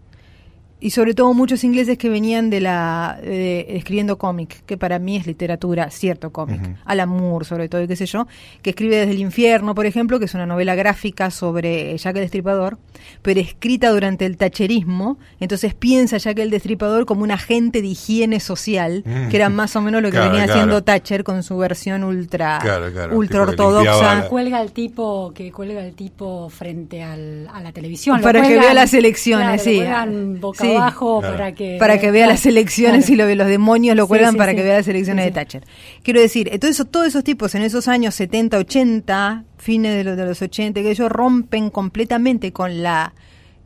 y 0.82 0.90
sobre 0.90 1.14
todo 1.14 1.32
muchos 1.32 1.62
ingleses 1.64 1.96
que 1.96 2.08
venían 2.08 2.50
de 2.50 2.60
la 2.60 3.18
de- 3.22 3.66
escribiendo 3.76 4.18
cómic, 4.18 4.64
que 4.66 4.76
para 4.76 4.98
mí 4.98 5.16
es 5.16 5.26
literatura, 5.26 5.90
cierto 5.90 6.30
cómic. 6.32 6.60
Ujú. 6.60 6.74
Alan 6.84 7.08
Moore, 7.08 7.44
sobre 7.46 7.68
todo, 7.68 7.82
y 7.82 7.86
qué 7.88 7.96
sé 7.96 8.06
yo, 8.06 8.26
que 8.62 8.70
escribe 8.70 8.96
Desde 8.96 9.12
el 9.12 9.20
infierno, 9.20 9.74
por 9.74 9.86
ejemplo, 9.86 10.18
que 10.18 10.24
es 10.26 10.34
una 10.34 10.44
novela 10.46 10.74
gráfica 10.74 11.30
sobre 11.30 11.96
Jack 11.96 12.16
el 12.16 12.22
Destripador, 12.22 12.78
pero 13.22 13.40
escrita 13.40 13.90
durante 13.90 14.26
el 14.26 14.36
tacherismo, 14.36 15.18
entonces 15.40 15.74
piensa 15.74 16.18
Jack 16.18 16.38
el 16.40 16.50
Destripador 16.50 17.06
como 17.06 17.22
un 17.22 17.30
agente 17.30 17.80
de 17.80 17.88
higiene 17.88 18.40
social, 18.40 19.04
Mm. 19.06 19.28
que 19.28 19.36
era 19.36 19.48
más 19.48 19.76
o 19.76 19.80
menos 19.82 20.02
lo 20.02 20.08
que 20.08 20.16
Claro, 20.16 20.30
venía 20.30 20.44
claro. 20.46 20.60
haciendo 20.60 20.82
Thatcher 20.82 21.22
con 21.24 21.42
su 21.42 21.56
versión 21.58 22.02
ultra, 22.04 22.58
Claro, 22.60 22.90
claro, 22.92 23.16
ultra 23.16 23.42
ortodoxa. 23.42 24.14
la- 24.22 24.28
Cuelga 24.28 24.60
el 24.62 24.72
tipo 24.72 25.32
que 25.34 25.52
cuelga 25.52 25.84
el 25.84 25.94
tipo 25.94 26.48
frente 26.48 27.02
al, 27.02 27.48
a 27.52 27.60
la 27.60 27.72
televisión. 27.72 28.16
Lo 28.18 28.22
Para 28.22 28.42
que 28.42 28.58
vea 28.58 28.74
las 28.74 28.92
elecciones, 28.94 29.62
claro, 29.62 30.10
lo 30.10 30.54
sí. 30.54 30.71
Abajo 30.76 31.20
Claro. 31.20 31.36
para 31.36 31.52
que 31.54 31.76
para 31.78 31.98
que 31.98 32.10
vea 32.10 32.26
las 32.26 32.44
elecciones 32.46 33.06
Claro. 33.06 33.14
y 33.14 33.16
lo 33.16 33.26
ve 33.26 33.36
los 33.36 33.46
demonios 33.48 33.96
lo 33.96 34.06
cuelgan 34.08 34.32
sí, 34.32 34.38
para 34.38 34.52
sí. 34.52 34.56
que 34.56 34.62
vea 34.62 34.76
las 34.78 34.88
elecciones 34.88 35.24
Sí, 35.24 35.30
de. 35.30 35.34
Thatcher. 35.34 35.64
Quiero 36.02 36.20
decir, 36.20 36.48
entonces 36.52 36.86
todos 36.90 37.06
esos 37.06 37.24
tipos 37.24 37.54
en 37.54 37.62
esos 37.62 37.88
años 37.88 38.14
70, 38.14 38.58
80, 38.58 39.44
fines 39.58 39.94
de 39.96 40.04
los, 40.04 40.16
de 40.16 40.24
los 40.26 40.40
80, 40.42 40.82
que 40.82 40.90
ellos 40.90 41.10
rompen 41.10 41.70
completamente 41.70 42.52
con 42.52 42.82
la, 42.82 43.14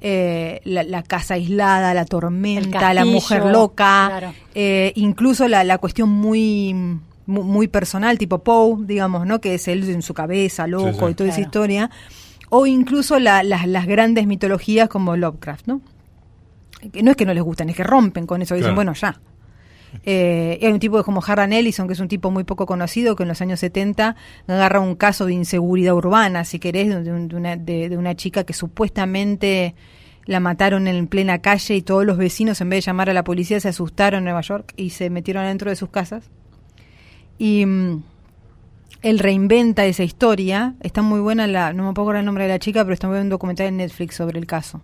eh, 0.01 0.61
la, 0.65 0.83
la 0.83 1.03
casa 1.03 1.35
aislada, 1.35 1.95
la 1.95 2.05
tormenta, 2.05 2.91
El 2.91 2.97
la 2.97 3.05
mujer 3.05 3.47
loca, 3.47 4.07
claro. 4.09 4.35
eh, 4.55 4.93
incluso 4.97 5.49
la, 5.49 5.65
la 5.65 5.79
cuestión 5.79 6.11
muy 6.11 6.75
mu- 6.75 7.43
muy 7.43 7.67
personal, 7.67 8.19
tipo 8.19 8.39
Poe, 8.41 8.77
digamos, 8.87 9.27
¿no? 9.27 9.41
Que 9.41 9.55
es 9.55 9.67
él 9.69 9.89
en 9.89 10.03
su 10.03 10.13
cabeza, 10.15 10.67
loco 10.67 10.93
Sí, 10.93 10.99
sí. 10.99 11.11
y 11.11 11.15
toda 11.15 11.31
esa 11.31 11.41
historia. 11.41 11.91
O 12.51 12.67
incluso 12.67 13.19
la- 13.19 13.43
las- 13.43 13.67
las 13.67 13.87
grandes 13.87 14.27
mitologías 14.27 14.89
como 14.89 15.17
Lovecraft, 15.17 15.67
¿no? 15.67 15.81
Que 16.91 17.03
no 17.03 17.11
es 17.11 17.17
que 17.17 17.27
no 17.27 17.35
les 17.35 17.43
gustan, 17.43 17.69
es 17.69 17.77
que 17.77 17.85
rompen 17.85 18.27
con 18.27 18.43
eso, 18.43 18.55
dicen, 18.55 18.67
Claro. 18.69 18.75
bueno, 18.77 18.93
ya. 18.95 19.21
Eh, 20.05 20.59
y 20.61 20.67
hay 20.67 20.73
un 20.73 20.79
tipo 20.81 21.03
como 21.05 21.23
Harlan 21.27 21.53
Ellison, 21.53 21.87
que 21.87 21.95
es 21.95 22.01
un 22.01 22.09
tipo 22.09 22.31
muy 22.31 22.45
poco 22.45 22.67
conocido, 22.67 23.17
que 23.17 23.23
en 23.23 23.29
los 23.29 23.41
años 23.41 23.61
70 23.61 24.15
agarra 24.47 24.81
un 24.81 24.95
caso 24.95 25.25
de 25.27 25.33
inseguridad 25.33 25.95
urbana, 25.95 26.45
si 26.45 26.59
querés, 26.59 26.89
de, 27.05 27.13
un- 27.13 27.29
de 27.29 27.37
una, 27.37 27.57
de- 27.57 27.89
de 27.89 27.97
una 27.97 28.15
chica 28.15 28.45
que 28.45 28.53
supuestamente 28.53 29.75
la 30.27 30.41
mataron 30.41 30.87
en 30.89 31.07
plena 31.07 31.39
calle 31.39 31.77
y 31.77 31.83
todos 31.83 32.05
los 32.05 32.17
vecinos, 32.19 32.61
en 32.61 32.69
vez 32.69 32.79
de 32.85 32.89
llamar 32.91 33.09
a 33.11 33.15
la 33.15 33.23
policía, 33.25 33.61
se 33.61 33.69
asustaron 33.69 34.19
en 34.19 34.25
Nueva 34.25 34.41
York 34.41 34.73
y 34.77 34.91
se 34.91 35.09
metieron 35.09 35.45
dentro 35.45 35.71
de 35.71 35.77
sus 35.77 35.89
casas. 35.89 36.29
Y 37.39 37.65
mm, 37.65 38.03
él 39.03 39.19
reinventa 39.21 39.87
esa 39.87 40.03
historia. 40.03 40.75
Está 40.83 41.01
muy 41.03 41.21
buena, 41.21 41.47
la, 41.47 41.73
no 41.73 41.87
me 41.87 41.93
puedo 41.95 42.07
acordar 42.09 42.21
el 42.21 42.27
nombre 42.27 42.45
de 42.45 42.51
la 42.51 42.59
chica, 42.59 42.83
pero 42.83 42.93
está 42.95 43.07
muy 43.07 43.15
buen 43.15 43.27
un 43.27 43.31
documental 43.31 43.69
en 43.69 43.77
Netflix 43.77 44.17
sobre 44.17 44.39
el 44.41 44.47
caso. 44.47 44.83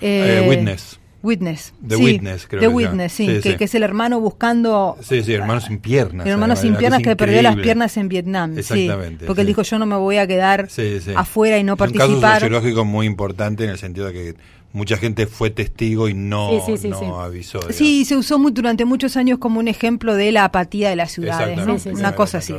Eh, 0.00 0.46
Witness. 0.48 0.98
Witness. 1.22 1.74
The 1.86 1.96
sí, 1.96 2.02
Witness, 2.04 2.46
creo 2.46 2.60
The 2.60 2.66
que. 2.68 2.72
Witness, 2.74 3.12
sí, 3.12 3.26
Sí, 3.26 3.32
que, 3.42 3.50
sí. 3.52 3.56
que 3.58 3.64
es 3.64 3.74
el 3.74 3.82
hermano 3.82 4.20
buscando. 4.20 4.96
Sí, 5.02 5.22
sí, 5.22 5.32
hermano 5.34 5.60
sin 5.60 5.78
piernas. 5.78 6.26
El 6.26 6.32
hermano 6.32 6.56
sin 6.56 6.76
piernas 6.76 7.02
que 7.02 7.14
perdió 7.16 7.42
las 7.42 7.56
piernas 7.56 7.96
en 7.96 8.08
Vietnam. 8.08 8.54
sí, 8.54 8.60
Exactamente, 8.60 9.26
porque 9.26 9.42
él 9.42 9.46
dijo: 9.46 9.62
Yo 9.62 9.78
no 9.78 9.86
me 9.86 9.96
voy 9.96 10.16
a 10.16 10.26
quedar 10.26 10.68
afuera 11.16 11.58
y 11.58 11.64
no 11.64 11.74
es 11.74 11.80
un 11.80 11.86
caso 11.88 11.98
participar. 11.98 12.40
sociológico 12.40 12.84
muy 12.84 13.06
importante 13.06 13.64
en 13.64 13.70
el 13.70 13.78
sentido 13.78 14.06
de 14.06 14.12
que 14.12 14.34
mucha 14.72 14.96
gente 14.96 15.26
fue 15.26 15.50
testigo 15.50 16.08
y 16.08 16.14
no, 16.14 16.50
Sí, 16.64 16.76
sí, 16.76 16.82
sí, 16.82 16.88
no 16.90 17.20
avisó. 17.20 17.58
digamos. 17.58 17.76
Sí, 17.76 18.04
se 18.04 18.16
usó 18.16 18.38
muy, 18.38 18.52
durante 18.52 18.84
muchos 18.84 19.16
años 19.16 19.38
como 19.38 19.58
un 19.58 19.66
ejemplo 19.66 20.14
de 20.14 20.30
la 20.30 20.44
apatía 20.44 20.88
de 20.90 20.96
las 20.96 21.10
ciudades, 21.10 21.58
una 21.86 22.14
cosa 22.14 22.38
así. 22.38 22.54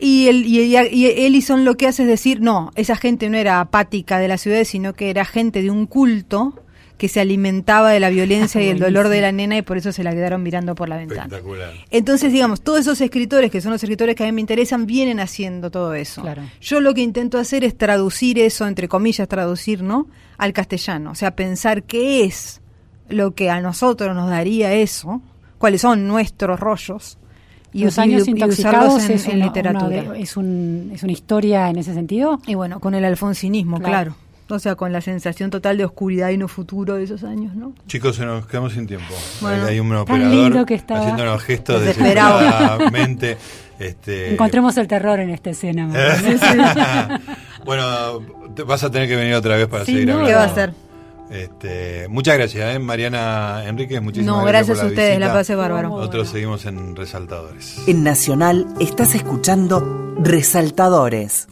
Y, 0.00 0.26
el, 0.28 0.44
y, 0.46 0.76
y- 0.76 0.76
y 0.92 1.06
Ellison 1.06 1.64
lo 1.64 1.76
que 1.76 1.86
hace 1.86 2.02
es 2.02 2.08
decir, 2.08 2.40
no, 2.40 2.72
esa 2.74 2.96
gente 2.96 3.30
no 3.30 3.36
era 3.38 3.60
apática 3.60 4.18
de 4.18 4.26
las 4.28 4.40
ciudades, 4.40 4.68
sino 4.68 4.94
que 4.94 5.10
era 5.10 5.24
gente 5.24 5.62
de 5.62 5.70
un 5.70 5.86
culto 5.86 6.54
que 6.98 7.08
se 7.08 7.20
alimentaba 7.20 7.90
de 7.90 8.00
la 8.00 8.10
violencia 8.10 8.60
y 8.62 8.68
el 8.68 8.78
dolor 8.80 9.08
de 9.08 9.20
la 9.20 9.32
nena 9.32 9.56
y 9.56 9.62
por 9.62 9.78
eso 9.78 9.92
se 9.92 10.02
la 10.04 10.10
quedaron 10.12 10.42
mirando 10.42 10.74
por 10.74 10.88
la 10.88 10.96
ventana. 10.96 11.22
Espectacular. 11.24 11.70
Entonces, 11.90 12.32
digamos, 12.32 12.60
todos 12.60 12.80
esos 12.80 13.00
escritores, 13.00 13.50
que 13.50 13.60
son 13.60 13.70
los 13.72 13.82
escritores 13.82 14.16
que 14.16 14.24
a 14.24 14.26
mí 14.26 14.32
me 14.32 14.40
interesan, 14.40 14.84
vienen 14.84 15.20
haciendo 15.20 15.70
todo 15.70 15.94
eso. 15.94 16.22
Claro. 16.22 16.42
Yo 16.60 16.80
lo 16.80 16.92
que 16.94 17.00
intento 17.02 17.38
hacer 17.38 17.64
es 17.64 17.78
traducir 17.78 18.38
eso, 18.38 18.66
entre 18.66 18.88
comillas, 18.88 19.28
traducir, 19.28 19.82
¿no? 19.82 20.08
Al 20.36 20.52
castellano. 20.52 21.12
O 21.12 21.14
sea, 21.14 21.36
pensar 21.36 21.84
qué 21.84 22.24
es 22.24 22.60
lo 23.08 23.34
que 23.34 23.48
a 23.48 23.60
nosotros 23.60 24.14
nos 24.14 24.28
daría 24.28 24.74
eso, 24.74 25.22
cuáles 25.58 25.80
son 25.80 26.06
nuestros 26.08 26.58
rollos. 26.60 27.16
Y, 27.72 27.84
Los 27.84 27.98
años 27.98 28.26
y 28.26 28.30
intoxicados 28.32 29.04
en, 29.04 29.12
es, 29.12 29.26
en 29.28 29.36
una- 29.36 29.44
literatura. 29.46 30.02
una 30.02 30.12
de- 30.14 30.20
es, 30.22 30.36
un, 30.36 30.90
es 30.94 31.02
una 31.02 31.12
historia 31.12 31.68
en 31.70 31.76
ese 31.76 31.92
sentido. 31.94 32.40
Y 32.46 32.54
bueno, 32.54 32.80
con 32.80 32.94
el 32.94 33.04
alfonsinismo, 33.04 33.78
Claro. 33.78 33.92
claro. 33.92 34.16
O 34.50 34.58
sea, 34.58 34.74
con 34.76 34.92
la 34.92 35.00
sensación 35.02 35.50
total 35.50 35.76
de 35.76 35.84
oscuridad 35.84 36.30
y 36.30 36.38
no 36.38 36.48
futuro 36.48 36.94
de 36.94 37.04
esos 37.04 37.22
años, 37.24 37.54
¿no? 37.54 37.72
Chicos, 37.86 38.16
se 38.16 38.24
nos 38.24 38.46
quedamos 38.46 38.72
sin 38.72 38.86
tiempo. 38.86 39.14
Bueno, 39.40 39.66
Hay 39.66 39.78
un 39.78 39.88
tan 39.90 39.98
operador 39.98 40.34
lindo 40.34 40.64
que 40.66 40.74
estaba. 40.74 41.00
haciéndonos 41.00 41.42
gestos 41.42 41.80
desesperadamente. 41.82 43.36
Este, 43.78 44.32
Encontremos 44.32 44.76
el 44.78 44.88
terror 44.88 45.20
en 45.20 45.30
esta 45.30 45.50
escena. 45.50 45.88
bueno, 47.64 48.20
te- 48.54 48.62
vas 48.64 48.82
a 48.84 48.90
tener 48.90 49.06
que 49.06 49.16
venir 49.16 49.34
otra 49.34 49.56
vez 49.56 49.66
para 49.68 49.84
Sin 49.84 49.94
seguir 49.96 50.10
hablando. 50.10 50.28
¿Qué 50.28 50.34
va 50.34 50.42
a 50.42 50.46
hacer? 50.46 50.72
Este, 51.30 52.08
muchas 52.08 52.38
gracias, 52.38 52.74
¿eh? 52.74 52.78
Mariana 52.78 53.62
Enríquez. 53.66 54.00
Muchísimas 54.00 54.34
No, 54.34 54.42
gracias. 54.44 54.68
gracias 54.68 54.78
por 54.78 54.86
a 54.86 54.88
ustedes, 54.88 55.20
la 55.20 55.26
visita. 55.26 55.38
pasé 55.38 55.54
bárbaro. 55.56 55.88
Nosotros 55.90 56.10
bueno. 56.22 56.32
seguimos 56.32 56.64
en 56.64 56.96
Resaltadores. 56.96 57.76
En 57.86 58.02
Nacional 58.02 58.66
estás 58.80 59.14
escuchando 59.14 60.16
Resaltadores. 60.22 61.46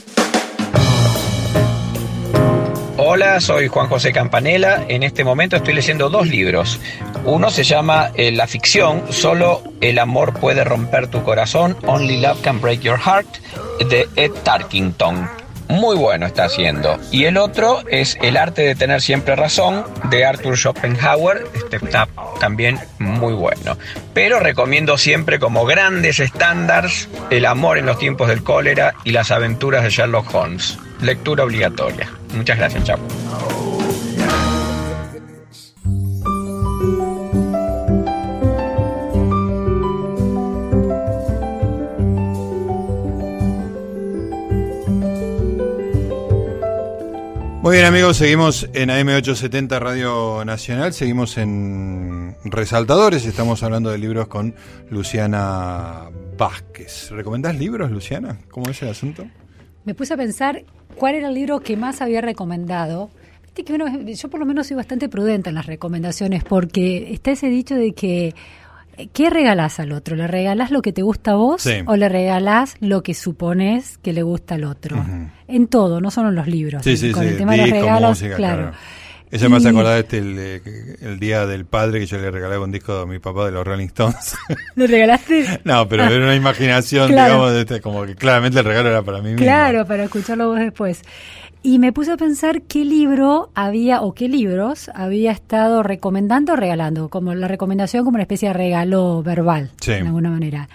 Hola, 3.09 3.41
soy 3.41 3.69
Juan 3.69 3.87
José 3.87 4.13
Campanella. 4.13 4.85
En 4.89 5.05
este 5.05 5.23
momento 5.23 5.55
estoy 5.55 5.75
leyendo 5.75 6.11
dos 6.11 6.27
libros. 6.27 6.81
Uno 7.25 7.51
se 7.51 7.63
llama 7.63 8.11
eh, 8.17 8.33
La 8.33 8.49
ficción, 8.49 9.05
solo 9.11 9.63
el 9.81 10.01
amor 10.01 10.35
puede 10.41 10.65
romper 10.65 11.07
tu 11.07 11.23
corazón, 11.23 11.77
Only 11.87 12.21
Love 12.21 12.43
Can 12.43 12.61
Break 12.61 12.81
Your 12.81 12.99
Heart, 12.99 13.29
de 13.89 14.09
Ed 14.17 14.33
Tarkington. 14.43 15.31
muy 15.69 15.95
bueno 15.95 16.27
está 16.27 16.47
haciendo. 16.47 16.99
Y 17.13 17.27
el 17.27 17.37
otro 17.37 17.85
es 17.89 18.19
El 18.23 18.37
arte 18.37 18.63
de 18.63 18.75
tener 18.75 19.01
siempre 19.01 19.37
razón 19.37 19.85
de 20.11 20.25
Arthur 20.25 20.59
Schopenhauer, 20.59 21.47
este 21.55 21.77
está 21.77 22.09
también 22.41 22.81
muy 22.99 23.35
bueno. 23.35 23.79
Pero 24.15 24.41
recomiendo 24.41 24.99
siempre 24.99 25.39
como 25.39 25.65
grandes 25.65 26.19
estándares 26.19 27.09
El 27.31 27.47
amor 27.47 27.79
en 27.79 27.87
los 27.87 28.01
tiempos 28.01 28.27
del 28.27 28.43
cólera 28.43 28.95
y 29.05 29.13
las 29.13 29.31
aventuras 29.31 29.85
de 29.85 29.91
Sherlock 29.91 30.35
Holmes. 30.35 30.77
Lectura 31.01 31.45
obligatoria. 31.45 32.11
Muchas 32.37 32.59
gracias, 32.59 32.85
chao. 32.85 32.99
Muy 47.67 47.75
bien 47.75 47.87
amigos, 47.87 48.19
seguimos 48.19 48.69
en 48.75 48.91
AM870 48.91 49.81
Radio 49.81 50.45
Nacional, 50.45 50.93
seguimos 50.93 51.37
en 51.37 52.37
Resaltadores, 52.45 53.27
estamos 53.27 53.65
hablando 53.65 53.91
de 53.91 53.99
libros 53.99 54.29
con 54.29 54.55
Luciana 54.89 56.05
Vázquez. 56.39 57.11
¿Recomendás 57.11 57.57
libros, 57.57 57.91
Luciana? 57.91 58.39
¿Cómo 58.53 58.71
es 58.71 58.81
el 58.83 58.91
asunto? 58.91 59.27
Me 59.87 59.95
puse 59.95 60.15
a 60.15 60.17
pensar 60.19 60.65
cuál 60.97 61.15
era 61.15 61.29
el 61.29 61.35
libro 61.35 61.61
que 61.61 61.77
más 61.77 62.03
había 62.03 62.21
recomendado. 62.21 63.09
Viste 63.45 63.65
que 63.65 63.73
uno, 63.73 63.87
yo 64.01 64.29
por 64.29 64.41
lo 64.41 64.45
menos 64.45 64.67
soy 64.67 64.77
bastante 64.77 65.09
prudente 65.09 65.49
en 65.49 65.55
las 65.55 65.65
recomendaciones 65.65 66.45
porque 66.45 67.13
está 67.13 67.31
ese 67.31 67.49
dicho 67.49 67.75
de 67.75 67.93
que 67.93 68.35
¿Qué 69.13 69.29
regalás 69.29 69.79
al 69.79 69.93
otro? 69.93 70.17
¿Le 70.17 70.27
regalás 70.27 70.71
lo 70.71 70.81
que 70.81 70.93
te 70.93 71.03
gusta 71.03 71.33
a 71.33 71.35
vos 71.35 71.69
o 71.87 71.97
le 71.97 72.09
regalás 72.09 72.77
lo 72.81 73.03
que 73.03 73.13
supones 73.13 73.99
que 73.99 74.13
le 74.13 74.23
gusta 74.23 74.55
al 74.55 74.65
otro? 74.65 75.05
En 75.49 75.67
todo, 75.67 76.01
no 76.01 76.11
solo 76.11 76.31
en 76.31 76.35
los 76.35 76.47
libros. 76.47 76.83
Sí, 76.83 77.13
Con 77.13 77.25
el 77.25 77.37
tema 77.37 77.53
de 77.53 77.59
los 77.59 77.71
regalos, 77.71 78.23
claro. 78.35 78.73
Eso 79.31 79.51
me 79.51 79.57
hace 79.57 79.69
acordar 79.69 79.99
este, 79.99 80.19
el, 80.19 80.63
el, 81.01 81.19
día 81.19 81.47
del 81.47 81.65
padre 81.65 82.01
que 82.01 82.07
yo 82.07 82.19
le 82.19 82.31
regalé 82.31 82.59
un 82.59 82.71
disco 82.71 82.93
a 82.93 83.07
mi 83.07 83.19
papá 83.19 83.47
de 83.47 83.51
los 83.51 83.67
Rolling 83.67 83.87
Stones. 83.87 84.37
¿Le 84.77 84.87
regalaste? 84.87 85.61
no, 85.65 85.89
pero 85.89 86.05
era 86.05 86.17
una 86.17 86.35
imaginación, 86.35 87.09
digamos, 87.09 87.53
de 87.53 87.61
este, 87.63 87.81
como 87.81 88.05
que 88.07 88.15
claramente 88.15 88.61
el 88.61 88.65
regalo 88.65 88.89
era 88.89 89.03
para 89.03 89.19
mí 89.19 89.31
mismo. 89.31 89.45
Claro, 89.45 89.85
para 89.87 90.05
escucharlo 90.05 90.49
vos 90.49 90.59
después. 90.59 91.03
Y 91.63 91.81
me 91.81 91.93
puse 91.93 92.13
a 92.13 92.17
pensar 92.17 92.63
qué 92.63 92.85
libro 92.85 93.51
había 93.57 94.01
o 94.03 94.15
qué 94.15 94.29
libros 94.29 94.89
había 94.95 95.33
estado 95.33 95.83
recomendando 95.83 96.53
o 96.53 96.57
regalando, 96.57 97.09
como 97.09 97.35
la 97.35 97.49
recomendación 97.49 98.05
como 98.05 98.15
una 98.15 98.23
especie 98.23 98.49
de 98.49 98.55
regalo 98.55 99.23
verbal, 99.25 99.73
de 99.85 99.97
alguna 99.97 100.31
manera. 100.31 100.69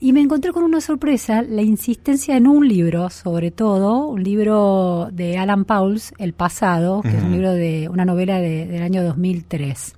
Y 0.00 0.12
me 0.12 0.20
encontré 0.20 0.52
con 0.52 0.62
una 0.62 0.80
sorpresa, 0.80 1.42
la 1.42 1.62
insistencia 1.62 2.36
en 2.36 2.46
un 2.46 2.68
libro, 2.68 3.10
sobre 3.10 3.50
todo, 3.50 4.06
un 4.06 4.22
libro 4.22 5.08
de 5.10 5.38
Alan 5.38 5.64
Pauls, 5.64 6.12
El 6.18 6.34
pasado, 6.34 7.02
que 7.02 7.16
es 7.16 7.22
un 7.22 7.32
libro 7.32 7.52
de 7.52 7.88
una 7.88 8.04
novela 8.04 8.38
del 8.38 8.80
año 8.80 9.02
2003. 9.02 9.94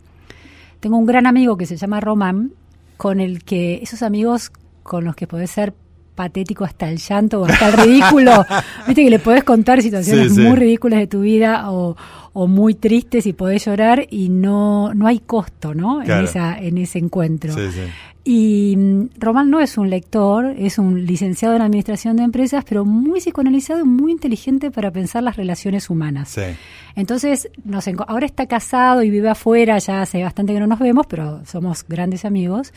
Tengo 0.81 0.97
un 0.97 1.05
gran 1.05 1.27
amigo 1.27 1.59
que 1.59 1.67
se 1.67 1.77
llama 1.77 2.01
Román, 2.01 2.53
con 2.97 3.21
el 3.21 3.45
que 3.45 3.81
esos 3.83 4.03
amigos 4.03 4.51
con 4.83 5.05
los 5.05 5.15
que 5.15 5.27
podés 5.27 5.51
ser 5.51 5.75
patético 6.15 6.65
hasta 6.65 6.89
el 6.89 6.99
llanto 6.99 7.43
o 7.43 7.45
hasta 7.45 7.69
el 7.69 7.73
ridículo. 7.75 8.45
Viste 8.87 9.05
que 9.05 9.11
le 9.11 9.19
podés 9.19 9.45
contar 9.45 9.83
situaciones 9.83 10.33
muy 10.33 10.57
ridículas 10.57 10.99
de 10.99 11.07
tu 11.07 11.21
vida 11.21 11.71
o, 11.71 11.97
muy 12.35 12.75
tristes 12.75 13.27
y 13.27 13.33
podés 13.33 13.65
llorar 13.65 14.07
y 14.11 14.29
no, 14.29 14.95
no 14.95 15.07
hay 15.07 15.19
costo, 15.19 15.75
¿no? 15.75 16.03
En, 16.03 16.11
esa, 16.25 16.59
en 16.59 16.79
ese 16.79 16.99
encuentro. 16.99 17.55
Y 18.23 18.77
mm, 18.77 19.09
Román 19.19 19.51
no 19.51 19.61
es 19.61 19.79
un 19.79 19.89
lector, 19.89 20.55
es 20.59 20.79
un 20.79 21.07
licenciado 21.07 21.57
en 21.57 21.63
administración 21.63 22.17
de 22.17 22.23
empresas, 22.23 22.65
pero 22.69 22.85
muy 22.85 23.21
psicoanalizado 23.21 23.81
y 23.81 23.85
muy 23.85 24.13
inteligente 24.13 24.71
para 24.71 24.91
pensar 24.91 25.23
las 25.23 25.37
relaciones 25.37 25.89
humanas. 25.89 26.37
Entonces, 26.97 27.49
nos 27.65 27.89
ahora 28.07 28.27
está 28.27 28.47
casado 28.47 29.03
y 29.03 29.11
vive 29.11 29.31
afuera, 29.31 29.79
ya 29.79 30.03
hace 30.03 30.23
bastante 30.23 30.53
que 30.53 30.61
no 30.61 30.67
nos 30.67 30.79
vemos, 30.79 31.07
pero 31.07 31.45
somos 31.47 31.85
grandes 31.89 32.25
amigos. 32.25 32.73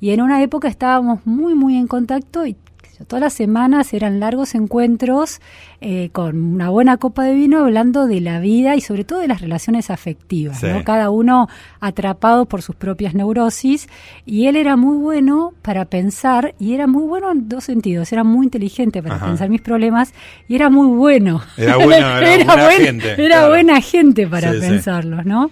Y 0.00 0.10
en 0.10 0.22
una 0.22 0.42
época 0.42 0.68
estábamos 0.68 1.26
muy, 1.26 1.54
muy 1.54 1.76
en 1.76 1.88
contacto 1.88 2.46
y 2.46 2.56
Todas 3.04 3.20
las 3.20 3.32
semanas 3.34 3.92
eran 3.92 4.20
largos 4.20 4.54
encuentros 4.54 5.40
eh, 5.80 6.10
con 6.12 6.54
una 6.54 6.70
buena 6.70 6.96
copa 6.96 7.24
de 7.24 7.34
vino 7.34 7.60
hablando 7.60 8.06
de 8.06 8.20
la 8.20 8.40
vida 8.40 8.76
y 8.76 8.80
sobre 8.80 9.04
todo 9.04 9.20
de 9.20 9.28
las 9.28 9.40
relaciones 9.40 9.90
afectivas, 9.90 10.62
cada 10.84 11.10
uno 11.10 11.48
atrapado 11.80 12.46
por 12.46 12.62
sus 12.62 12.74
propias 12.76 13.14
neurosis 13.14 13.88
y 14.24 14.46
él 14.46 14.56
era 14.56 14.76
muy 14.76 14.96
bueno 14.96 15.52
para 15.62 15.84
pensar 15.84 16.54
y 16.58 16.74
era 16.74 16.86
muy 16.86 17.04
bueno 17.04 17.30
en 17.32 17.48
dos 17.48 17.64
sentidos, 17.64 18.12
era 18.12 18.24
muy 18.24 18.46
inteligente 18.46 19.02
para 19.02 19.18
pensar 19.18 19.48
mis 19.48 19.60
problemas 19.60 20.14
y 20.48 20.54
era 20.54 20.70
muy 20.70 20.88
bueno. 20.96 21.42
Era, 21.56 21.76
bueno, 21.76 22.18
era, 22.18 22.44
buena 22.44 22.70
gente. 22.70 23.24
Era 23.24 23.48
buena 23.48 23.80
gente 23.80 24.26
para 24.26 24.50
pensarlos, 24.52 25.24
¿no? 25.24 25.50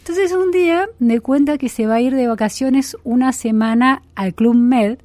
Entonces 0.00 0.32
un 0.32 0.50
día 0.50 0.88
me 0.98 1.20
cuenta 1.20 1.56
que 1.56 1.68
se 1.68 1.86
va 1.86 1.96
a 1.96 2.00
ir 2.00 2.14
de 2.14 2.26
vacaciones 2.26 2.96
una 3.04 3.32
semana 3.32 4.02
al 4.14 4.34
Club 4.34 4.54
Med 4.54 4.98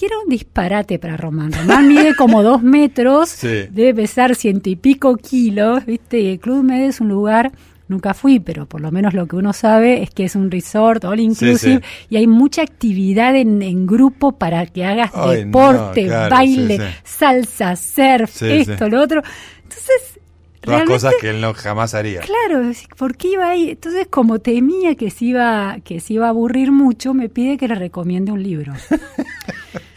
que 0.00 0.06
era 0.06 0.18
un 0.18 0.30
disparate 0.30 0.98
para 0.98 1.18
Román. 1.18 1.52
Román 1.52 1.86
mide 1.86 2.14
como 2.16 2.42
dos 2.50 2.62
metros, 2.62 3.38
debe 3.42 3.94
pesar 3.94 4.34
ciento 4.34 4.70
y 4.70 4.76
pico 4.76 5.14
kilos, 5.18 5.84
¿viste? 5.84 6.20
Y 6.20 6.28
el 6.28 6.40
Club 6.40 6.64
Med 6.64 6.88
es 6.88 7.02
un 7.02 7.10
lugar, 7.10 7.52
nunca 7.86 8.14
fui, 8.14 8.40
pero 8.40 8.64
por 8.64 8.80
lo 8.80 8.90
menos 8.90 9.12
lo 9.12 9.26
que 9.26 9.36
uno 9.36 9.52
sabe 9.52 10.02
es 10.02 10.08
que 10.08 10.24
es 10.24 10.36
un 10.36 10.50
resort 10.50 11.04
all 11.04 11.20
inclusive 11.20 11.82
y 12.08 12.16
hay 12.16 12.26
mucha 12.26 12.62
actividad 12.62 13.36
en, 13.36 13.86
grupo 13.86 14.32
para 14.32 14.64
que 14.64 14.86
hagas 14.86 15.10
deporte, 15.28 16.08
baile, 16.08 16.80
salsa, 17.04 17.76
surf, 17.76 18.42
esto, 18.42 18.88
lo 18.88 19.02
otro. 19.02 19.22
Entonces, 19.64 20.18
Todas 20.62 20.84
cosas 20.84 21.14
que 21.20 21.30
él 21.30 21.40
no 21.40 21.54
jamás 21.54 21.94
haría. 21.94 22.20
Claro, 22.20 22.70
¿por 22.96 23.16
qué 23.16 23.28
iba 23.28 23.48
ahí? 23.48 23.70
Entonces, 23.70 24.06
como 24.10 24.40
temía 24.40 24.94
que 24.94 25.10
se 25.10 25.24
iba, 25.26 25.78
que 25.82 26.00
se 26.00 26.14
iba 26.14 26.26
a 26.26 26.30
aburrir 26.30 26.70
mucho, 26.70 27.14
me 27.14 27.30
pide 27.30 27.56
que 27.56 27.66
le 27.66 27.74
recomiende 27.76 28.30
un 28.30 28.42
libro. 28.42 28.74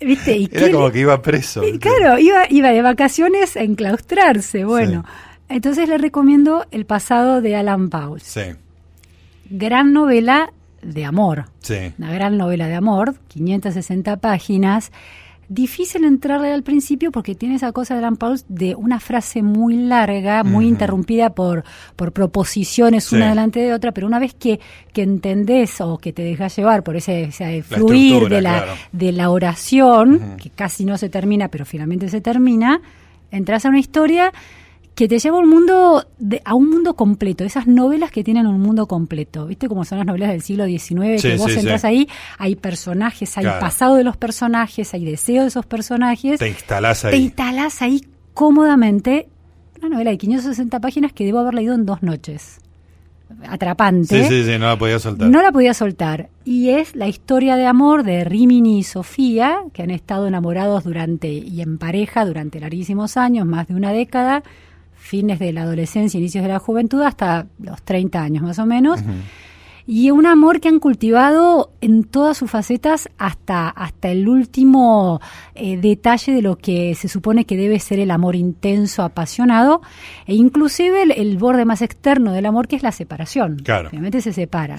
¿Viste? 0.00 0.36
¿Y 0.36 0.48
Era 0.52 0.70
como 0.70 0.90
que 0.90 1.00
iba 1.00 1.20
preso. 1.22 1.62
claro, 1.80 2.18
iba, 2.18 2.44
iba 2.50 2.70
de 2.70 2.82
vacaciones 2.82 3.56
a 3.56 3.62
enclaustrarse. 3.62 4.64
Bueno, 4.64 5.04
entonces 5.48 5.88
le 5.88 5.98
recomiendo 5.98 6.66
El 6.70 6.86
pasado 6.86 7.40
de 7.40 7.56
Alan 7.56 7.88
Pauls. 7.90 8.22
Sí. 8.22 8.42
Gran 9.50 9.92
novela 9.92 10.52
de 10.82 11.04
amor. 11.04 11.46
Sí. 11.60 11.92
Una 11.98 12.12
gran 12.12 12.36
novela 12.36 12.68
de 12.68 12.74
amor, 12.74 13.14
560 13.28 14.16
páginas 14.18 14.92
difícil 15.48 16.04
entrarle 16.04 16.52
al 16.52 16.62
principio 16.62 17.10
porque 17.10 17.34
tiene 17.34 17.54
esa 17.54 17.72
cosa 17.72 17.98
de 17.98 18.16
Pauls 18.16 18.44
de 18.48 18.74
una 18.74 19.00
frase 19.00 19.42
muy 19.42 19.76
larga, 19.76 20.44
muy 20.44 20.66
interrumpida 20.66 21.30
por, 21.30 21.64
por 21.96 22.12
proposiciones 22.12 23.12
una 23.12 23.30
delante 23.30 23.60
de 23.60 23.72
otra, 23.72 23.92
pero 23.92 24.06
una 24.06 24.18
vez 24.18 24.34
que, 24.34 24.60
que 24.92 25.02
entendés 25.02 25.80
o 25.80 25.98
que 25.98 26.12
te 26.12 26.22
dejas 26.22 26.54
llevar 26.56 26.82
por 26.82 26.96
ese, 26.96 27.30
fluir 27.62 28.28
de, 28.28 28.42
la, 28.42 28.64
de 28.92 29.12
la 29.12 29.30
oración, 29.30 30.36
que 30.36 30.50
casi 30.50 30.84
no 30.84 30.98
se 30.98 31.08
termina, 31.08 31.48
pero 31.48 31.64
finalmente 31.64 32.08
se 32.08 32.20
termina, 32.20 32.80
entras 33.30 33.64
a 33.64 33.68
una 33.68 33.78
historia 33.78 34.32
que 34.98 35.06
te 35.06 35.20
lleva 35.20 35.36
a 35.36 35.40
un 35.40 35.48
mundo 35.48 36.04
a 36.44 36.54
un 36.56 36.70
mundo 36.70 36.94
completo, 36.94 37.44
esas 37.44 37.68
novelas 37.68 38.10
que 38.10 38.24
tienen 38.24 38.48
un 38.48 38.60
mundo 38.60 38.88
completo, 38.88 39.46
¿viste? 39.46 39.68
Como 39.68 39.84
son 39.84 39.98
las 39.98 40.06
novelas 40.08 40.30
del 40.30 40.42
siglo 40.42 40.66
XIX, 40.66 41.22
que 41.22 41.36
vos 41.36 41.56
entras 41.56 41.84
ahí, 41.84 42.08
hay 42.36 42.56
personajes, 42.56 43.38
hay 43.38 43.44
pasado 43.44 43.94
de 43.94 44.02
los 44.02 44.16
personajes, 44.16 44.92
hay 44.94 45.04
deseo 45.04 45.42
de 45.42 45.48
esos 45.50 45.64
personajes. 45.66 46.40
Te 46.40 46.48
instalás 46.48 47.04
ahí. 47.04 47.10
Te 47.12 47.16
instalás 47.18 47.80
ahí 47.80 48.00
cómodamente. 48.34 49.28
Una 49.78 49.90
novela 49.90 50.10
de 50.10 50.18
560 50.18 50.80
páginas 50.80 51.12
que 51.12 51.24
debo 51.24 51.38
haber 51.38 51.54
leído 51.54 51.76
en 51.76 51.86
dos 51.86 52.02
noches. 52.02 52.58
Atrapante. 53.46 54.24
Sí, 54.24 54.28
sí, 54.28 54.50
sí, 54.50 54.58
no 54.58 54.66
la 54.66 54.78
podía 54.78 54.98
soltar. 54.98 55.28
No 55.28 55.42
la 55.42 55.52
podía 55.52 55.74
soltar. 55.74 56.28
Y 56.44 56.70
es 56.70 56.96
la 56.96 57.06
historia 57.06 57.54
de 57.54 57.66
amor 57.66 58.02
de 58.02 58.24
Rimini 58.24 58.80
y 58.80 58.82
Sofía, 58.82 59.60
que 59.72 59.84
han 59.84 59.90
estado 59.90 60.26
enamorados 60.26 60.82
durante 60.82 61.28
y 61.28 61.60
en 61.60 61.78
pareja 61.78 62.24
durante 62.24 62.58
larguísimos 62.58 63.16
años, 63.16 63.46
más 63.46 63.68
de 63.68 63.76
una 63.76 63.92
década 63.92 64.42
fines 65.08 65.38
de 65.38 65.52
la 65.52 65.62
adolescencia, 65.62 66.18
inicios 66.18 66.42
de 66.44 66.50
la 66.50 66.58
juventud, 66.58 67.00
hasta 67.00 67.46
los 67.58 67.82
30 67.82 68.22
años 68.22 68.42
más 68.42 68.58
o 68.58 68.66
menos. 68.66 69.00
Y 69.90 70.10
un 70.10 70.26
amor 70.26 70.60
que 70.60 70.68
han 70.68 70.80
cultivado 70.80 71.72
en 71.80 72.04
todas 72.04 72.36
sus 72.36 72.50
facetas 72.50 73.08
hasta, 73.16 73.70
hasta 73.70 74.10
el 74.10 74.28
último 74.28 75.18
eh, 75.54 75.78
detalle 75.78 76.34
de 76.34 76.42
lo 76.42 76.56
que 76.56 76.94
se 76.94 77.08
supone 77.08 77.46
que 77.46 77.56
debe 77.56 77.80
ser 77.80 77.98
el 77.98 78.10
amor 78.10 78.36
intenso, 78.36 79.02
apasionado, 79.02 79.80
e 80.26 80.34
inclusive 80.34 81.04
el, 81.04 81.38
borde 81.38 81.64
más 81.64 81.80
externo 81.80 82.32
del 82.32 82.44
amor 82.44 82.68
que 82.68 82.76
es 82.76 82.82
la 82.82 82.92
separación. 82.92 83.56
Claro. 83.64 83.88
Obviamente 83.88 84.20
se 84.20 84.34
separan. 84.34 84.78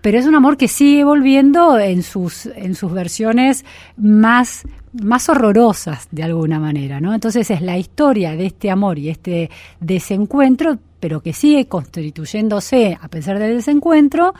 Pero 0.00 0.18
es 0.18 0.26
un 0.26 0.34
amor 0.34 0.56
que 0.56 0.66
sigue 0.66 1.04
volviendo 1.04 1.78
en 1.78 2.02
sus, 2.02 2.46
en 2.46 2.74
sus 2.74 2.90
versiones 2.90 3.64
más 3.96 4.64
más 5.00 5.28
horrorosas 5.28 6.08
de 6.10 6.22
alguna 6.22 6.58
manera, 6.58 7.00
¿no? 7.00 7.14
Entonces 7.14 7.50
es 7.50 7.62
la 7.62 7.78
historia 7.78 8.36
de 8.36 8.46
este 8.46 8.70
amor 8.70 8.98
y 8.98 9.08
este 9.08 9.50
desencuentro, 9.80 10.78
pero 11.02 11.20
que 11.20 11.32
sigue 11.32 11.66
constituyéndose 11.66 12.96
a 13.00 13.08
pesar 13.08 13.40
del 13.40 13.56
desencuentro 13.56 14.34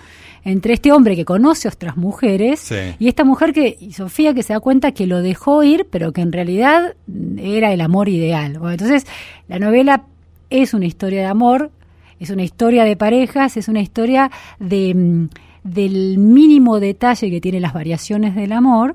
entre 0.45 0.75
este 0.75 0.93
hombre 0.93 1.17
que 1.17 1.25
conoce 1.25 1.67
a 1.67 1.73
otras 1.73 1.97
mujeres 1.97 2.61
Sí. 2.61 2.77
y 3.01 3.09
esta 3.09 3.25
mujer 3.25 3.53
que, 3.53 3.77
y 3.81 3.93
Sofía, 3.95 4.33
que 4.33 4.45
se 4.45 4.53
da 4.53 4.61
cuenta 4.61 4.93
que 4.93 5.09
lo 5.09 5.23
dejó 5.23 5.65
ir, 5.65 5.89
pero 5.91 6.13
que 6.13 6.21
en 6.21 6.31
realidad 6.31 6.95
era 7.37 7.73
el 7.73 7.81
amor 7.81 8.09
ideal. 8.09 8.61
Bueno, 8.61 8.75
entonces, 8.75 9.09
la 9.49 9.59
novela 9.59 10.05
es 10.51 10.73
una 10.73 10.87
historia 10.87 11.23
de 11.23 11.27
amor, 11.27 11.73
es 12.21 12.31
una 12.31 12.45
historia 12.45 12.85
de 12.85 12.95
parejas, 12.95 13.57
es 13.57 13.67
una 13.67 13.81
historia 13.81 14.31
de, 14.61 14.95
mm, 14.95 15.29
del 15.65 16.19
mínimo 16.19 16.79
detalle 16.79 17.29
que 17.29 17.41
tiene 17.41 17.59
las 17.59 17.73
variaciones 17.73 18.37
del 18.37 18.53
amor. 18.53 18.95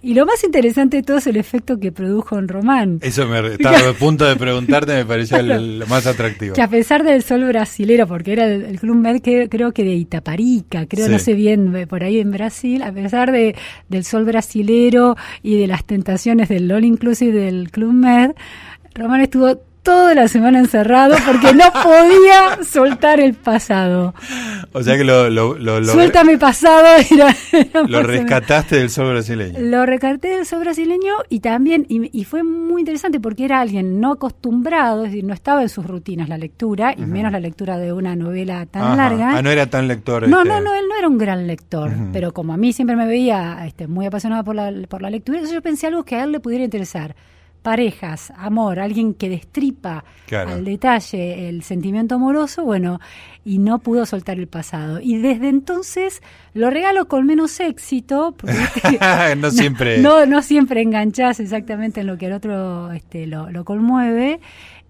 Y 0.00 0.14
lo 0.14 0.24
más 0.26 0.44
interesante 0.44 0.98
de 0.98 1.02
todo 1.02 1.16
es 1.18 1.26
el 1.26 1.36
efecto 1.36 1.80
que 1.80 1.90
produjo 1.90 2.38
en 2.38 2.46
Román. 2.48 2.98
Eso 3.02 3.26
me 3.26 3.44
estaba 3.54 3.90
a 3.90 3.92
punto 3.94 4.24
de 4.24 4.36
preguntarte, 4.36 4.94
me 4.94 5.04
pareció 5.04 5.38
el- 5.38 5.84
más 5.88 6.06
atractivo. 6.06 6.54
Que 6.54 6.62
a 6.62 6.68
pesar 6.68 7.02
del 7.02 7.22
sol 7.22 7.44
brasilero, 7.44 8.06
porque 8.06 8.32
era 8.32 8.44
el, 8.46 8.64
el 8.64 8.78
Club 8.78 8.96
Med, 8.96 9.20
que, 9.20 9.48
creo 9.48 9.72
que 9.72 9.82
de 9.84 9.94
Itaparica, 9.94 10.86
creo, 10.86 11.06
Sí. 11.06 11.12
no 11.12 11.18
sé 11.18 11.34
bien, 11.34 11.74
eh, 11.74 11.86
por 11.86 12.04
ahí 12.04 12.20
en 12.20 12.30
Brasil, 12.30 12.82
a 12.82 12.92
pesar 12.92 13.32
de, 13.32 13.56
del 13.88 14.04
sol 14.04 14.24
brasilero 14.24 15.16
y 15.42 15.58
de 15.58 15.66
las 15.66 15.84
tentaciones 15.84 16.48
del 16.48 16.70
All 16.70 16.84
Inclusive 16.84 17.32
del 17.38 17.70
Club 17.70 17.92
Med, 17.92 18.30
Román 18.94 19.20
estuvo 19.20 19.60
toda 19.82 20.14
la 20.14 20.28
semana 20.28 20.58
encerrado 20.58 21.16
porque 21.26 21.52
no 21.54 21.64
podía 21.82 22.62
soltar 22.64 23.20
el 23.20 23.34
pasado. 23.34 24.14
O 24.72 24.82
sea 24.82 24.96
que 24.96 25.04
lo, 25.04 25.30
lo, 25.30 25.58
lo, 25.58 25.80
lo- 25.80 25.92
Suéltame 25.92 26.38
pasado. 26.38 26.86
Era, 27.10 27.34
era 27.52 27.82
lo 27.88 28.02
rescataste 28.02 28.76
del 28.76 28.90
sol 28.90 29.10
brasileño. 29.10 29.58
Lo 29.60 29.86
recarté 29.86 30.28
del 30.28 30.46
sol 30.46 30.60
brasileño 30.60 31.14
y 31.28 31.40
también, 31.40 31.86
y, 31.88 32.10
y 32.18 32.24
fue 32.24 32.42
muy 32.42 32.82
interesante 32.82 33.20
porque 33.20 33.44
era 33.44 33.60
alguien 33.60 34.00
no 34.00 34.12
acostumbrado, 34.12 35.04
es 35.04 35.10
decir, 35.12 35.24
no 35.24 35.34
estaba 35.34 35.62
en 35.62 35.68
sus 35.68 35.86
rutinas 35.86 36.28
la 36.28 36.38
lectura, 36.38 36.94
y 36.96 37.02
menos 37.02 37.32
la 37.32 37.40
lectura 37.40 37.78
de 37.78 37.92
una 37.92 38.14
novela 38.16 38.66
tan 38.66 38.82
Ajá. 38.82 38.96
larga. 38.96 39.36
Ah, 39.38 39.42
no 39.42 39.50
era 39.50 39.66
tan 39.66 39.88
lector. 39.88 40.28
No, 40.28 40.38
este. 40.38 40.48
no, 40.48 40.60
no, 40.60 40.74
él 40.74 40.84
no 40.88 40.96
era 40.96 41.08
un 41.08 41.18
gran 41.18 41.46
lector, 41.46 41.90
pero 42.12 42.32
como 42.32 42.52
a 42.52 42.56
mí 42.56 42.72
siempre 42.72 42.96
me 42.96 43.06
veía 43.06 43.64
este, 43.66 43.86
muy 43.86 44.06
apasionada 44.06 44.42
por 44.44 44.54
la, 44.54 44.72
por 44.88 45.02
la 45.02 45.10
lectura, 45.10 45.38
entonces 45.38 45.54
yo 45.54 45.62
pensé 45.62 45.86
algo 45.86 46.04
que 46.04 46.16
a 46.16 46.24
él 46.24 46.32
le 46.32 46.40
pudiera 46.40 46.64
interesar. 46.64 47.14
Parejas, 47.68 48.32
amor, 48.38 48.80
alguien 48.80 49.12
que 49.12 49.28
destripa 49.28 50.02
Claro. 50.26 50.52
al 50.52 50.64
detalle 50.64 51.50
el 51.50 51.62
sentimiento 51.62 52.14
amoroso, 52.14 52.64
bueno, 52.64 52.98
y 53.44 53.58
no 53.58 53.78
pudo 53.80 54.06
soltar 54.06 54.38
el 54.38 54.46
pasado. 54.46 55.00
Y 55.02 55.18
desde 55.18 55.50
entonces 55.50 56.22
lo 56.54 56.70
regalo 56.70 57.08
con 57.08 57.26
menos 57.26 57.60
éxito, 57.60 58.34
porque 58.38 58.54
No 59.36 59.50
siempre. 59.60 59.98
no, 59.98 60.24
no 60.24 60.40
siempre 60.40 60.80
enganchás 60.80 61.40
exactamente 61.40 62.00
en 62.00 62.06
lo 62.06 62.16
que 62.16 62.26
el 62.26 62.32
otro 62.32 62.90
este, 62.92 63.26
lo, 63.26 63.50
lo 63.50 63.66
conmueve. 63.66 64.40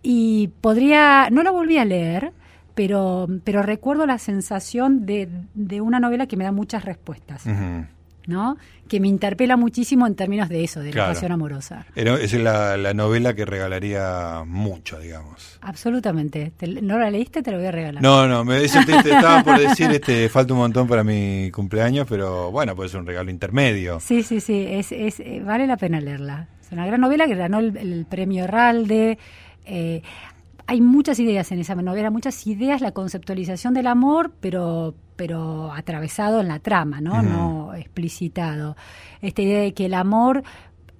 Y 0.00 0.50
podría, 0.60 1.30
no 1.30 1.42
lo 1.42 1.52
volví 1.52 1.78
a 1.78 1.84
leer, 1.84 2.32
pero, 2.76 3.26
pero 3.42 3.62
recuerdo 3.64 4.06
la 4.06 4.18
sensación 4.18 5.04
de, 5.04 5.28
de 5.54 5.80
una 5.80 5.98
novela 5.98 6.28
que 6.28 6.36
me 6.36 6.44
da 6.44 6.52
muchas 6.52 6.84
respuestas, 6.84 7.44
Ujú. 7.44 7.86
¿No? 8.28 8.56
Que 8.86 9.00
me 9.00 9.08
interpela 9.08 9.56
muchísimo 9.56 10.06
en 10.06 10.14
términos 10.14 10.48
de 10.48 10.62
eso, 10.62 10.80
de 10.80 10.90
Claro. 10.90 11.08
la 11.08 11.14
pasión 11.14 11.32
amorosa. 11.32 11.86
Era- 11.96 12.14
es 12.20 12.32
la, 12.34 12.76
la 12.76 12.94
novela 12.94 13.34
que 13.34 13.44
regalaría 13.44 14.44
mucho, 14.46 15.00
digamos. 15.00 15.58
Absolutamente. 15.62 16.52
Te- 16.56 16.68
¿No 16.82 16.98
la 16.98 17.10
leíste? 17.10 17.42
Te 17.42 17.50
lo 17.50 17.56
voy 17.58 17.66
a 17.66 17.72
regalar. 17.72 18.02
No, 18.02 18.28
no, 18.28 18.44
me, 18.44 18.62
eso 18.62 18.78
te, 18.86 19.02
te 19.02 19.10
estaba 19.14 19.42
por 19.42 19.58
decir, 19.58 19.90
este, 19.90 20.28
falta 20.28 20.52
un 20.52 20.60
montón 20.60 20.86
para 20.86 21.02
mi 21.02 21.50
cumpleaños, 21.50 22.06
pero 22.08 22.52
bueno, 22.52 22.76
puede 22.76 22.88
ser 22.90 23.00
un 23.00 23.06
regalo 23.06 23.30
intermedio. 23.30 23.98
Sí, 23.98 24.22
sí, 24.22 24.40
sí, 24.40 24.64
es, 24.68 24.92
es, 24.92 25.18
eh, 25.20 25.42
vale 25.44 25.66
la 25.66 25.76
pena 25.76 26.00
leerla. 26.00 26.48
Es 26.64 26.70
una 26.70 26.86
gran 26.86 27.00
novela 27.00 27.26
que 27.26 27.34
ganó 27.34 27.58
el, 27.58 27.76
el 27.76 28.06
premio 28.06 28.44
Herralde. 28.44 29.18
eh, 29.64 30.02
hay 30.66 30.82
muchas 30.82 31.18
ideas 31.18 31.50
en 31.50 31.60
esa 31.60 31.74
novela, 31.74 32.10
muchas 32.10 32.46
ideas, 32.46 32.82
la 32.82 32.92
conceptualización 32.92 33.72
del 33.72 33.86
amor, 33.86 34.32
pero, 34.38 34.94
pero 35.18 35.72
atravesado 35.72 36.40
en 36.40 36.46
la 36.48 36.60
trama, 36.60 37.00
¿no? 37.00 37.20
No 37.22 37.74
explicitado. 37.74 38.76
Esta 39.20 39.42
idea 39.42 39.60
de 39.60 39.74
que 39.74 39.86
el 39.86 39.94
amor 39.94 40.44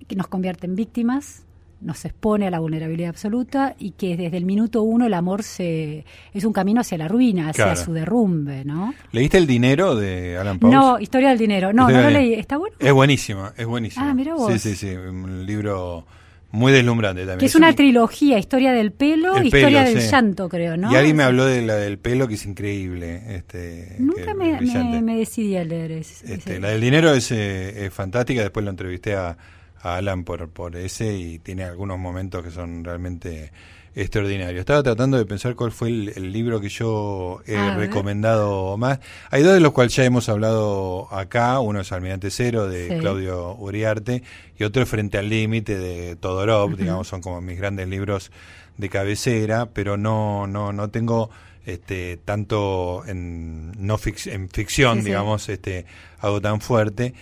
que 0.08 0.16
nos 0.16 0.26
convierte 0.26 0.66
en 0.66 0.74
víctimas, 0.74 1.44
nos 1.80 2.04
expone 2.04 2.48
a 2.48 2.50
la 2.50 2.58
vulnerabilidad 2.58 3.10
absoluta 3.10 3.76
y 3.78 3.92
que 3.92 4.16
desde 4.16 4.36
el 4.36 4.44
minuto 4.44 4.82
uno 4.82 5.06
el 5.06 5.14
amor 5.14 5.44
se 5.44 6.04
es 6.34 6.44
un 6.44 6.52
camino 6.52 6.80
hacia 6.80 6.98
la 6.98 7.06
ruina, 7.06 7.50
hacia 7.50 7.66
Claro. 7.66 7.80
su 7.80 7.92
derrumbe, 7.92 8.64
¿no? 8.64 8.92
¿Leíste 9.12 9.38
El 9.38 9.46
Dinero 9.46 9.94
de 9.94 10.36
Alan 10.36 10.58
Pauls? 10.58 10.74
No, 10.74 10.98
Historia 10.98 11.28
del 11.28 11.38
Dinero. 11.38 11.72
No, 11.72 11.88
no 11.88 12.00
lo 12.02 12.10
leí. 12.10 12.34
¿Está 12.34 12.56
bueno? 12.56 12.74
Es 12.80 12.92
buenísima, 12.92 13.52
es 13.56 13.66
buenísima. 13.66 14.10
Ah, 14.10 14.14
mira 14.14 14.34
vos. 14.34 14.52
Sí, 14.54 14.58
sí, 14.58 14.74
sí, 14.74 14.88
un 14.96 15.46
libro 15.46 16.04
muy 16.50 16.72
deslumbrante 16.72 17.20
también. 17.22 17.38
Que 17.40 17.46
es 17.46 17.54
una 17.54 17.68
un- 17.68 17.74
trilogía, 17.74 18.38
historia 18.38 18.72
del 18.72 18.92
pelo, 18.92 19.36
El 19.36 19.46
historia 19.46 19.84
pelo, 19.84 19.90
del 19.90 20.00
sí. 20.02 20.10
llanto, 20.10 20.48
creo, 20.48 20.76
¿no? 20.76 20.90
Y 20.90 20.96
alguien 20.96 21.16
me 21.16 21.22
habló 21.22 21.44
de 21.44 21.60
la 21.62 21.74
del 21.76 21.98
pelo 21.98 22.26
que 22.26 22.34
es 22.34 22.46
increíble. 22.46 23.22
Este, 23.36 23.96
Nunca 23.98 24.32
me, 24.34 24.58
me- 24.60 25.02
me 25.02 25.16
decidí 25.18 25.56
a 25.56 25.64
leer 25.64 25.92
ese. 25.92 26.32
Este, 26.34 26.52
ese- 26.52 26.60
la 26.60 26.68
del 26.70 26.80
dinero 26.80 27.12
es, 27.12 27.30
eh, 27.32 27.84
es 27.86 27.92
fantástica. 27.92 28.40
Después 28.42 28.64
lo 28.64 28.70
entrevisté 28.70 29.14
a, 29.14 29.36
a 29.82 29.96
Alan 29.96 30.24
por, 30.24 30.48
por 30.48 30.74
ese 30.76 31.14
y 31.16 31.38
tiene 31.38 31.64
algunos 31.64 31.98
momentos 31.98 32.42
que 32.42 32.50
son 32.50 32.82
realmente 32.82 33.52
extraordinarios. 33.94 34.60
Estaba 34.60 34.82
tratando 34.82 35.16
de 35.16 35.26
pensar 35.26 35.54
cuál 35.54 35.72
fue 35.72 35.88
el, 35.88 36.12
el 36.16 36.32
libro 36.32 36.60
que 36.60 36.68
yo 36.68 37.40
he 37.46 37.74
recomendado 37.74 38.76
más. 38.76 39.00
Hay 39.30 39.42
dos 39.42 39.54
de 39.54 39.60
los 39.60 39.72
cuales 39.72 39.94
ya 39.94 40.04
hemos 40.04 40.28
hablado 40.28 41.08
acá. 41.12 41.58
Uno 41.60 41.80
es 41.80 41.90
Almirante 41.92 42.30
Cero 42.30 42.68
de 42.68 42.88
Sí. 42.88 42.98
Claudio 43.00 43.54
Uriarte 43.56 44.22
y 44.58 44.64
otro 44.64 44.82
es 44.82 44.88
Frente 44.88 45.18
al 45.18 45.28
Límite 45.28 45.76
de 45.78 46.16
Todorov. 46.16 46.76
Digamos, 46.76 47.08
son 47.08 47.20
como 47.20 47.40
mis 47.40 47.58
grandes 47.58 47.88
libros 47.88 48.30
de 48.76 48.88
cabecera, 48.88 49.66
pero 49.72 49.96
no, 49.96 50.46
no, 50.46 50.72
no 50.72 50.88
tengo 50.90 51.30
este 51.66 52.18
tanto 52.24 53.02
en 53.06 53.72
no 53.84 53.98
fic- 53.98 54.30
en 54.32 54.48
ficción, 54.48 54.98
Sí, 54.98 55.00
sí. 55.02 55.06
digamos, 55.08 55.48
este 55.48 55.84
algo 56.20 56.40
tan 56.40 56.60
fuerte. 56.60 57.14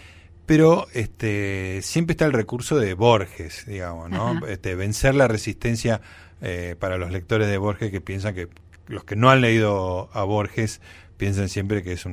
Pero 0.47 0.86
este 0.94 1.80
siempre 1.82 2.12
está 2.12 2.24
el 2.24 2.32
recurso 2.32 2.78
de 2.78 2.94
Borges, 2.94 3.64
digamos, 3.66 4.11
¿no? 4.11 4.47
Este, 4.47 4.74
vencer 4.76 5.14
la 5.14 5.26
resistencia 5.28 6.01
eh, 6.40 6.76
para 6.78 6.99
los 6.99 7.11
lectores 7.11 7.49
de 7.49 7.59
Borges 7.59 7.90
que 7.90 8.01
piensan 8.01 8.34
que 8.34 8.49
los 8.86 9.03
que 9.05 9.16
no 9.16 9.30
han 9.30 9.40
leído 9.40 10.09
a 10.12 10.22
Borges 10.22 10.80
piensan 11.16 11.49
siempre 11.49 11.82
que 11.82 11.92
es 11.92 12.05
un, 12.07 12.12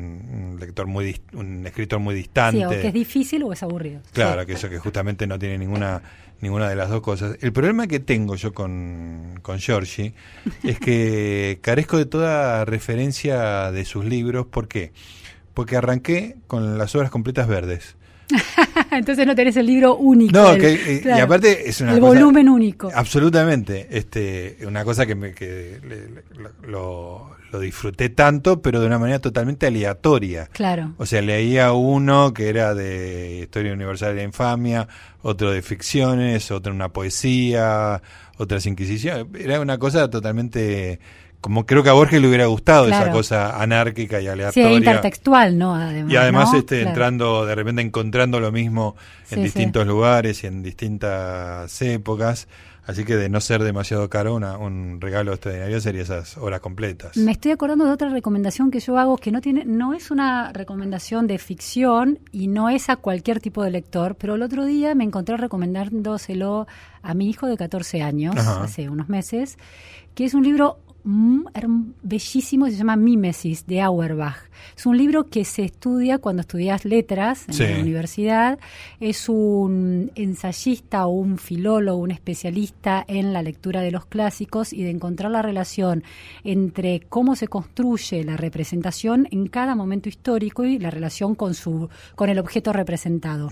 un 0.54 0.58
lector 0.60 0.88
muy 0.88 1.20
un 1.34 1.68
escritor 1.68 2.00
muy 2.00 2.16
distante. 2.16 2.58
sí, 2.60 2.66
o 2.66 2.70
que 2.70 2.88
es 2.88 2.94
difícil 2.94 3.44
o 3.44 3.54
es 3.54 3.62
aburrido. 3.62 4.02
Claro, 4.14 4.42
Sí. 4.42 4.48
que 4.48 4.54
eso 4.54 4.70
que 4.70 4.80
justamente 4.80 5.28
no 5.28 5.38
tiene 5.38 5.58
ninguna 5.60 6.02
ninguna 6.42 6.68
de 6.70 6.76
las 6.76 6.90
dos 6.90 7.02
cosas. 7.02 7.38
El 7.42 7.54
problema 7.54 7.88
que 7.88 8.00
tengo 8.00 8.36
yo 8.36 8.54
con, 8.54 9.40
con 9.44 9.60
Giorgi 9.60 10.14
es 10.64 10.80
que 10.80 11.60
carezco 11.62 11.98
de 11.98 12.06
toda 12.06 12.66
referencia 12.66 13.72
de 13.72 13.86
sus 13.86 14.06
libros. 14.06 14.48
¿Por 14.48 14.68
qué? 14.68 14.92
Porque 15.54 15.78
arranqué 15.78 16.38
con 16.48 16.78
las 16.80 16.96
obras 16.96 17.12
completas 17.12 17.48
verdes. 17.48 17.96
Entonces 18.92 19.26
no 19.28 19.36
tenés 19.36 19.56
el 19.58 19.66
libro 19.66 19.96
único. 19.98 20.34
No, 20.38 20.52
el- 20.54 20.60
que, 20.62 20.74
eh, 20.98 21.04
y 21.06 21.20
aparte 21.20 21.70
es 21.70 21.82
una 21.82 21.94
El 21.94 22.00
cosa- 22.00 22.14
volumen 22.20 22.50
único. 22.50 22.92
Absolutamente, 22.94 23.88
este, 23.92 24.58
una 24.66 24.84
cosa 24.84 25.06
que, 25.06 25.16
me, 25.16 25.34
que 25.34 25.80
le- 25.84 26.10
le- 26.10 26.68
lo, 26.68 27.32
lo 27.52 27.60
disfruté 27.60 28.10
tanto, 28.10 28.62
pero 28.62 28.80
de 28.80 28.88
una 28.88 28.98
manera 29.00 29.20
totalmente 29.20 29.68
aleatoria. 29.68 30.48
Claro. 30.52 30.94
O 30.98 31.06
sea, 31.06 31.22
leía 31.22 31.74
uno 31.74 32.34
que 32.34 32.50
era 32.50 32.74
de 32.74 33.42
Historia 33.44 33.74
Universal 33.74 34.10
de 34.10 34.16
la 34.16 34.24
Infamia, 34.24 34.88
otro 35.22 35.52
de 35.52 35.62
ficciones, 35.62 36.50
otro 36.52 36.74
una 36.74 36.90
poesía, 36.90 38.02
otras 38.38 38.66
inquisiciones. 38.66 39.26
Era 39.40 39.60
una 39.62 39.78
cosa 39.78 40.10
totalmente, 40.10 41.00
como 41.44 41.66
creo 41.68 41.84
que 41.84 41.90
a 41.90 41.94
Borges 41.94 42.20
le 42.22 42.28
hubiera 42.30 42.46
gustado 42.48 42.88
esa 42.88 43.12
cosa 43.12 43.62
anárquica 43.62 44.20
y 44.20 44.24
Sí, 44.24 44.28
aleatoria. 44.30 44.72
intertextual, 44.78 45.58
¿no? 45.58 45.76
Además, 45.76 46.12
y 46.12 46.16
además 46.16 46.54
¿no? 46.54 46.60
este 46.60 46.76
Claro. 46.78 46.90
entrando, 46.90 47.46
de 47.46 47.54
repente 47.56 47.82
encontrando 47.82 48.40
lo 48.40 48.52
mismo 48.52 48.96
en 49.30 49.38
Sí, 49.40 49.44
distintos 49.44 49.86
lugares 49.86 50.44
y 50.44 50.48
en 50.48 50.64
distintas 50.64 51.82
épocas. 51.82 52.48
Así 52.86 53.06
que 53.06 53.16
de 53.16 53.30
no 53.30 53.40
ser 53.40 53.64
demasiado 53.64 54.10
caro, 54.10 54.36
una, 54.36 54.58
un 54.58 55.00
regalo 55.00 55.32
extraordinario 55.32 55.80
sería 55.80 56.02
esas 56.02 56.38
horas 56.38 56.60
completas. 56.60 57.16
Me 57.16 57.32
estoy 57.32 57.52
acordando 57.52 57.86
de 57.86 57.92
otra 57.92 58.10
recomendación 58.10 58.72
que 58.72 58.82
yo 58.82 58.98
hago 58.98 59.16
que 59.18 59.32
no 59.32 59.40
tiene, 59.40 59.64
no 59.64 59.94
es 59.94 60.12
una 60.12 60.52
recomendación 60.52 61.26
de 61.26 61.38
ficción 61.38 62.20
y 62.34 62.48
no 62.48 62.70
es 62.70 62.90
a 62.90 62.98
cualquier 62.98 63.40
tipo 63.40 63.64
de 63.64 63.72
lector, 63.72 64.16
pero 64.16 64.36
el 64.36 64.42
otro 64.42 64.66
día 64.66 64.96
me 64.96 65.06
encontré 65.06 65.38
recomendándoselo 65.38 66.68
a 67.02 67.14
mi 67.14 67.30
hijo 67.30 67.48
de 67.48 67.56
14 67.56 68.02
años, 68.02 68.36
Ajá. 68.38 68.64
hace 68.64 68.90
unos 68.90 69.08
meses, 69.08 69.58
que 70.14 70.26
es 70.26 70.34
un 70.34 70.44
libro 70.44 70.78
mm, 71.04 71.44
bellísimo, 72.02 72.68
se 72.68 72.76
llama 72.76 72.96
Mimesis, 72.96 73.66
de 73.68 73.82
Auerbach. 73.82 74.38
Es 74.78 74.86
un 74.86 74.98
libro 74.98 75.30
que 75.30 75.44
se 75.46 75.64
estudia 75.66 76.18
cuando 76.20 76.42
estudias 76.42 76.86
letras 76.86 77.46
en 77.48 77.54
Sí. 77.54 77.64
la 77.68 77.80
universidad. 77.80 78.60
Es 79.00 79.28
un 79.30 80.12
ensayista 80.16 81.06
o 81.06 81.10
un 81.12 81.38
filólogo, 81.38 82.00
un 82.02 82.12
especialista 82.12 83.04
en 83.08 83.34
la 83.34 83.42
lectura 83.42 83.82
de 83.82 83.92
los 83.92 84.06
clásicos 84.06 84.72
y 84.74 84.84
de 84.84 84.90
encontrar 84.92 85.32
la 85.32 85.42
relación 85.42 86.04
entre 86.44 87.02
cómo 87.10 87.36
se 87.36 87.48
construye 87.48 88.24
la 88.24 88.38
representación 88.38 89.28
en 89.32 89.48
cada 89.48 89.76
momento 89.76 90.10
histórico 90.10 90.64
y 90.66 90.80
la 90.80 90.90
relación 90.92 91.36
con 91.36 91.54
su 91.54 91.90
con 92.16 92.30
el 92.30 92.40
objeto 92.40 92.72
representado. 92.74 93.50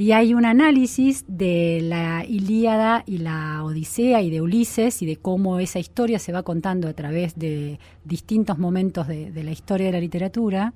Y 0.00 0.12
hay 0.12 0.32
un 0.32 0.46
análisis 0.46 1.26
de 1.28 1.80
la 1.82 2.24
Ilíada 2.24 3.04
y 3.04 3.18
la 3.18 3.62
Odisea 3.62 4.22
y 4.22 4.30
de 4.30 4.40
Ulises 4.40 5.02
y 5.02 5.06
de 5.06 5.16
cómo 5.16 5.58
esa 5.58 5.78
historia 5.78 6.18
se 6.18 6.32
va 6.32 6.42
contando 6.42 6.88
a 6.88 6.94
través 6.94 7.38
de 7.38 7.78
distintos 8.02 8.56
momentos 8.56 9.06
de, 9.08 9.30
de 9.30 9.44
la 9.44 9.50
historia 9.50 9.88
de 9.88 9.92
la 9.92 10.00
literatura. 10.00 10.72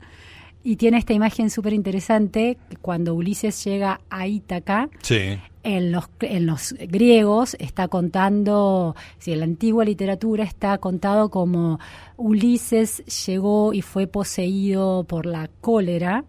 Y 0.62 0.76
tiene 0.76 0.98
esta 0.98 1.14
imagen 1.14 1.48
súper 1.48 1.72
interesante 1.72 2.58
cuando 2.82 3.14
Ulises 3.14 3.64
llega 3.64 4.02
a 4.10 4.26
Ítaca. 4.26 4.90
Sí. 5.00 5.38
En 5.62 5.90
los, 5.90 6.04
en 6.20 6.44
los 6.44 6.74
griegos 6.78 7.56
está 7.58 7.88
contando, 7.88 8.94
si 9.16 9.32
en 9.32 9.38
la 9.38 9.46
antigua 9.46 9.86
literatura 9.86 10.44
está 10.44 10.76
contado 10.76 11.30
como 11.30 11.80
Ulises 12.18 13.02
llegó 13.26 13.72
y 13.72 13.80
fue 13.80 14.06
poseído 14.06 15.04
por 15.04 15.24
la 15.24 15.48
cólera. 15.62 16.26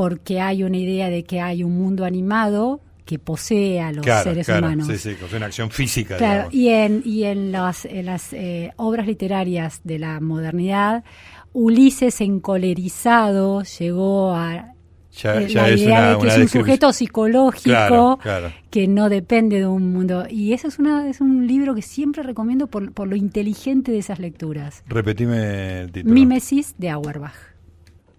Porque 0.00 0.40
hay 0.40 0.62
una 0.62 0.78
idea 0.78 1.10
de 1.10 1.24
que 1.24 1.42
hay 1.42 1.62
un 1.62 1.76
mundo 1.76 2.06
animado 2.06 2.80
que 3.04 3.18
posee 3.18 3.82
a 3.82 3.92
los 3.92 4.02
Claro, 4.02 4.30
seres 4.30 4.46
claro. 4.46 4.66
humanos. 4.66 4.86
Sí, 4.86 4.96
sí, 4.96 5.10
es 5.10 5.32
una 5.34 5.44
acción 5.44 5.70
física. 5.70 6.16
Claro, 6.16 6.48
digamos. 6.48 6.54
y 6.54 6.68
en, 6.70 7.02
y 7.04 7.24
en 7.24 7.52
las, 7.52 7.84
en 7.84 8.06
las 8.06 8.32
eh, 8.32 8.72
obras 8.76 9.06
literarias 9.06 9.82
de 9.84 9.98
la 9.98 10.18
modernidad, 10.20 11.04
Ulises 11.52 12.18
encolerizado 12.22 13.62
llegó 13.78 14.32
a 14.32 14.72
Ya, 15.12 15.38
eh, 15.42 15.48
ya 15.48 15.62
la 15.64 15.68
es 15.68 15.80
idea 15.82 15.98
una, 15.98 16.08
de 16.12 16.16
que 16.16 16.22
una 16.22 16.34
es 16.34 16.40
un 16.40 16.48
sujeto 16.48 16.92
psicológico 16.94 17.62
Claro, 17.64 18.18
claro. 18.22 18.52
que 18.70 18.88
no 18.88 19.10
depende 19.10 19.58
de 19.58 19.66
un 19.66 19.92
mundo. 19.92 20.24
Y 20.30 20.54
eso 20.54 20.68
es, 20.68 20.78
una, 20.78 21.10
es 21.10 21.20
un 21.20 21.46
libro 21.46 21.74
que 21.74 21.82
siempre 21.82 22.22
recomiendo 22.22 22.68
por, 22.68 22.92
por 22.92 23.06
lo 23.06 23.16
inteligente 23.16 23.92
de 23.92 23.98
esas 23.98 24.18
lecturas. 24.18 24.82
Repetime 24.86 25.80
el 25.82 25.92
título. 25.92 26.14
Mimesis 26.14 26.74
de 26.78 26.88
Auerbach. 26.88 27.49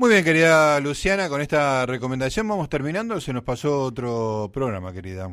Muy 0.01 0.09
bien, 0.09 0.23
querida 0.23 0.79
Luciana, 0.79 1.29
con 1.29 1.41
esta 1.41 1.85
recomendación 1.85 2.47
vamos 2.47 2.69
terminando. 2.69 3.21
Se 3.21 3.33
nos 3.33 3.43
pasó 3.43 3.83
otro 3.83 4.49
programa, 4.51 4.91
querida. 4.91 5.29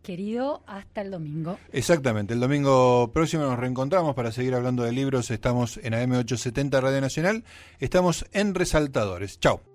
Querido, 0.00 0.62
hasta 0.64 1.00
el 1.00 1.10
domingo. 1.10 1.58
Exactamente, 1.72 2.32
el 2.32 2.38
domingo 2.38 3.10
próximo 3.12 3.42
nos 3.42 3.58
reencontramos 3.58 4.14
para 4.14 4.30
seguir 4.30 4.54
hablando 4.54 4.84
de 4.84 4.92
libros. 4.92 5.32
Estamos 5.32 5.80
en 5.82 5.94
AM870 5.94 6.80
Radio 6.80 7.00
Nacional. 7.00 7.42
Estamos 7.80 8.24
en 8.30 8.54
Resaltadores. 8.54 9.40
Chao. 9.40 9.71